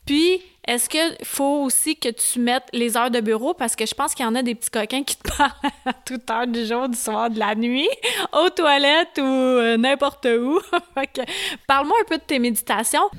puis 0.04 0.42
est-ce 0.66 0.88
qu'il 0.88 1.16
faut 1.22 1.62
aussi 1.62 1.96
que 1.96 2.08
tu 2.08 2.40
mettes 2.40 2.68
les 2.72 2.96
heures 2.96 3.10
de 3.10 3.20
bureau? 3.20 3.52
Parce 3.52 3.76
que 3.76 3.84
je 3.84 3.94
pense 3.94 4.14
qu'il 4.14 4.24
y 4.24 4.28
en 4.28 4.34
a 4.34 4.42
des 4.42 4.54
petits 4.54 4.70
coquins 4.70 5.02
qui 5.02 5.16
te 5.16 5.28
parlent 5.36 5.52
à 5.84 5.92
toute 5.92 6.30
heure 6.30 6.46
du 6.46 6.64
jour, 6.64 6.88
du 6.88 6.96
soir, 6.96 7.28
de 7.28 7.38
la 7.38 7.54
nuit, 7.54 7.88
aux 8.32 8.48
toilettes 8.50 9.18
ou 9.18 9.22
euh, 9.22 9.76
n'importe 9.76 10.26
où. 10.26 10.60
parle-moi 11.66 11.96
un 12.00 12.08
peu 12.08 12.16
de 12.16 12.22
tes 12.22 12.38
méditations. 12.38 13.10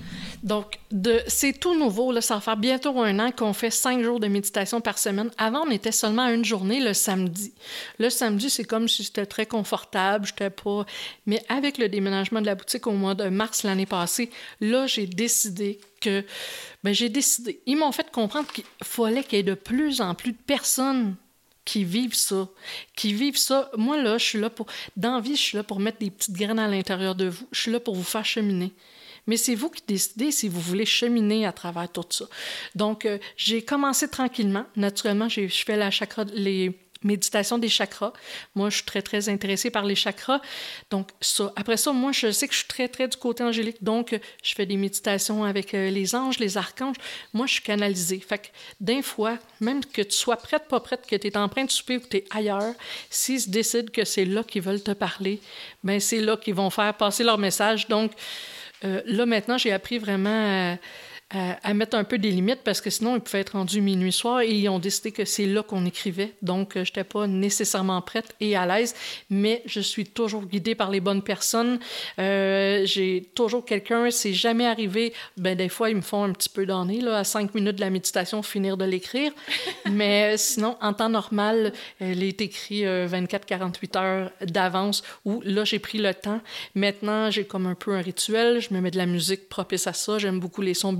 Donc, 0.46 0.80
c'est 1.28 1.60
tout 1.60 1.78
nouveau. 1.78 2.22
Ça 2.22 2.36
va 2.36 2.40
faire 2.40 2.56
bientôt 2.56 3.02
un 3.02 3.18
an 3.18 3.32
qu'on 3.32 3.52
fait 3.52 3.72
cinq 3.72 4.04
jours 4.04 4.20
de 4.20 4.28
méditation 4.28 4.80
par 4.80 5.00
semaine. 5.00 5.32
Avant, 5.40 5.64
on 5.66 5.72
était 5.72 5.92
seulement 5.92 6.28
une 6.28 6.46
journée 6.46 6.80
le 6.80 6.94
samedi. 6.94 7.52
Le 7.98 8.12
samedi, 8.12 8.52
c'est 8.52 8.64
comme 8.64 8.88
si 8.88 9.04
c'était 9.04 9.26
très 9.26 9.48
confortable. 9.48 10.28
J'étais 10.28 10.52
pas. 10.52 10.86
Mais 11.26 11.44
avec 11.50 11.80
le 11.80 11.90
déménagement 11.90 12.42
de 12.42 12.46
la 12.46 12.54
boutique 12.54 12.86
au 12.86 12.92
mois 12.92 13.16
de 13.16 13.28
mars 13.28 13.64
l'année 13.64 13.88
passée, 13.88 14.30
là, 14.62 14.86
j'ai 14.86 15.08
décidé 15.08 15.80
que. 16.00 16.24
Ben, 16.84 16.94
j'ai 16.94 17.10
décidé. 17.10 17.60
Ils 17.66 17.78
m'ont 17.78 17.92
fait 17.92 18.12
comprendre 18.12 18.48
qu'il 18.52 18.66
fallait 18.84 19.24
qu'il 19.24 19.38
y 19.38 19.40
ait 19.40 19.44
de 19.44 19.56
plus 19.56 20.00
en 20.00 20.14
plus 20.14 20.34
de 20.34 20.38
personnes 20.46 21.16
qui 21.66 21.84
vivent 21.84 22.14
ça, 22.14 22.48
qui 22.96 23.14
vivent 23.14 23.40
ça. 23.40 23.72
Moi, 23.78 23.98
là, 23.98 24.20
je 24.20 24.26
suis 24.26 24.40
là 24.40 24.52
pour. 24.52 24.68
Dans 24.96 25.20
vie, 25.22 25.36
je 25.36 25.42
suis 25.42 25.58
là 25.58 25.64
pour 25.64 25.80
mettre 25.80 25.98
des 25.98 26.12
petites 26.12 26.36
graines 26.36 26.60
à 26.60 26.68
l'intérieur 26.68 27.16
de 27.16 27.30
vous. 27.30 27.48
Je 27.52 27.62
suis 27.62 27.72
là 27.72 27.80
pour 27.80 27.96
vous 27.96 28.04
faire 28.04 28.26
cheminer 28.26 28.72
mais 29.28 29.38
c'est 29.38 29.56
vous 29.56 29.70
qui 29.70 29.84
décidez 29.88 30.32
si 30.32 30.48
vous 30.48 30.62
voulez 30.62 30.86
cheminer 30.86 31.46
à 31.46 31.52
travers 31.52 31.92
tout 31.92 32.06
ça. 32.10 32.26
Donc, 32.76 33.06
euh, 33.06 33.18
j'ai 33.38 33.62
commencé 33.62 34.08
tranquillement. 34.08 34.66
Naturellement, 34.76 35.30
je 35.30 35.48
fais 35.48 35.78
la 35.78 35.92
chakra, 35.92 36.26
les 36.34 36.78
méditations 37.06 37.58
des 37.58 37.70
chakras. 37.70 38.12
Moi, 38.56 38.70
je 38.70 38.78
suis 38.78 38.86
très, 38.86 39.02
très 39.02 39.30
intéressée 39.30 39.70
par 39.70 39.86
les 39.86 39.96
chakras. 39.96 40.42
Donc, 40.90 41.10
ça. 41.22 41.54
Après 41.56 41.78
ça, 41.78 41.94
moi, 41.94 42.12
je 42.12 42.32
sais 42.32 42.48
que 42.48 42.54
je 42.54 42.60
suis 42.60 42.68
très, 42.68 42.88
très 42.88 43.08
du 43.08 43.16
côté 43.16 43.44
angélique. 43.44 43.82
Donc, 43.82 44.20
je 44.44 44.56
fais 44.56 44.66
des 44.66 44.76
méditations 44.76 45.44
avec 45.44 45.74
euh, 45.74 45.90
les 45.90 46.16
anges, 46.16 46.40
les 46.40 46.58
archanges. 46.58 46.98
Moi, 47.34 47.46
je 47.46 47.54
suis 47.54 47.64
canalisée. 47.64 48.20
Fait 48.20 48.40
que, 48.40 48.48
d'un 48.80 49.02
fois, 49.02 49.38
même 49.62 49.86
que 49.86 50.02
tu 50.02 50.16
sois 50.16 50.38
prête, 50.38 50.68
pas 50.68 50.80
prête, 50.80 51.06
que 51.08 51.16
tu 51.16 51.28
es 51.28 51.38
en 51.38 51.48
train 51.48 51.64
de 51.64 51.72
souper 51.72 51.98
ou 51.98 52.00
que 52.02 52.08
tu 52.08 52.18
es 52.18 52.26
ailleurs, 52.32 52.74
s'ils 53.10 53.42
se 53.42 53.50
décident 53.50 53.92
que 53.92 54.04
c'est 54.04 54.26
là 54.26 54.44
qu'ils 54.44 54.64
veulent 54.64 54.84
te 54.84 54.92
parler, 54.92 55.40
ben 55.84 56.00
c'est 56.00 56.22
là 56.22 56.36
qu'ils 56.38 56.56
vont 56.56 56.70
faire 56.70 56.94
passer 56.96 57.24
leur 57.24 57.38
message. 57.38 57.88
Donc, 57.88 58.12
euh, 58.12 58.16
là, 58.84 59.26
maintenant, 59.26 59.58
j'ai 59.58 59.72
appris 59.72 59.98
vraiment 59.98 60.30
à, 60.30 60.78
mettre 61.74 61.98
un 61.98 62.04
peu 62.04 62.18
des 62.18 62.32
limites 62.32 62.62
parce 62.64 62.82
que 62.82 62.90
sinon, 62.90 63.16
il 63.16 63.22
pouvait 63.22 63.40
être 63.40 63.52
rendu 63.52 63.82
minuit 63.82 64.12
soir 64.12 64.42
et 64.42 64.52
ils 64.52 64.70
ont 64.70 64.80
décidé 64.80 65.12
que 65.12 65.26
c'est 65.26 65.46
là 65.46 65.64
qu'on 65.64 65.86
écrivait. 65.86 66.34
Donc, 66.42 66.74
je 66.76 66.80
n'étais 66.80 67.04
pas 67.04 67.28
nécessairement 67.28 68.02
prête 68.02 68.36
et 68.40 68.56
à 68.56 68.66
l'aise, 68.66 68.96
mais 69.30 69.62
je 69.66 69.80
suis 69.80 70.06
toujours 70.06 70.46
guidée 70.46 70.76
par 70.76 70.92
les 70.92 71.00
bonnes 71.00 71.22
personnes. 71.22 71.80
Euh, 72.20 72.86
j'ai 72.86 73.30
toujours 73.36 73.66
quelqu'un, 73.66 74.10
c'est 74.12 74.34
jamais 74.34 74.66
arrivé. 74.66 75.14
Ben, 75.38 75.58
des 75.58 75.70
fois, 75.70 75.90
ils 75.90 75.96
me 75.96 76.02
font 76.02 76.24
un 76.24 76.32
petit 76.32 76.50
peu 76.50 76.66
d'année, 76.66 77.02
là, 77.02 77.20
à 77.20 77.24
cinq 77.24 77.54
minutes 77.54 77.76
de 77.76 77.82
la 77.82 77.90
méditation, 77.90 78.42
finir 78.44 78.78
de 78.78 78.86
l'écrire. 78.86 79.32
mais 79.92 80.38
sinon, 80.38 80.78
en 80.82 80.94
temps 80.94 81.10
normal, 81.10 81.74
elle 82.00 82.24
est 82.24 82.42
écrite 82.42 82.86
24-48 82.86 83.98
heures 83.98 84.32
d'avance 84.42 85.04
où 85.26 85.42
là, 85.44 85.64
j'ai 85.64 85.80
pris 85.80 85.98
le 85.98 86.14
temps. 86.14 86.42
Maintenant, 86.76 87.32
j'ai 87.32 87.46
comme 87.46 87.66
un 87.66 87.76
peu 87.76 87.94
un 87.94 88.02
rituel. 88.02 88.60
Je 88.60 88.74
me 88.74 88.82
mets 88.82 88.92
de 88.92 88.98
la 88.98 89.06
musique 89.06 89.50
propice 89.50 89.88
à 89.88 89.94
ça. 89.94 90.18
J'aime 90.18 90.40
beaucoup 90.40 90.62
les 90.62 90.74
sons 90.74 90.94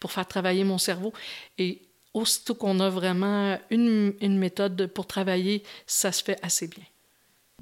pour 0.00 0.12
faire 0.12 0.26
travailler 0.26 0.64
mon 0.64 0.78
cerveau. 0.78 1.12
Et 1.58 1.82
aussitôt 2.12 2.54
qu'on 2.54 2.80
a 2.80 2.90
vraiment 2.90 3.58
une, 3.70 4.14
une 4.20 4.38
méthode 4.38 4.86
pour 4.86 5.06
travailler, 5.06 5.62
ça 5.86 6.12
se 6.12 6.22
fait 6.22 6.38
assez 6.42 6.68
bien 6.68 6.84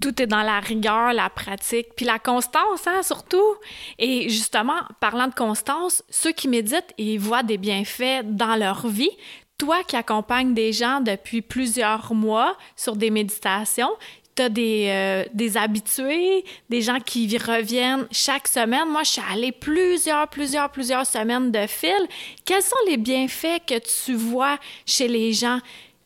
tout 0.00 0.20
est 0.20 0.26
dans 0.26 0.42
la 0.42 0.60
rigueur, 0.60 1.12
la 1.12 1.30
pratique, 1.30 1.94
puis 1.96 2.04
la 2.04 2.18
constance, 2.18 2.86
hein, 2.86 3.02
surtout. 3.02 3.54
Et 3.98 4.28
justement, 4.28 4.80
parlant 5.00 5.28
de 5.28 5.34
constance, 5.34 6.02
ceux 6.08 6.32
qui 6.32 6.48
méditent, 6.48 6.92
ils 6.98 7.18
voient 7.18 7.42
des 7.42 7.58
bienfaits 7.58 8.24
dans 8.24 8.56
leur 8.56 8.86
vie. 8.88 9.10
Toi 9.58 9.84
qui 9.84 9.96
accompagnes 9.96 10.54
des 10.54 10.72
gens 10.72 11.00
depuis 11.00 11.40
plusieurs 11.40 12.14
mois 12.14 12.56
sur 12.74 12.96
des 12.96 13.10
méditations, 13.10 13.92
tu 14.34 14.42
as 14.42 14.48
des, 14.48 14.86
euh, 14.88 15.24
des 15.34 15.56
habitués, 15.56 16.44
des 16.68 16.80
gens 16.80 16.98
qui 17.00 17.36
reviennent 17.36 18.06
chaque 18.10 18.48
semaine. 18.48 18.88
Moi, 18.88 19.02
je 19.02 19.10
suis 19.10 19.22
allée 19.30 19.52
plusieurs, 19.52 20.28
plusieurs, 20.28 20.70
plusieurs 20.70 21.06
semaines 21.06 21.50
de 21.50 21.66
fil. 21.66 22.06
Quels 22.44 22.62
sont 22.62 22.76
les 22.86 22.96
bienfaits 22.96 23.64
que 23.66 23.78
tu 23.78 24.14
vois 24.14 24.58
chez 24.86 25.08
les 25.08 25.32
gens? 25.32 25.58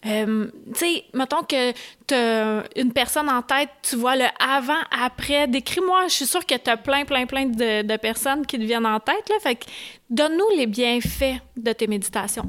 Euh, 0.04 0.46
tu 0.68 0.78
sais, 0.78 1.04
mettons 1.14 1.42
que 1.42 1.72
tu 1.72 2.80
une 2.80 2.92
personne 2.92 3.28
en 3.28 3.42
tête, 3.42 3.70
tu 3.82 3.96
vois 3.96 4.14
le 4.14 4.26
avant, 4.38 4.74
après. 4.90 5.48
Décris-moi, 5.48 6.04
je 6.08 6.14
suis 6.14 6.26
sûre 6.26 6.46
que 6.46 6.54
tu 6.54 6.70
as 6.70 6.76
plein, 6.76 7.04
plein, 7.04 7.26
plein 7.26 7.46
de, 7.46 7.82
de, 7.82 7.96
personnes 7.96 8.46
qui 8.46 8.58
te 8.58 8.62
viennent 8.62 8.86
en 8.86 9.00
tête. 9.00 9.28
Là. 9.28 9.36
Fait 9.40 9.56
que 9.56 9.64
donne-nous 10.08 10.56
les 10.56 10.66
bienfaits 10.66 11.40
de 11.56 11.72
tes 11.72 11.86
méditations. 11.86 12.48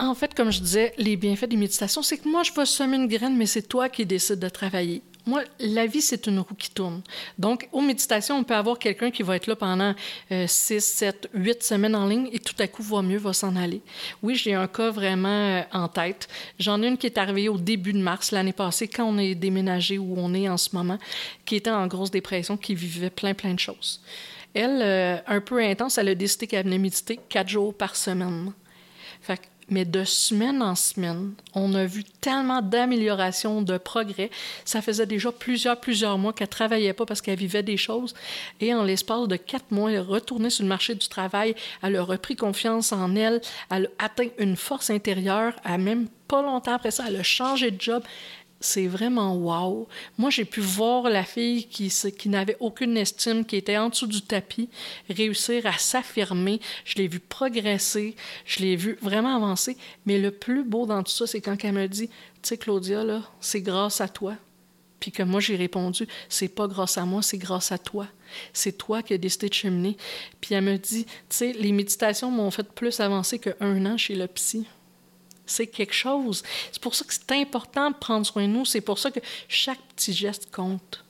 En 0.00 0.14
fait, 0.14 0.32
comme 0.34 0.52
je 0.52 0.60
disais, 0.60 0.94
les 0.96 1.16
bienfaits 1.16 1.46
des 1.46 1.56
méditations, 1.56 2.02
c'est 2.02 2.18
que 2.18 2.28
moi, 2.28 2.44
je 2.44 2.52
vais 2.52 2.66
semer 2.66 2.96
une 2.96 3.08
graine, 3.08 3.36
mais 3.36 3.46
c'est 3.46 3.62
toi 3.62 3.88
qui 3.88 4.06
décides 4.06 4.38
de 4.38 4.48
travailler. 4.48 5.02
Moi, 5.26 5.42
la 5.60 5.86
vie, 5.86 6.00
c'est 6.00 6.26
une 6.26 6.38
roue 6.38 6.54
qui 6.54 6.70
tourne. 6.70 7.02
Donc, 7.36 7.68
aux 7.72 7.82
méditations, 7.82 8.38
on 8.38 8.44
peut 8.44 8.54
avoir 8.54 8.78
quelqu'un 8.78 9.10
qui 9.10 9.22
va 9.22 9.36
être 9.36 9.46
là 9.46 9.56
pendant 9.56 9.94
6, 10.30 10.80
7, 10.80 11.28
8 11.34 11.62
semaines 11.62 11.96
en 11.96 12.06
ligne 12.06 12.30
et 12.32 12.38
tout 12.38 12.54
à 12.60 12.66
coup 12.66 12.82
va 12.82 13.02
mieux, 13.02 13.18
va 13.18 13.34
s'en 13.34 13.54
aller. 13.56 13.82
Oui, 14.22 14.36
j'ai 14.36 14.54
un 14.54 14.68
cas 14.68 14.88
vraiment 14.90 15.28
euh, 15.28 15.62
en 15.72 15.88
tête. 15.88 16.28
J'en 16.58 16.82
ai 16.82 16.88
une 16.88 16.96
qui 16.96 17.06
est 17.06 17.18
arrivée 17.18 17.50
au 17.50 17.58
début 17.58 17.92
de 17.92 17.98
mars 17.98 18.30
l'année 18.30 18.54
passée, 18.54 18.88
quand 18.88 19.04
on 19.04 19.18
est 19.18 19.34
déménagé 19.34 19.98
où 19.98 20.14
on 20.16 20.32
est 20.32 20.48
en 20.48 20.56
ce 20.56 20.74
moment, 20.74 20.98
qui 21.44 21.56
était 21.56 21.70
en 21.70 21.86
grosse 21.88 22.10
dépression, 22.10 22.56
qui 22.56 22.74
vivait 22.74 23.10
plein, 23.10 23.34
plein 23.34 23.52
de 23.52 23.60
choses. 23.60 24.00
Elle, 24.54 24.80
euh, 24.80 25.18
un 25.26 25.40
peu 25.42 25.62
intense, 25.62 25.98
elle 25.98 26.08
a 26.08 26.14
décidé 26.14 26.46
qu'elle 26.46 26.64
venait 26.64 26.78
méditer 26.78 27.20
quatre 27.28 27.50
jours 27.50 27.74
par 27.74 27.96
semaine. 27.96 28.52
Fait 29.20 29.42
mais 29.70 29.84
de 29.84 30.04
semaine 30.04 30.62
en 30.62 30.74
semaine, 30.74 31.32
on 31.54 31.74
a 31.74 31.84
vu 31.84 32.04
tellement 32.04 32.62
d'améliorations, 32.62 33.62
de 33.62 33.78
progrès. 33.78 34.30
Ça 34.64 34.82
faisait 34.82 35.06
déjà 35.06 35.32
plusieurs, 35.32 35.78
plusieurs 35.78 36.18
mois 36.18 36.32
qu'elle 36.32 36.48
travaillait 36.48 36.92
pas 36.92 37.06
parce 37.06 37.20
qu'elle 37.20 37.38
vivait 37.38 37.62
des 37.62 37.76
choses. 37.76 38.14
Et 38.60 38.74
en 38.74 38.82
l'espace 38.82 39.28
de 39.28 39.36
quatre 39.36 39.70
mois, 39.70 39.90
elle 39.90 39.96
est 39.96 40.00
retournée 40.00 40.50
sur 40.50 40.64
le 40.64 40.68
marché 40.68 40.94
du 40.94 41.08
travail. 41.08 41.54
Elle 41.82 41.96
a 41.96 42.02
repris 42.02 42.36
confiance 42.36 42.92
en 42.92 43.14
elle. 43.14 43.40
Elle 43.70 43.90
a 43.98 44.06
atteint 44.06 44.28
une 44.38 44.56
force 44.56 44.90
intérieure. 44.90 45.54
Elle 45.64 45.80
même 45.80 46.08
pas 46.28 46.42
longtemps 46.42 46.74
après 46.74 46.90
ça, 46.90 47.04
elle 47.08 47.16
a 47.16 47.22
changé 47.22 47.70
de 47.70 47.80
job 47.80 48.02
c'est 48.60 48.86
vraiment 48.86 49.36
wow. 49.36 49.88
Moi, 50.16 50.30
j'ai 50.30 50.44
pu 50.44 50.60
voir 50.60 51.04
la 51.04 51.24
fille 51.24 51.66
qui, 51.66 51.88
qui 51.90 52.28
n'avait 52.28 52.56
aucune 52.60 52.96
estime, 52.96 53.44
qui 53.44 53.56
était 53.56 53.76
en 53.76 53.88
dessous 53.88 54.06
du 54.06 54.22
tapis, 54.22 54.68
réussir 55.08 55.66
à 55.66 55.78
s'affirmer. 55.78 56.60
Je 56.84 56.96
l'ai 56.96 57.08
vu 57.08 57.20
progresser, 57.20 58.16
je 58.44 58.60
l'ai 58.60 58.76
vu 58.76 58.98
vraiment 59.00 59.36
avancer. 59.36 59.76
Mais 60.06 60.18
le 60.18 60.30
plus 60.30 60.64
beau 60.64 60.86
dans 60.86 61.02
tout 61.02 61.12
ça, 61.12 61.26
c'est 61.26 61.40
quand 61.40 61.56
elle 61.64 61.72
me 61.72 61.86
dit, 61.86 62.08
tu 62.08 62.14
sais, 62.42 62.58
Claudia, 62.58 63.04
là, 63.04 63.22
c'est 63.40 63.62
grâce 63.62 64.00
à 64.00 64.08
toi. 64.08 64.34
Puis 64.98 65.12
que 65.12 65.22
moi, 65.22 65.38
j'ai 65.38 65.54
répondu, 65.54 66.08
c'est 66.28 66.48
pas 66.48 66.66
grâce 66.66 66.98
à 66.98 67.04
moi, 67.04 67.22
c'est 67.22 67.38
grâce 67.38 67.70
à 67.70 67.78
toi. 67.78 68.08
C'est 68.52 68.76
toi 68.76 69.02
qui 69.02 69.14
as 69.14 69.18
décidé 69.18 69.48
de 69.48 69.54
cheminer. 69.54 69.96
Puis 70.40 70.54
elle 70.54 70.64
me 70.64 70.76
dit, 70.76 71.04
tu 71.04 71.12
sais, 71.30 71.52
les 71.52 71.70
méditations 71.70 72.32
m'ont 72.32 72.50
fait 72.50 72.68
plus 72.68 72.98
avancer 72.98 73.38
qu'un 73.38 73.86
an 73.86 73.96
chez 73.96 74.16
le 74.16 74.26
psy 74.26 74.66
c'est 75.50 75.66
quelque 75.66 75.94
chose. 75.94 76.42
C'est 76.72 76.82
pour 76.82 76.94
ça 76.94 77.04
que 77.04 77.12
c'est 77.12 77.32
important 77.32 77.90
de 77.90 77.96
prendre 77.96 78.26
soin 78.26 78.46
de 78.46 78.52
nous. 78.52 78.64
C'est 78.64 78.80
pour 78.80 78.98
ça 78.98 79.10
que 79.10 79.20
chaque 79.48 79.80
petit 79.94 80.12
geste 80.12 80.50
compte. 80.50 81.04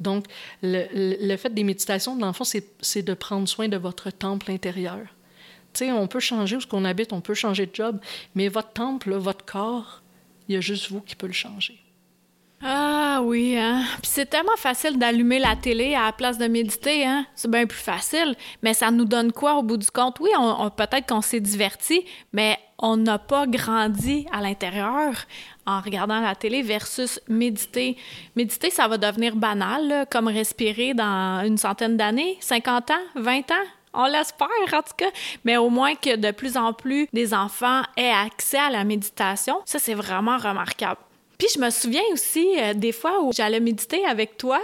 Donc, 0.00 0.26
le, 0.62 1.36
fait 1.36 1.52
des 1.52 1.64
méditations, 1.64 2.16
dans 2.16 2.28
le 2.28 2.32
fond, 2.32 2.44
c'est 2.44 3.02
de 3.02 3.14
prendre 3.14 3.48
soin 3.48 3.68
de 3.68 3.76
votre 3.76 4.10
temple 4.10 4.50
intérieur. 4.50 5.00
Tu 5.72 5.84
sais, 5.84 5.92
on 5.92 6.06
peut 6.06 6.20
changer 6.20 6.56
où 6.56 6.60
ce 6.60 6.66
qu'on 6.66 6.84
habite, 6.84 7.12
on 7.12 7.20
peut 7.20 7.34
changer 7.34 7.66
de 7.66 7.74
job, 7.74 8.00
mais 8.34 8.48
votre 8.48 8.72
temple, 8.72 9.14
votre 9.14 9.44
corps, 9.44 10.02
il 10.48 10.54
y 10.54 10.56
a 10.56 10.60
juste 10.60 10.90
vous 10.90 11.00
qui 11.00 11.16
peut 11.16 11.26
le 11.26 11.32
changer. 11.32 11.78
Ah 12.60 13.20
oui, 13.22 13.56
hein. 13.56 13.84
Puis 14.02 14.10
c'est 14.10 14.26
tellement 14.26 14.56
facile 14.56 14.98
d'allumer 14.98 15.38
la 15.38 15.54
télé 15.54 15.94
à 15.94 16.06
la 16.06 16.12
place 16.12 16.38
de 16.38 16.48
méditer, 16.48 17.06
hein. 17.06 17.24
C'est 17.36 17.50
bien 17.50 17.66
plus 17.66 17.78
facile. 17.78 18.34
Mais 18.62 18.74
ça 18.74 18.90
nous 18.90 19.04
donne 19.04 19.32
quoi 19.32 19.54
au 19.54 19.62
bout 19.62 19.76
du 19.76 19.90
compte? 19.90 20.18
Oui, 20.18 20.30
on, 20.36 20.68
peut-être 20.70 21.06
qu'on 21.06 21.20
s'est 21.20 21.40
diverti, 21.40 22.04
mais 22.32 22.58
on 22.78 22.96
n'a 22.96 23.18
pas 23.18 23.46
grandi 23.46 24.26
à 24.32 24.40
l'intérieur 24.40 25.14
en 25.66 25.80
regardant 25.80 26.20
la 26.20 26.34
télé 26.34 26.62
versus 26.62 27.20
méditer. 27.28 27.96
Méditer, 28.34 28.70
ça 28.70 28.88
va 28.88 28.98
devenir 28.98 29.36
banal, 29.36 30.06
comme 30.10 30.26
respirer 30.26 30.94
dans 30.94 31.44
une 31.46 31.58
centaine 31.58 31.96
d'années, 31.96 32.38
50 32.40 32.90
ans, 32.90 32.94
20 33.14 33.50
ans. 33.52 33.54
On 33.94 34.06
l'espère, 34.06 34.48
en 34.72 34.82
tout 34.82 34.94
cas. 34.96 35.10
Mais 35.44 35.56
au 35.56 35.70
moins 35.70 35.94
que 35.94 36.16
de 36.16 36.30
plus 36.32 36.56
en 36.56 36.72
plus 36.72 37.06
des 37.12 37.34
enfants 37.34 37.82
aient 37.96 38.10
accès 38.10 38.58
à 38.58 38.70
la 38.70 38.84
méditation, 38.84 39.60
ça, 39.64 39.78
c'est 39.78 39.94
vraiment 39.94 40.38
remarquable. 40.38 41.00
Puis 41.38 41.48
je 41.54 41.60
me 41.60 41.70
souviens 41.70 42.02
aussi 42.12 42.46
euh, 42.58 42.74
des 42.74 42.92
fois 42.92 43.22
où 43.22 43.32
j'allais 43.32 43.60
méditer 43.60 44.04
avec 44.04 44.36
toi, 44.36 44.60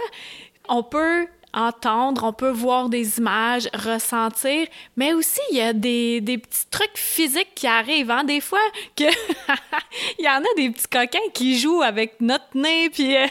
on 0.67 0.83
peut 0.83 1.27
entendre, 1.55 2.23
on 2.23 2.33
peut 2.33 2.51
voir 2.51 2.89
des 2.89 3.17
images, 3.17 3.69
ressentir, 3.73 4.67
mais 4.97 5.13
aussi 5.13 5.39
il 5.51 5.57
y 5.57 5.61
a 5.61 5.73
des, 5.73 6.21
des 6.21 6.37
petits 6.37 6.67
trucs 6.69 6.95
physiques 6.97 7.53
qui 7.55 7.67
arrivent, 7.67 8.11
hein, 8.11 8.23
des 8.23 8.41
fois 8.41 8.59
que 8.95 9.03
il 10.19 10.25
y 10.25 10.29
en 10.29 10.41
a 10.41 10.55
des 10.57 10.69
petits 10.69 10.87
coquins 10.87 11.29
qui 11.33 11.57
jouent 11.57 11.81
avec 11.81 12.19
notre 12.19 12.45
nez, 12.53 12.89
puis 12.93 13.15
euh, 13.15 13.25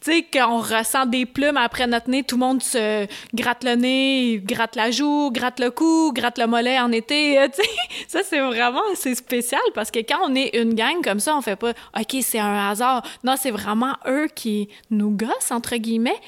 tu 0.00 0.12
sais 0.12 0.22
qu'on 0.22 0.60
ressent 0.60 1.06
des 1.06 1.26
plumes 1.26 1.56
après 1.56 1.86
notre 1.86 2.10
nez, 2.10 2.22
tout 2.22 2.36
le 2.36 2.40
monde 2.40 2.62
se 2.62 3.06
gratte 3.34 3.64
le 3.64 3.74
nez, 3.74 4.40
gratte 4.44 4.76
la 4.76 4.90
joue, 4.90 5.30
gratte 5.32 5.58
le 5.58 5.70
cou, 5.70 6.12
gratte 6.14 6.38
le 6.38 6.46
mollet 6.46 6.78
en 6.78 6.92
été, 6.92 7.38
euh, 7.38 7.48
ça 8.08 8.20
c'est 8.22 8.40
vraiment 8.40 8.82
c'est 8.94 9.14
spécial 9.14 9.60
parce 9.74 9.90
que 9.90 10.00
quand 10.00 10.18
on 10.24 10.34
est 10.34 10.56
une 10.56 10.74
gang 10.74 11.02
comme 11.02 11.20
ça, 11.20 11.36
on 11.36 11.42
fait 11.42 11.56
pas 11.56 11.70
OK, 11.98 12.16
c'est 12.22 12.38
un 12.38 12.68
hasard. 12.68 13.02
Non, 13.24 13.34
c'est 13.38 13.50
vraiment 13.50 13.94
eux 14.06 14.28
qui 14.34 14.68
nous 14.90 15.10
gossent 15.10 15.50
entre 15.50 15.76
guillemets. 15.76 16.20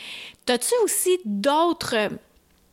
As-tu 0.51 0.75
aussi 0.83 1.19
d'autres 1.25 2.11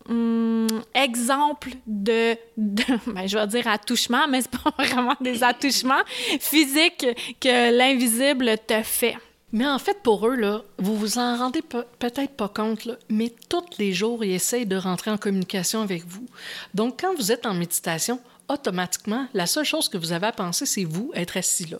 hum, 0.07 0.67
exemples 0.93 1.71
de, 1.85 2.35
ben, 2.57 3.27
je 3.27 3.38
vais 3.38 3.47
dire 3.47 3.67
attouchements, 3.67 4.27
mais 4.27 4.41
c'est 4.41 4.51
pas 4.51 4.71
vraiment 4.83 5.15
des 5.21 5.43
attouchements 5.43 6.03
physiques 6.39 7.05
que 7.39 7.77
l'invisible 7.77 8.57
te 8.65 8.81
fait? 8.83 9.15
Mais 9.51 9.65
en 9.65 9.79
fait, 9.79 10.01
pour 10.03 10.27
eux, 10.27 10.35
là, 10.35 10.63
vous 10.77 10.97
vous 10.97 11.17
en 11.17 11.38
rendez 11.38 11.61
peut-être 11.61 12.35
pas 12.35 12.49
compte, 12.49 12.89
mais 13.09 13.31
tous 13.47 13.77
les 13.77 13.93
jours, 13.93 14.23
ils 14.25 14.33
essayent 14.33 14.65
de 14.65 14.75
rentrer 14.75 15.11
en 15.11 15.17
communication 15.17 15.81
avec 15.81 16.05
vous. 16.05 16.25
Donc, 16.73 16.99
quand 16.99 17.15
vous 17.15 17.31
êtes 17.31 17.45
en 17.45 17.53
méditation, 17.53 18.19
automatiquement, 18.49 19.27
la 19.33 19.45
seule 19.45 19.63
chose 19.63 19.88
que 19.88 19.97
vous 19.97 20.11
avez 20.11 20.27
à 20.27 20.31
penser, 20.31 20.65
c'est 20.65 20.83
vous 20.83 21.11
être 21.15 21.38
assis 21.38 21.67
là. 21.67 21.77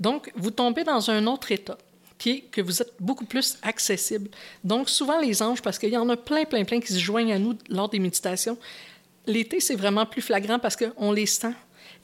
Donc, 0.00 0.32
vous 0.34 0.50
tombez 0.50 0.84
dans 0.84 1.10
un 1.10 1.26
autre 1.26 1.52
état 1.52 1.76
qui 2.18 2.30
est 2.30 2.40
que 2.40 2.60
vous 2.60 2.82
êtes 2.82 2.92
beaucoup 3.00 3.24
plus 3.24 3.58
accessible. 3.62 4.30
Donc, 4.62 4.88
souvent, 4.88 5.20
les 5.20 5.42
anges, 5.42 5.62
parce 5.62 5.78
qu'il 5.78 5.90
y 5.90 5.96
en 5.96 6.08
a 6.08 6.16
plein, 6.16 6.44
plein, 6.44 6.64
plein 6.64 6.80
qui 6.80 6.92
se 6.92 6.98
joignent 6.98 7.32
à 7.32 7.38
nous 7.38 7.56
lors 7.68 7.88
des 7.88 7.98
méditations, 7.98 8.56
l'été, 9.26 9.60
c'est 9.60 9.74
vraiment 9.74 10.06
plus 10.06 10.22
flagrant 10.22 10.58
parce 10.58 10.76
qu'on 10.76 11.12
les 11.12 11.26
sent. 11.26 11.54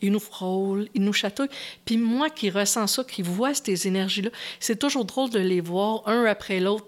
Ils 0.02 0.10
nous 0.10 0.20
frôlent, 0.20 0.88
ils 0.94 1.02
nous 1.02 1.12
chatouillent. 1.12 1.50
Puis 1.84 1.98
moi 1.98 2.30
qui 2.30 2.50
ressens 2.50 2.86
ça, 2.86 3.04
qui 3.04 3.22
vois 3.22 3.52
ces 3.54 3.86
énergies-là, 3.86 4.30
c'est 4.58 4.78
toujours 4.78 5.04
drôle 5.04 5.30
de 5.30 5.38
les 5.38 5.60
voir 5.60 6.02
un 6.06 6.24
après 6.24 6.58
l'autre 6.60 6.86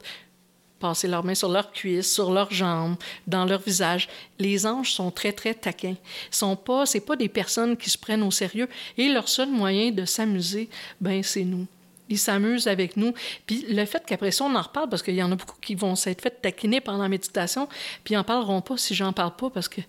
passer 0.83 1.07
leurs 1.07 1.23
mains 1.23 1.37
sur 1.37 1.49
leurs 1.49 1.71
cuisses, 1.71 2.13
sur 2.13 2.33
leurs 2.33 2.53
jambes, 2.53 2.97
dans 3.29 3.45
leur 3.45 3.61
visage. 3.61 4.09
Les 4.41 4.67
anges 4.67 4.93
sont 4.93 5.13
très, 5.13 5.33
très 5.33 5.55
taquins. 5.55 5.95
Sont 6.31 6.57
pas, 6.57 6.87
c'est 6.87 7.01
pas 7.01 7.15
des 7.15 7.29
personnes 7.29 7.77
qui 7.77 7.89
se 7.89 7.97
prennent 7.97 8.25
au 8.25 8.33
sérieux. 8.33 8.69
Et 8.99 9.09
leur 9.09 9.29
seul 9.29 9.49
moyen 9.49 9.93
de 9.93 10.05
s'amuser, 10.05 10.69
ben, 11.01 11.23
c'est 11.23 11.45
nous 11.45 11.69
ils 12.09 12.19
s'amusent 12.19 12.69
avec 12.69 12.97
nous. 12.97 13.15
Puis 13.47 13.67
le 13.69 13.85
fait 13.85 14.03
qu'après 14.07 14.31
ça, 14.31 14.45
on 14.45 14.55
en 14.55 14.63
reparle, 14.63 14.89
parce 14.89 15.03
qu'il 15.03 15.15
y 15.15 15.23
en 15.23 15.33
a 15.33 15.37
beaucoup 15.37 15.57
qui 15.61 15.75
vont 15.75 15.95
s'être 15.95 16.23
fait 16.23 16.43
taquiner 16.43 16.81
pendant 16.81 17.03
la 17.03 17.09
méditation, 17.09 17.69
puis 18.05 18.15
ils 18.15 18.17
n'en 18.17 18.25
parleront 18.25 18.61
pas 18.61 18.77
si 18.77 18.95
j'en 18.95 19.13
parle 19.13 19.37
pas, 19.37 19.51
parce 19.51 19.69
que 19.69 19.81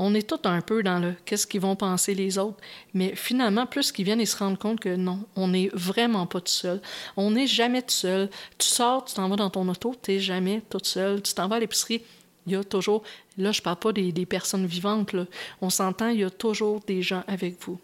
On 0.00 0.14
est 0.14 0.28
tous 0.28 0.48
un 0.48 0.60
peu 0.60 0.84
dans 0.84 1.00
le 1.00 1.14
qu'est-ce 1.24 1.44
qu'ils 1.44 1.60
vont 1.60 1.74
penser 1.74 2.14
les 2.14 2.38
autres. 2.38 2.58
Mais 2.94 3.16
finalement, 3.16 3.66
plus 3.66 3.90
qu'ils 3.90 4.04
viennent, 4.04 4.20
ils 4.20 4.28
se 4.28 4.36
rendent 4.36 4.58
compte 4.58 4.78
que 4.78 4.94
non, 4.94 5.24
on 5.34 5.48
n'est 5.48 5.70
vraiment 5.72 6.24
pas 6.24 6.40
tout 6.40 6.52
seul. 6.52 6.80
On 7.16 7.32
n'est 7.32 7.48
jamais 7.48 7.82
tout 7.82 7.90
seul. 7.90 8.30
Tu 8.58 8.68
sors, 8.68 9.04
tu 9.04 9.14
t'en 9.14 9.28
vas 9.28 9.34
dans 9.34 9.50
ton 9.50 9.66
auto, 9.68 9.96
tu 10.00 10.12
n'es 10.12 10.20
jamais 10.20 10.62
tout 10.70 10.78
seul. 10.84 11.20
Tu 11.20 11.34
t'en 11.34 11.48
vas 11.48 11.56
à 11.56 11.58
l'épicerie, 11.58 12.02
il 12.48 12.52
y 12.52 12.56
a 12.56 12.64
toujours, 12.64 13.02
là 13.36 13.52
je 13.52 13.60
parle 13.60 13.76
pas 13.76 13.92
des, 13.92 14.26
personnes 14.26 14.66
vivantes, 14.66 15.14
on 15.60 15.70
s'entend, 15.70 16.08
il 16.08 16.20
y 16.20 16.24
a 16.24 16.30
toujours 16.30 16.80
des 16.86 17.02
gens 17.02 17.22
avec 17.26 17.62
vous. 17.64 17.78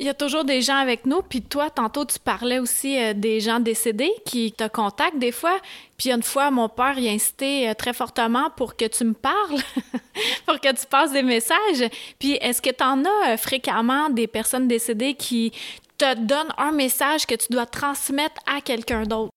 Il 0.00 0.06
y 0.06 0.08
a 0.08 0.14
toujours 0.14 0.44
des 0.44 0.60
gens 0.60 0.76
avec 0.76 1.06
nous, 1.06 1.22
puis 1.22 1.42
toi, 1.42 1.70
tantôt, 1.70 2.04
tu 2.04 2.18
parlais 2.18 2.58
aussi 2.58 2.98
euh, 2.98 3.12
des 3.14 3.40
gens 3.40 3.60
décédés 3.60 4.12
qui 4.24 4.52
te 4.52 4.66
contactent 4.66 5.18
des 5.18 5.30
fois. 5.30 5.60
Puis 5.96 6.10
une 6.10 6.22
fois, 6.22 6.50
mon 6.50 6.68
père 6.68 6.98
y 6.98 7.08
a 7.08 7.12
incité 7.12 7.68
euh, 7.68 7.74
très 7.74 7.92
fortement 7.92 8.50
pour 8.56 8.76
que 8.76 8.86
tu 8.86 9.04
me 9.04 9.14
parles, 9.14 9.60
pour 10.46 10.58
que 10.58 10.72
tu 10.72 10.86
passes 10.86 11.12
des 11.12 11.22
messages. 11.22 11.88
Puis 12.18 12.32
est-ce 12.32 12.60
que 12.60 12.70
tu 12.70 12.82
en 12.82 13.04
as 13.04 13.32
euh, 13.32 13.36
fréquemment 13.36 14.10
des 14.10 14.26
personnes 14.26 14.66
décédées 14.66 15.14
qui 15.14 15.52
te 15.96 16.14
donnent 16.16 16.52
un 16.58 16.72
message 16.72 17.26
que 17.26 17.36
tu 17.36 17.46
dois 17.52 17.66
transmettre 17.66 18.40
à 18.46 18.60
quelqu'un 18.60 19.04
d'autre? 19.04 19.30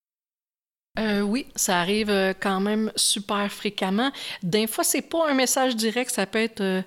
oui, 1.22 1.46
ça 1.54 1.78
arrive 1.78 2.34
quand 2.40 2.58
même 2.58 2.90
super 2.96 3.52
fréquemment. 3.52 4.10
D'un 4.42 4.66
fois, 4.66 4.82
c'est 4.82 5.02
pas 5.02 5.30
un 5.30 5.34
message 5.34 5.76
direct, 5.76 6.10
ça 6.10 6.26
peut 6.26 6.40
être 6.40 6.82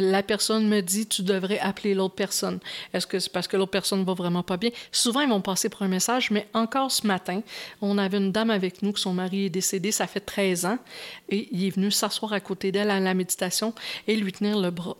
la 0.00 0.22
personne 0.22 0.68
me 0.68 0.80
dit 0.80 1.06
tu 1.06 1.22
devrais 1.22 1.58
appeler 1.58 1.94
l'autre 1.94 2.14
personne. 2.14 2.60
Est-ce 2.92 3.06
que 3.06 3.18
c'est 3.18 3.32
parce 3.32 3.48
que 3.48 3.56
l'autre 3.56 3.70
personne 3.70 4.04
va 4.04 4.14
vraiment 4.14 4.42
pas 4.42 4.56
bien? 4.56 4.70
Souvent, 4.90 5.20
ils 5.20 5.28
vont 5.28 5.40
passer 5.40 5.68
pour 5.68 5.82
un 5.82 5.88
message, 5.88 6.30
mais 6.30 6.46
encore 6.54 6.90
ce 6.90 7.06
matin, 7.06 7.42
on 7.80 7.98
avait 7.98 8.18
une 8.18 8.32
dame 8.32 8.50
avec 8.50 8.82
nous 8.82 8.92
que 8.92 9.00
son 9.00 9.14
mari 9.14 9.46
est 9.46 9.50
décédé, 9.50 9.92
ça 9.92 10.06
fait 10.06 10.20
13 10.20 10.66
ans, 10.66 10.78
et 11.28 11.48
il 11.52 11.64
est 11.66 11.70
venu 11.70 11.90
s'asseoir 11.90 12.32
à 12.32 12.40
côté 12.40 12.72
d'elle 12.72 12.90
à 12.90 13.00
la 13.00 13.14
méditation 13.14 13.74
et 14.06 14.16
lui 14.16 14.32
tenir 14.32 14.58
le 14.58 14.70
bras. 14.70 14.96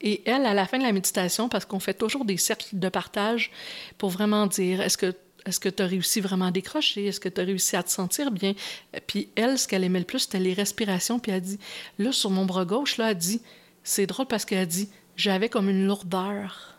Et 0.00 0.22
elle, 0.26 0.46
à 0.46 0.54
la 0.54 0.66
fin 0.66 0.78
de 0.78 0.84
la 0.84 0.92
méditation, 0.92 1.48
parce 1.48 1.64
qu'on 1.64 1.80
fait 1.80 1.94
toujours 1.94 2.24
des 2.24 2.36
cercles 2.36 2.66
de 2.72 2.88
partage 2.88 3.50
pour 3.98 4.10
vraiment 4.10 4.46
dire 4.46 4.80
est-ce 4.80 4.96
que 4.96 5.14
est-ce 5.46 5.60
que 5.60 5.68
tu 5.68 5.82
as 5.82 5.86
réussi 5.86 6.20
vraiment 6.20 6.46
à 6.46 6.50
décrocher? 6.50 7.06
Est-ce 7.06 7.20
que 7.20 7.28
tu 7.28 7.40
as 7.40 7.44
réussi 7.44 7.74
à 7.76 7.82
te 7.82 7.90
sentir 7.90 8.30
bien? 8.30 8.54
Puis 9.06 9.28
elle, 9.34 9.58
ce 9.58 9.66
qu'elle 9.66 9.82
aimait 9.82 10.00
le 10.00 10.04
plus, 10.04 10.20
c'était 10.20 10.40
les 10.40 10.52
respirations. 10.52 11.18
Puis 11.18 11.32
elle 11.32 11.40
dit, 11.40 11.58
là, 11.98 12.12
sur 12.12 12.30
mon 12.30 12.44
bras 12.44 12.66
gauche, 12.66 12.98
là, 12.98 13.12
elle 13.12 13.16
dit, 13.16 13.40
c'est 13.88 14.06
drôle 14.06 14.26
parce 14.26 14.44
qu'elle 14.44 14.58
a 14.58 14.66
dit 14.66 14.88
J'avais 15.16 15.48
comme 15.48 15.68
une 15.68 15.86
lourdeur. 15.86 16.74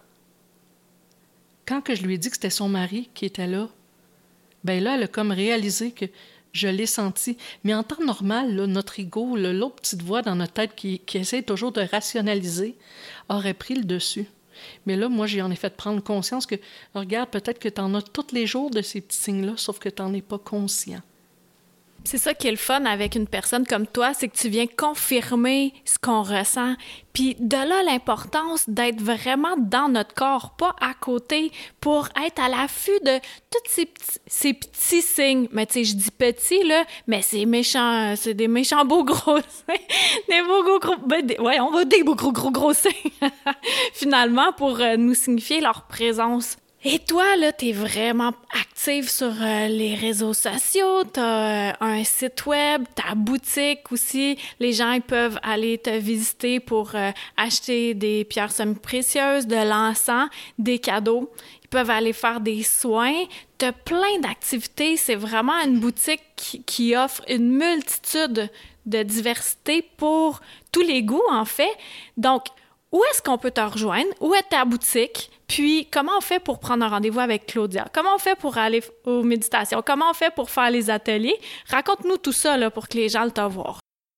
Quand 1.65 1.81
que 1.81 1.95
je 1.95 2.03
lui 2.03 2.15
ai 2.15 2.17
dit 2.17 2.29
que 2.29 2.35
c'était 2.35 2.49
son 2.49 2.69
mari 2.69 3.09
qui 3.13 3.25
était 3.25 3.47
là, 3.47 3.67
ben 4.63 4.83
là, 4.83 4.95
elle 4.95 5.03
a 5.03 5.07
comme 5.07 5.31
réalisé 5.31 5.91
que 5.91 6.05
je 6.51 6.67
l'ai 6.67 6.85
senti. 6.85 7.37
Mais 7.63 7.73
en 7.73 7.83
temps 7.83 8.03
normal, 8.03 8.53
notre 8.65 8.99
ego, 8.99 9.35
l'autre 9.35 9.75
petite 9.75 10.01
voix 10.01 10.21
dans 10.21 10.35
notre 10.35 10.53
tête 10.53 10.75
qui, 10.75 10.99
qui 10.99 11.17
essaie 11.17 11.43
toujours 11.43 11.71
de 11.71 11.81
rationaliser, 11.81 12.75
aurait 13.27 13.53
pris 13.53 13.75
le 13.75 13.83
dessus. 13.83 14.25
Mais 14.85 14.95
là, 14.95 15.09
moi, 15.09 15.27
j'ai 15.27 15.41
en 15.41 15.51
effet 15.51 15.69
prendre 15.69 16.03
conscience 16.03 16.45
que, 16.45 16.55
regarde, 16.93 17.29
peut-être 17.29 17.59
que 17.59 17.69
tu 17.69 17.81
en 17.81 17.93
as 17.95 18.01
tous 18.01 18.33
les 18.33 18.45
jours 18.45 18.69
de 18.71 18.81
ces 18.81 19.01
petits 19.01 19.17
signes-là, 19.17 19.53
sauf 19.55 19.79
que 19.79 19.89
tu 19.89 20.01
n'en 20.01 20.13
es 20.13 20.21
pas 20.21 20.39
conscient. 20.39 21.01
C'est 22.03 22.17
ça 22.17 22.33
qui 22.33 22.47
est 22.47 22.51
le 22.51 22.57
fun 22.57 22.85
avec 22.85 23.15
une 23.15 23.27
personne 23.27 23.67
comme 23.67 23.85
toi, 23.85 24.13
c'est 24.13 24.29
que 24.29 24.37
tu 24.37 24.49
viens 24.49 24.65
confirmer 24.67 25.73
ce 25.85 25.99
qu'on 25.99 26.23
ressent. 26.23 26.73
Puis 27.13 27.35
de 27.39 27.57
là 27.57 27.83
l'importance 27.83 28.69
d'être 28.69 29.01
vraiment 29.01 29.57
dans 29.57 29.89
notre 29.89 30.13
corps, 30.13 30.55
pas 30.57 30.75
à 30.79 30.93
côté, 30.93 31.51
pour 31.81 32.07
être 32.25 32.41
à 32.41 32.49
l'affût 32.49 32.99
de 33.05 33.19
tous 33.51 33.83
ces 34.27 34.53
petits, 34.53 35.01
signes. 35.01 35.47
Mais 35.51 35.65
tu 35.65 35.73
sais, 35.73 35.83
je 35.83 35.95
dis 35.95 36.11
petits, 36.11 36.63
là, 36.63 36.83
mais 37.07 37.21
c'est 37.21 37.45
méchant, 37.45 38.15
c'est 38.15 38.33
des 38.33 38.47
méchants 38.47 38.85
beaux 38.85 39.03
gros 39.03 39.37
des 40.29 40.41
beaux 40.47 40.63
gros 40.63 40.79
gros, 40.79 40.97
ben, 41.05 41.25
ouais, 41.39 41.59
on 41.59 41.71
va 41.71 41.85
des 41.85 42.03
beaux 42.03 42.15
gros 42.15 42.31
gros 42.31 42.51
gros 42.51 42.73
signes, 42.73 42.91
finalement, 43.93 44.51
pour 44.53 44.79
euh, 44.79 44.95
nous 44.97 45.13
signifier 45.13 45.61
leur 45.61 45.83
présence. 45.87 46.57
Et 46.85 46.99
toi, 46.99 47.35
là, 47.35 47.51
t'es 47.51 47.73
vraiment 47.73 48.31
active 48.57 49.09
sur 49.09 49.33
euh, 49.41 49.67
les 49.67 49.95
réseaux 49.95 50.33
sociaux, 50.33 51.03
t'as 51.03 51.71
euh, 51.71 51.73
un 51.81 52.03
site 52.05 52.45
web, 52.45 52.85
ta 52.95 53.15
boutique 53.15 53.91
aussi. 53.91 54.37
Les 54.61 54.71
gens, 54.71 54.93
ils 54.93 55.01
peuvent 55.01 55.37
aller 55.43 55.77
te 55.77 55.89
visiter 55.89 56.61
pour 56.61 56.95
euh, 56.95 57.11
acheter 57.35 57.95
des 57.95 58.23
pierres 58.23 58.53
semi-précieuses, 58.53 59.45
de 59.45 59.57
l'encens, 59.57 60.29
des 60.57 60.79
cadeaux. 60.79 61.29
Ils 61.65 61.67
peuvent 61.67 61.89
aller 61.89 62.13
faire 62.13 62.39
des 62.39 62.63
soins. 62.63 63.25
T'as 63.57 63.73
plein 63.73 64.19
d'activités. 64.21 64.95
C'est 64.95 65.15
vraiment 65.15 65.59
une 65.65 65.79
boutique 65.79 66.23
qui, 66.37 66.63
qui 66.63 66.95
offre 66.95 67.23
une 67.27 67.57
multitude 67.57 68.49
de 68.85 69.03
diversité 69.03 69.81
pour 69.97 70.39
tous 70.71 70.81
les 70.81 71.03
goûts, 71.03 71.29
en 71.29 71.43
fait. 71.43 71.75
Donc, 72.15 72.45
où 72.93 73.03
est-ce 73.11 73.21
qu'on 73.21 73.37
peut 73.37 73.51
te 73.51 73.59
rejoindre? 73.59 74.09
Où 74.21 74.33
est 74.33 74.49
ta 74.49 74.63
boutique? 74.63 75.29
Puis, 75.49 75.87
comment 75.91 76.11
on 76.17 76.21
fait 76.21 76.39
pour 76.39 76.59
prendre 76.59 76.85
un 76.85 76.89
rendez-vous 76.89 77.19
avec 77.19 77.47
Claudia? 77.47 77.87
Comment 77.91 78.15
on 78.15 78.19
fait 78.19 78.37
pour 78.37 78.57
aller 78.57 78.83
aux 79.03 79.23
méditations? 79.23 79.81
Comment 79.83 80.11
on 80.11 80.13
fait 80.13 80.33
pour 80.33 80.51
faire 80.51 80.69
les 80.69 80.91
ateliers? 80.91 81.35
Raconte-nous 81.67 82.17
tout 82.17 82.31
ça 82.31 82.55
là, 82.55 82.69
pour 82.69 82.87
que 82.87 82.95
les 82.95 83.09
gens 83.09 83.25
le 83.25 83.31
t'avoient. 83.31 83.77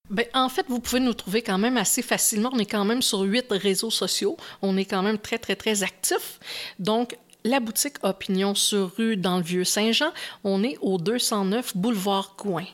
Bien, 0.10 0.26
en 0.34 0.50
fait, 0.50 0.66
vous 0.68 0.82
pouvez 0.82 1.00
nous 1.00 1.14
trouver 1.14 1.42
quand 1.42 1.58
même 1.58 1.78
assez 1.78 2.02
facilement. 2.02 2.50
On 2.52 2.60
est 2.60 2.70
quand 2.70 2.84
même 2.84 3.02
sur 3.02 3.22
huit 3.22 3.46
réseaux 3.50 3.90
sociaux. 3.90 4.36
On 4.62 4.76
est 4.76 4.84
quand 4.84 5.02
même 5.02 5.18
très, 5.18 5.38
très, 5.38 5.56
très 5.56 5.84
actifs. 5.84 6.38
Donc, 6.80 7.18
la 7.44 7.60
boutique 7.60 7.96
Opinion 8.04 8.56
sur 8.56 8.96
rue 8.96 9.18
dans 9.18 9.38
le 9.38 9.44
Vieux-Saint-Jean. 9.44 10.12
On 10.44 10.64
est 10.64 10.78
au 10.82 10.98
209 10.98 11.76
boulevard 11.76 12.36
Coin. 12.36 12.66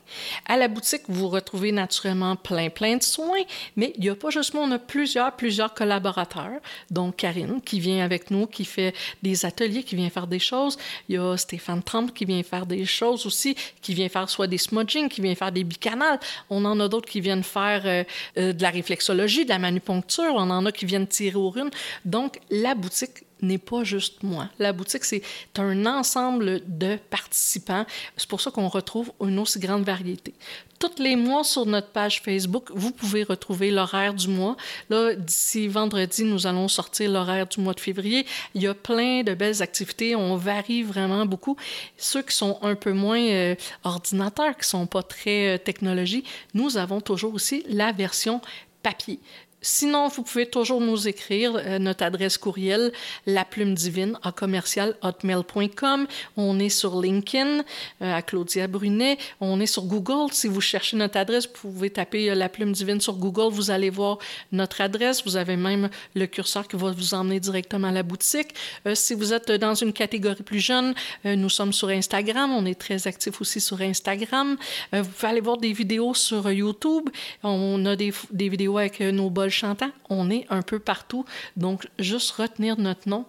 À 0.45 0.57
la 0.57 0.68
boutique, 0.68 1.03
vous 1.07 1.30
retrouvez 1.30 1.72
naturellement 1.72 2.36
plein, 2.36 2.70
plein 2.70 2.97
de 2.97 3.03
soins, 3.03 3.43
mais 3.76 3.93
il 3.95 4.01
n'y 4.01 4.09
a 4.09 4.15
pas 4.15 4.30
juste 4.30 4.53
moi, 4.53 4.63
on 4.65 4.72
a 4.72 4.80
plusieurs, 4.80 5.36
plusieurs 5.36 5.74
collaborateurs. 5.74 6.59
Donc, 6.91 7.18
Karine, 7.18 7.61
qui 7.61 7.80
vient 7.80 8.03
avec 8.03 8.32
nous, 8.32 8.45
qui 8.47 8.65
fait 8.65 8.93
des 9.24 9.45
ateliers, 9.45 9.84
qui 9.84 9.95
vient 9.95 10.09
faire 10.09 10.28
des 10.28 10.39
choses. 10.39 10.78
Il 11.07 11.15
y 11.15 11.18
a 11.18 11.38
Stéphane 11.38 11.84
Trump, 11.84 12.13
qui 12.13 12.26
vient 12.26 12.43
faire 12.43 12.65
des 12.65 12.86
choses 12.86 13.26
aussi, 13.26 13.55
qui 13.82 13.93
vient 13.93 14.09
faire 14.09 14.30
soit 14.30 14.47
des 14.47 14.57
smudging, 14.57 15.09
qui 15.09 15.22
vient 15.22 15.36
faire 15.36 15.51
des 15.51 15.63
bicanales. 15.63 16.20
On 16.49 16.65
en 16.65 16.80
a 16.80 16.88
d'autres 16.88 17.09
qui 17.09 17.22
viennent 17.22 17.43
faire 17.43 17.82
euh, 17.86 18.03
euh, 18.38 18.53
de 18.53 18.61
la 18.61 18.70
réflexologie, 18.70 19.45
de 19.45 19.49
la 19.49 19.59
manupuncture. 19.59 20.34
On 20.36 20.49
en 20.49 20.65
a 20.65 20.72
qui 20.72 20.86
viennent 20.86 21.07
tirer 21.07 21.36
aux 21.36 21.49
runes. 21.49 21.72
Donc, 22.05 22.39
la 22.49 22.76
boutique 22.76 23.26
n'est 23.42 23.58
pas 23.58 23.84
juste 23.84 24.24
moi. 24.24 24.50
La 24.60 24.74
boutique, 24.74 25.06
c'est 25.06 25.22
un 25.58 25.86
ensemble 25.86 26.62
de 26.66 26.98
participants. 27.10 27.86
C'est 28.16 28.28
pour 28.28 28.42
ça 28.42 28.52
qu'on 28.52 28.68
retrouve 28.68 29.12
une 29.22 29.40
aussi 29.40 29.60
grande 29.60 29.84
variété. 29.84 30.34
Tous 30.80 31.02
les 31.02 31.16
mois 31.16 31.44
sur 31.44 31.66
notre 31.66 31.90
page 31.90 32.22
Facebook, 32.22 32.70
vous 32.74 32.92
pouvez 32.92 33.24
retrouver 33.24 33.72
l'horaire 33.72 34.14
du 34.14 34.28
mois. 34.28 34.56
Là, 34.90 35.16
d'ici 35.16 35.68
vendredi, 35.68 36.24
nous 36.24 36.46
allons 36.46 36.68
sortir 36.68 37.10
l'horaire 37.10 37.48
du 37.48 37.60
mois 37.62 37.74
de 37.74 37.80
février. 37.80 38.28
Il 38.54 38.62
y 38.62 38.68
a 38.68 38.76
plein 38.76 39.24
de 39.24 39.34
belles 39.34 39.64
activités. 39.64 40.16
On 40.16 40.36
varie 40.36 40.84
vraiment 40.84 41.26
beaucoup. 41.26 41.58
Ceux 41.98 42.22
qui 42.22 42.36
sont 42.36 42.60
un 42.62 42.76
peu 42.76 42.94
moins 42.94 43.20
euh, 43.20 43.56
ordinateurs, 43.84 44.56
qui 44.56 44.68
sont 44.68 44.86
pas 44.86 45.02
très 45.02 45.56
euh, 45.56 45.58
technologie, 45.58 46.24
nous 46.54 46.78
avons 46.78 47.02
toujours 47.02 47.34
aussi 47.34 47.64
la 47.68 47.92
version 47.92 48.40
papier. 48.84 49.20
Sinon, 49.64 50.08
vous 50.08 50.22
pouvez 50.22 50.45
toujours 50.45 50.80
nous 50.82 51.08
écrire 51.08 51.53
euh, 51.55 51.80
notre 51.80 52.03
adresse 52.03 52.38
courriel, 52.38 52.91
la 53.26 53.43
plume 53.43 53.74
divine 53.74 54.16
à 54.22 54.32
commercial 54.32 54.95
hotmail.com. 55.01 56.05
On 56.38 56.60
est 56.60 56.70
sur 56.70 57.01
LinkedIn 57.01 57.64
euh, 58.03 58.14
à 58.14 58.22
Claudia 58.22 58.68
Brunet. 58.68 59.18
On 59.41 59.60
est 59.60 59.66
sur 59.66 59.86
Google. 59.86 60.32
Si 60.32 60.47
vous 60.47 60.62
cherchez 60.62 60.95
notre 60.95 61.18
adresse, 61.18 61.47
vous 61.47 61.72
pouvez 61.72 61.89
taper 61.89 62.30
euh, 62.30 62.36
la 62.36 62.49
plume 62.49 62.72
divine 62.72 63.01
sur 63.01 63.16
Google. 63.16 63.51
Vous 63.51 63.72
allez 63.72 63.89
voir 63.89 64.20
notre 64.51 64.80
adresse. 64.80 65.24
Vous 65.26 65.38
avez 65.38 65.58
même 65.58 65.89
le 66.14 66.28
curseur 66.28 66.68
qui 66.68 66.76
va 66.76 66.91
vous 66.91 67.16
emmener 67.16 67.39
directement 67.39 67.88
à 67.88 67.91
la 67.91 68.03
boutique. 68.03 68.53
si 68.93 69.16
vous 69.16 69.34
êtes 69.34 69.51
dans 69.51 69.74
une 69.74 69.91
catégorie 69.91 70.43
plus 70.43 70.60
jeune, 70.60 70.93
nous 71.26 71.49
sommes 71.49 71.74
sur 71.74 71.89
Instagram. 71.89 72.51
On 72.51 72.66
est 72.66 72.80
très 72.80 73.08
actifs 73.08 73.41
aussi 73.41 73.60
sur 73.60 73.82
Instagram. 73.82 74.55
vous 74.93 75.03
pouvez 75.03 75.28
aller 75.28 75.41
voir 75.41 75.58
des 75.58 75.74
vidéos 75.74 76.14
sur 76.14 76.49
YouTube. 76.51 77.10
On 77.43 77.86
a 77.86 77.95
des, 77.95 78.14
vidéos 78.32 78.78
avec 78.78 78.99
nos 78.99 79.30
bols 79.30 79.47
chantant, 79.50 79.89
on 80.10 80.30
est 80.30 80.45
un 80.50 80.62
peu 80.62 80.80
partout. 80.80 81.26
Donc, 81.56 81.88
juste 82.00 82.32
retenir 82.32 82.78
notre 82.78 83.08
nom 83.08 83.26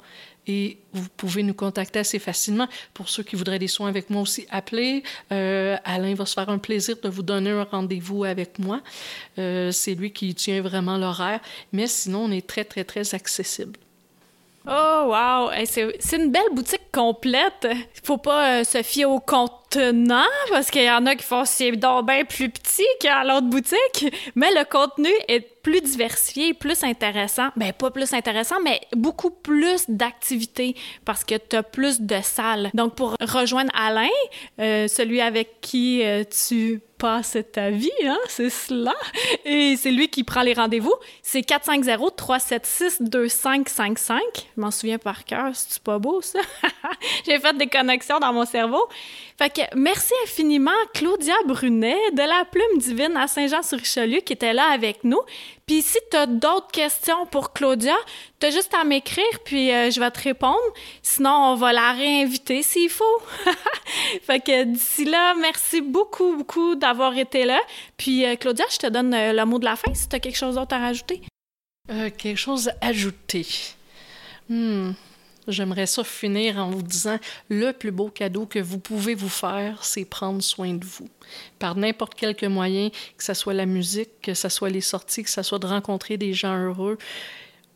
et 0.48 0.78
vous 0.92 1.08
pouvez 1.16 1.42
nous 1.42 1.54
contacter 1.54 1.98
assez 1.98 2.18
facilement. 2.18 2.66
Pour 2.94 3.08
ceux 3.08 3.22
qui 3.22 3.36
voudraient 3.36 3.58
des 3.58 3.68
soins 3.68 3.88
avec 3.88 4.08
moi 4.10 4.22
aussi, 4.22 4.46
appelez. 4.50 5.02
Euh, 5.30 5.76
Alain 5.84 6.14
va 6.14 6.24
se 6.26 6.32
faire 6.32 6.48
un 6.48 6.58
plaisir 6.58 6.96
de 7.02 7.08
vous 7.08 7.22
donner 7.22 7.50
un 7.50 7.64
rendez-vous 7.64 8.24
avec 8.24 8.58
moi. 8.58 8.80
Euh, 9.38 9.70
c'est 9.70 9.94
lui 9.94 10.10
qui 10.10 10.34
tient 10.34 10.62
vraiment 10.62 10.96
l'horaire. 10.96 11.40
Mais 11.72 11.86
sinon, 11.86 12.24
on 12.24 12.30
est 12.30 12.46
très, 12.46 12.64
très, 12.64 12.84
très 12.84 13.14
accessible. 13.14 13.78
Oh, 14.70 15.04
wow! 15.06 15.50
c'est 15.64 16.16
une 16.16 16.30
belle 16.30 16.50
boutique 16.52 16.90
complète. 16.92 17.66
Il 17.70 18.00
faut 18.02 18.18
pas 18.18 18.60
euh, 18.60 18.64
se 18.64 18.82
fier 18.82 19.06
au 19.06 19.18
contenant 19.18 20.26
parce 20.50 20.70
qu'il 20.70 20.82
y 20.82 20.90
en 20.90 21.06
a 21.06 21.14
qui 21.14 21.24
font 21.24 21.46
c'est 21.46 21.72
donc 21.72 22.06
bien 22.06 22.24
plus 22.24 22.50
petit 22.50 22.84
qu'à 23.00 23.24
l'autre 23.24 23.46
boutique. 23.46 24.14
Mais 24.34 24.50
le 24.50 24.64
contenu 24.64 25.10
est 25.26 25.57
plus 25.68 25.82
diversifié, 25.82 26.54
plus 26.54 26.82
intéressant. 26.82 27.48
Ben, 27.56 27.74
pas 27.74 27.90
plus 27.90 28.14
intéressant, 28.14 28.56
mais 28.64 28.80
beaucoup 28.96 29.30
plus 29.30 29.84
d'activités 29.88 30.74
parce 31.04 31.24
que 31.24 31.34
tu 31.34 31.56
as 31.56 31.62
plus 31.62 32.00
de 32.00 32.16
salles. 32.22 32.70
Donc, 32.72 32.94
pour 32.94 33.16
rejoindre 33.20 33.70
Alain, 33.74 34.08
euh, 34.60 34.88
celui 34.88 35.20
avec 35.20 35.60
qui 35.60 36.02
euh, 36.02 36.24
tu 36.24 36.80
passer 36.98 37.44
ta 37.44 37.70
vie, 37.70 37.90
hein, 38.04 38.18
c'est 38.28 38.50
cela. 38.50 38.94
Et 39.44 39.76
c'est 39.76 39.92
lui 39.92 40.08
qui 40.08 40.24
prend 40.24 40.42
les 40.42 40.52
rendez-vous. 40.52 40.92
C'est 41.22 41.48
450-376-2555. 41.48 44.18
Je 44.56 44.60
m'en 44.60 44.70
souviens 44.70 44.98
par 44.98 45.24
cœur, 45.24 45.50
c'est 45.54 45.82
pas 45.82 45.98
beau 45.98 46.20
ça? 46.20 46.40
J'ai 47.26 47.38
fait 47.38 47.56
des 47.56 47.68
connexions 47.68 48.18
dans 48.18 48.32
mon 48.32 48.44
cerveau. 48.44 48.86
Fait 49.38 49.50
que 49.50 49.60
merci 49.76 50.12
infiniment 50.24 50.72
Claudia 50.92 51.36
Brunet 51.46 51.96
de 52.12 52.22
la 52.22 52.44
Plume 52.50 52.78
Divine 52.78 53.16
à 53.16 53.28
Saint-Jean-sur-Richelieu 53.28 54.20
qui 54.20 54.32
était 54.32 54.52
là 54.52 54.64
avec 54.72 55.04
nous. 55.04 55.20
Puis 55.68 55.82
si 55.82 55.98
tu 56.10 56.16
as 56.16 56.24
d'autres 56.24 56.70
questions 56.72 57.26
pour 57.26 57.52
Claudia, 57.52 57.94
tu 58.40 58.46
as 58.46 58.50
juste 58.50 58.72
à 58.72 58.84
m'écrire 58.84 59.22
puis 59.44 59.70
euh, 59.70 59.90
je 59.90 60.00
vais 60.00 60.10
te 60.10 60.22
répondre. 60.22 60.58
Sinon, 61.02 61.52
on 61.52 61.54
va 61.56 61.74
la 61.74 61.92
réinviter 61.92 62.62
s'il 62.62 62.88
faut. 62.88 63.04
fait 64.22 64.40
que 64.40 64.64
d'ici 64.64 65.04
là, 65.04 65.34
merci 65.34 65.82
beaucoup, 65.82 66.38
beaucoup 66.38 66.74
d'avoir 66.74 67.14
été 67.18 67.44
là. 67.44 67.60
Puis 67.98 68.24
euh, 68.24 68.34
Claudia, 68.36 68.64
je 68.72 68.78
te 68.78 68.86
donne 68.86 69.12
euh, 69.12 69.34
le 69.34 69.44
mot 69.44 69.58
de 69.58 69.66
la 69.66 69.76
fin 69.76 69.92
si 69.92 70.08
tu 70.08 70.16
as 70.16 70.20
quelque 70.20 70.38
chose 70.38 70.54
d'autre 70.54 70.74
à 70.74 70.78
rajouter. 70.78 71.20
quelque 71.86 72.36
chose 72.36 72.70
à 72.80 72.86
ajouter. 72.86 73.46
Hmm. 74.48 74.92
J'aimerais 75.48 75.86
ça 75.86 76.04
finir 76.04 76.58
en 76.58 76.70
vous 76.70 76.82
disant 76.82 77.18
le 77.48 77.72
plus 77.72 77.90
beau 77.90 78.08
cadeau 78.08 78.46
que 78.46 78.58
vous 78.58 78.78
pouvez 78.78 79.14
vous 79.14 79.28
faire, 79.28 79.82
c'est 79.82 80.04
prendre 80.04 80.42
soin 80.42 80.74
de 80.74 80.84
vous. 80.84 81.08
Par 81.58 81.74
n'importe 81.74 82.14
quel 82.14 82.36
moyen, 82.50 82.90
que 83.16 83.24
ce 83.24 83.34
soit 83.34 83.54
la 83.54 83.66
musique, 83.66 84.20
que 84.22 84.34
ce 84.34 84.48
soit 84.48 84.68
les 84.68 84.82
sorties, 84.82 85.22
que 85.22 85.30
ce 85.30 85.42
soit 85.42 85.58
de 85.58 85.66
rencontrer 85.66 86.18
des 86.18 86.34
gens 86.34 86.56
heureux. 86.56 86.98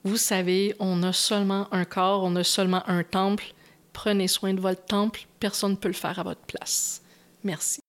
Vous 0.04 0.16
savez, 0.18 0.74
on 0.80 1.02
a 1.02 1.12
seulement 1.12 1.68
un 1.72 1.84
corps, 1.84 2.24
on 2.24 2.36
a 2.36 2.44
seulement 2.44 2.82
un 2.88 3.04
temple. 3.04 3.54
Prenez 3.92 4.28
soin 4.28 4.52
de 4.52 4.60
votre 4.60 4.84
temple, 4.84 5.26
personne 5.40 5.72
ne 5.72 5.76
peut 5.76 5.88
le 5.88 5.94
faire 5.94 6.18
à 6.18 6.22
votre 6.22 6.40
place. 6.42 7.02
Merci. 7.44 7.80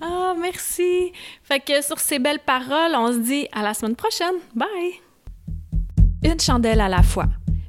Ah, 0.00 0.34
merci. 0.38 1.12
Fait 1.42 1.60
que 1.60 1.82
sur 1.82 1.98
ces 1.98 2.18
belles 2.18 2.40
paroles, 2.40 2.94
on 2.94 3.12
se 3.12 3.18
dit 3.18 3.48
à 3.52 3.62
la 3.62 3.74
semaine 3.74 3.96
prochaine. 3.96 4.34
Bye. 4.54 5.00
Une 6.24 6.40
chandelle 6.40 6.80
à 6.80 6.88
la 6.88 7.02
fois. 7.02 7.26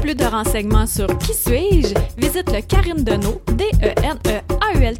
plus 0.00 0.14
de 0.14 0.24
renseignements 0.24 0.86
sur 0.86 1.06
Qui 1.18 1.34
suis-je, 1.34 1.94
visite 2.16 2.50
le 2.52 2.60
carindenault, 2.60 3.40
d 3.52 3.64
e 3.82 3.94
n 4.02 4.18
e 4.26 4.40
a 4.60 4.78
u 4.78 4.82
l 4.82 4.96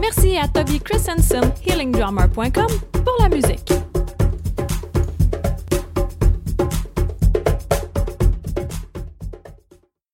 Merci 0.00 0.36
à 0.36 0.48
Toby 0.48 0.80
Christensen, 0.80 1.52
healingdrummer.com, 1.66 2.66
pour 3.04 3.16
la 3.20 3.28
musique. 3.28 3.72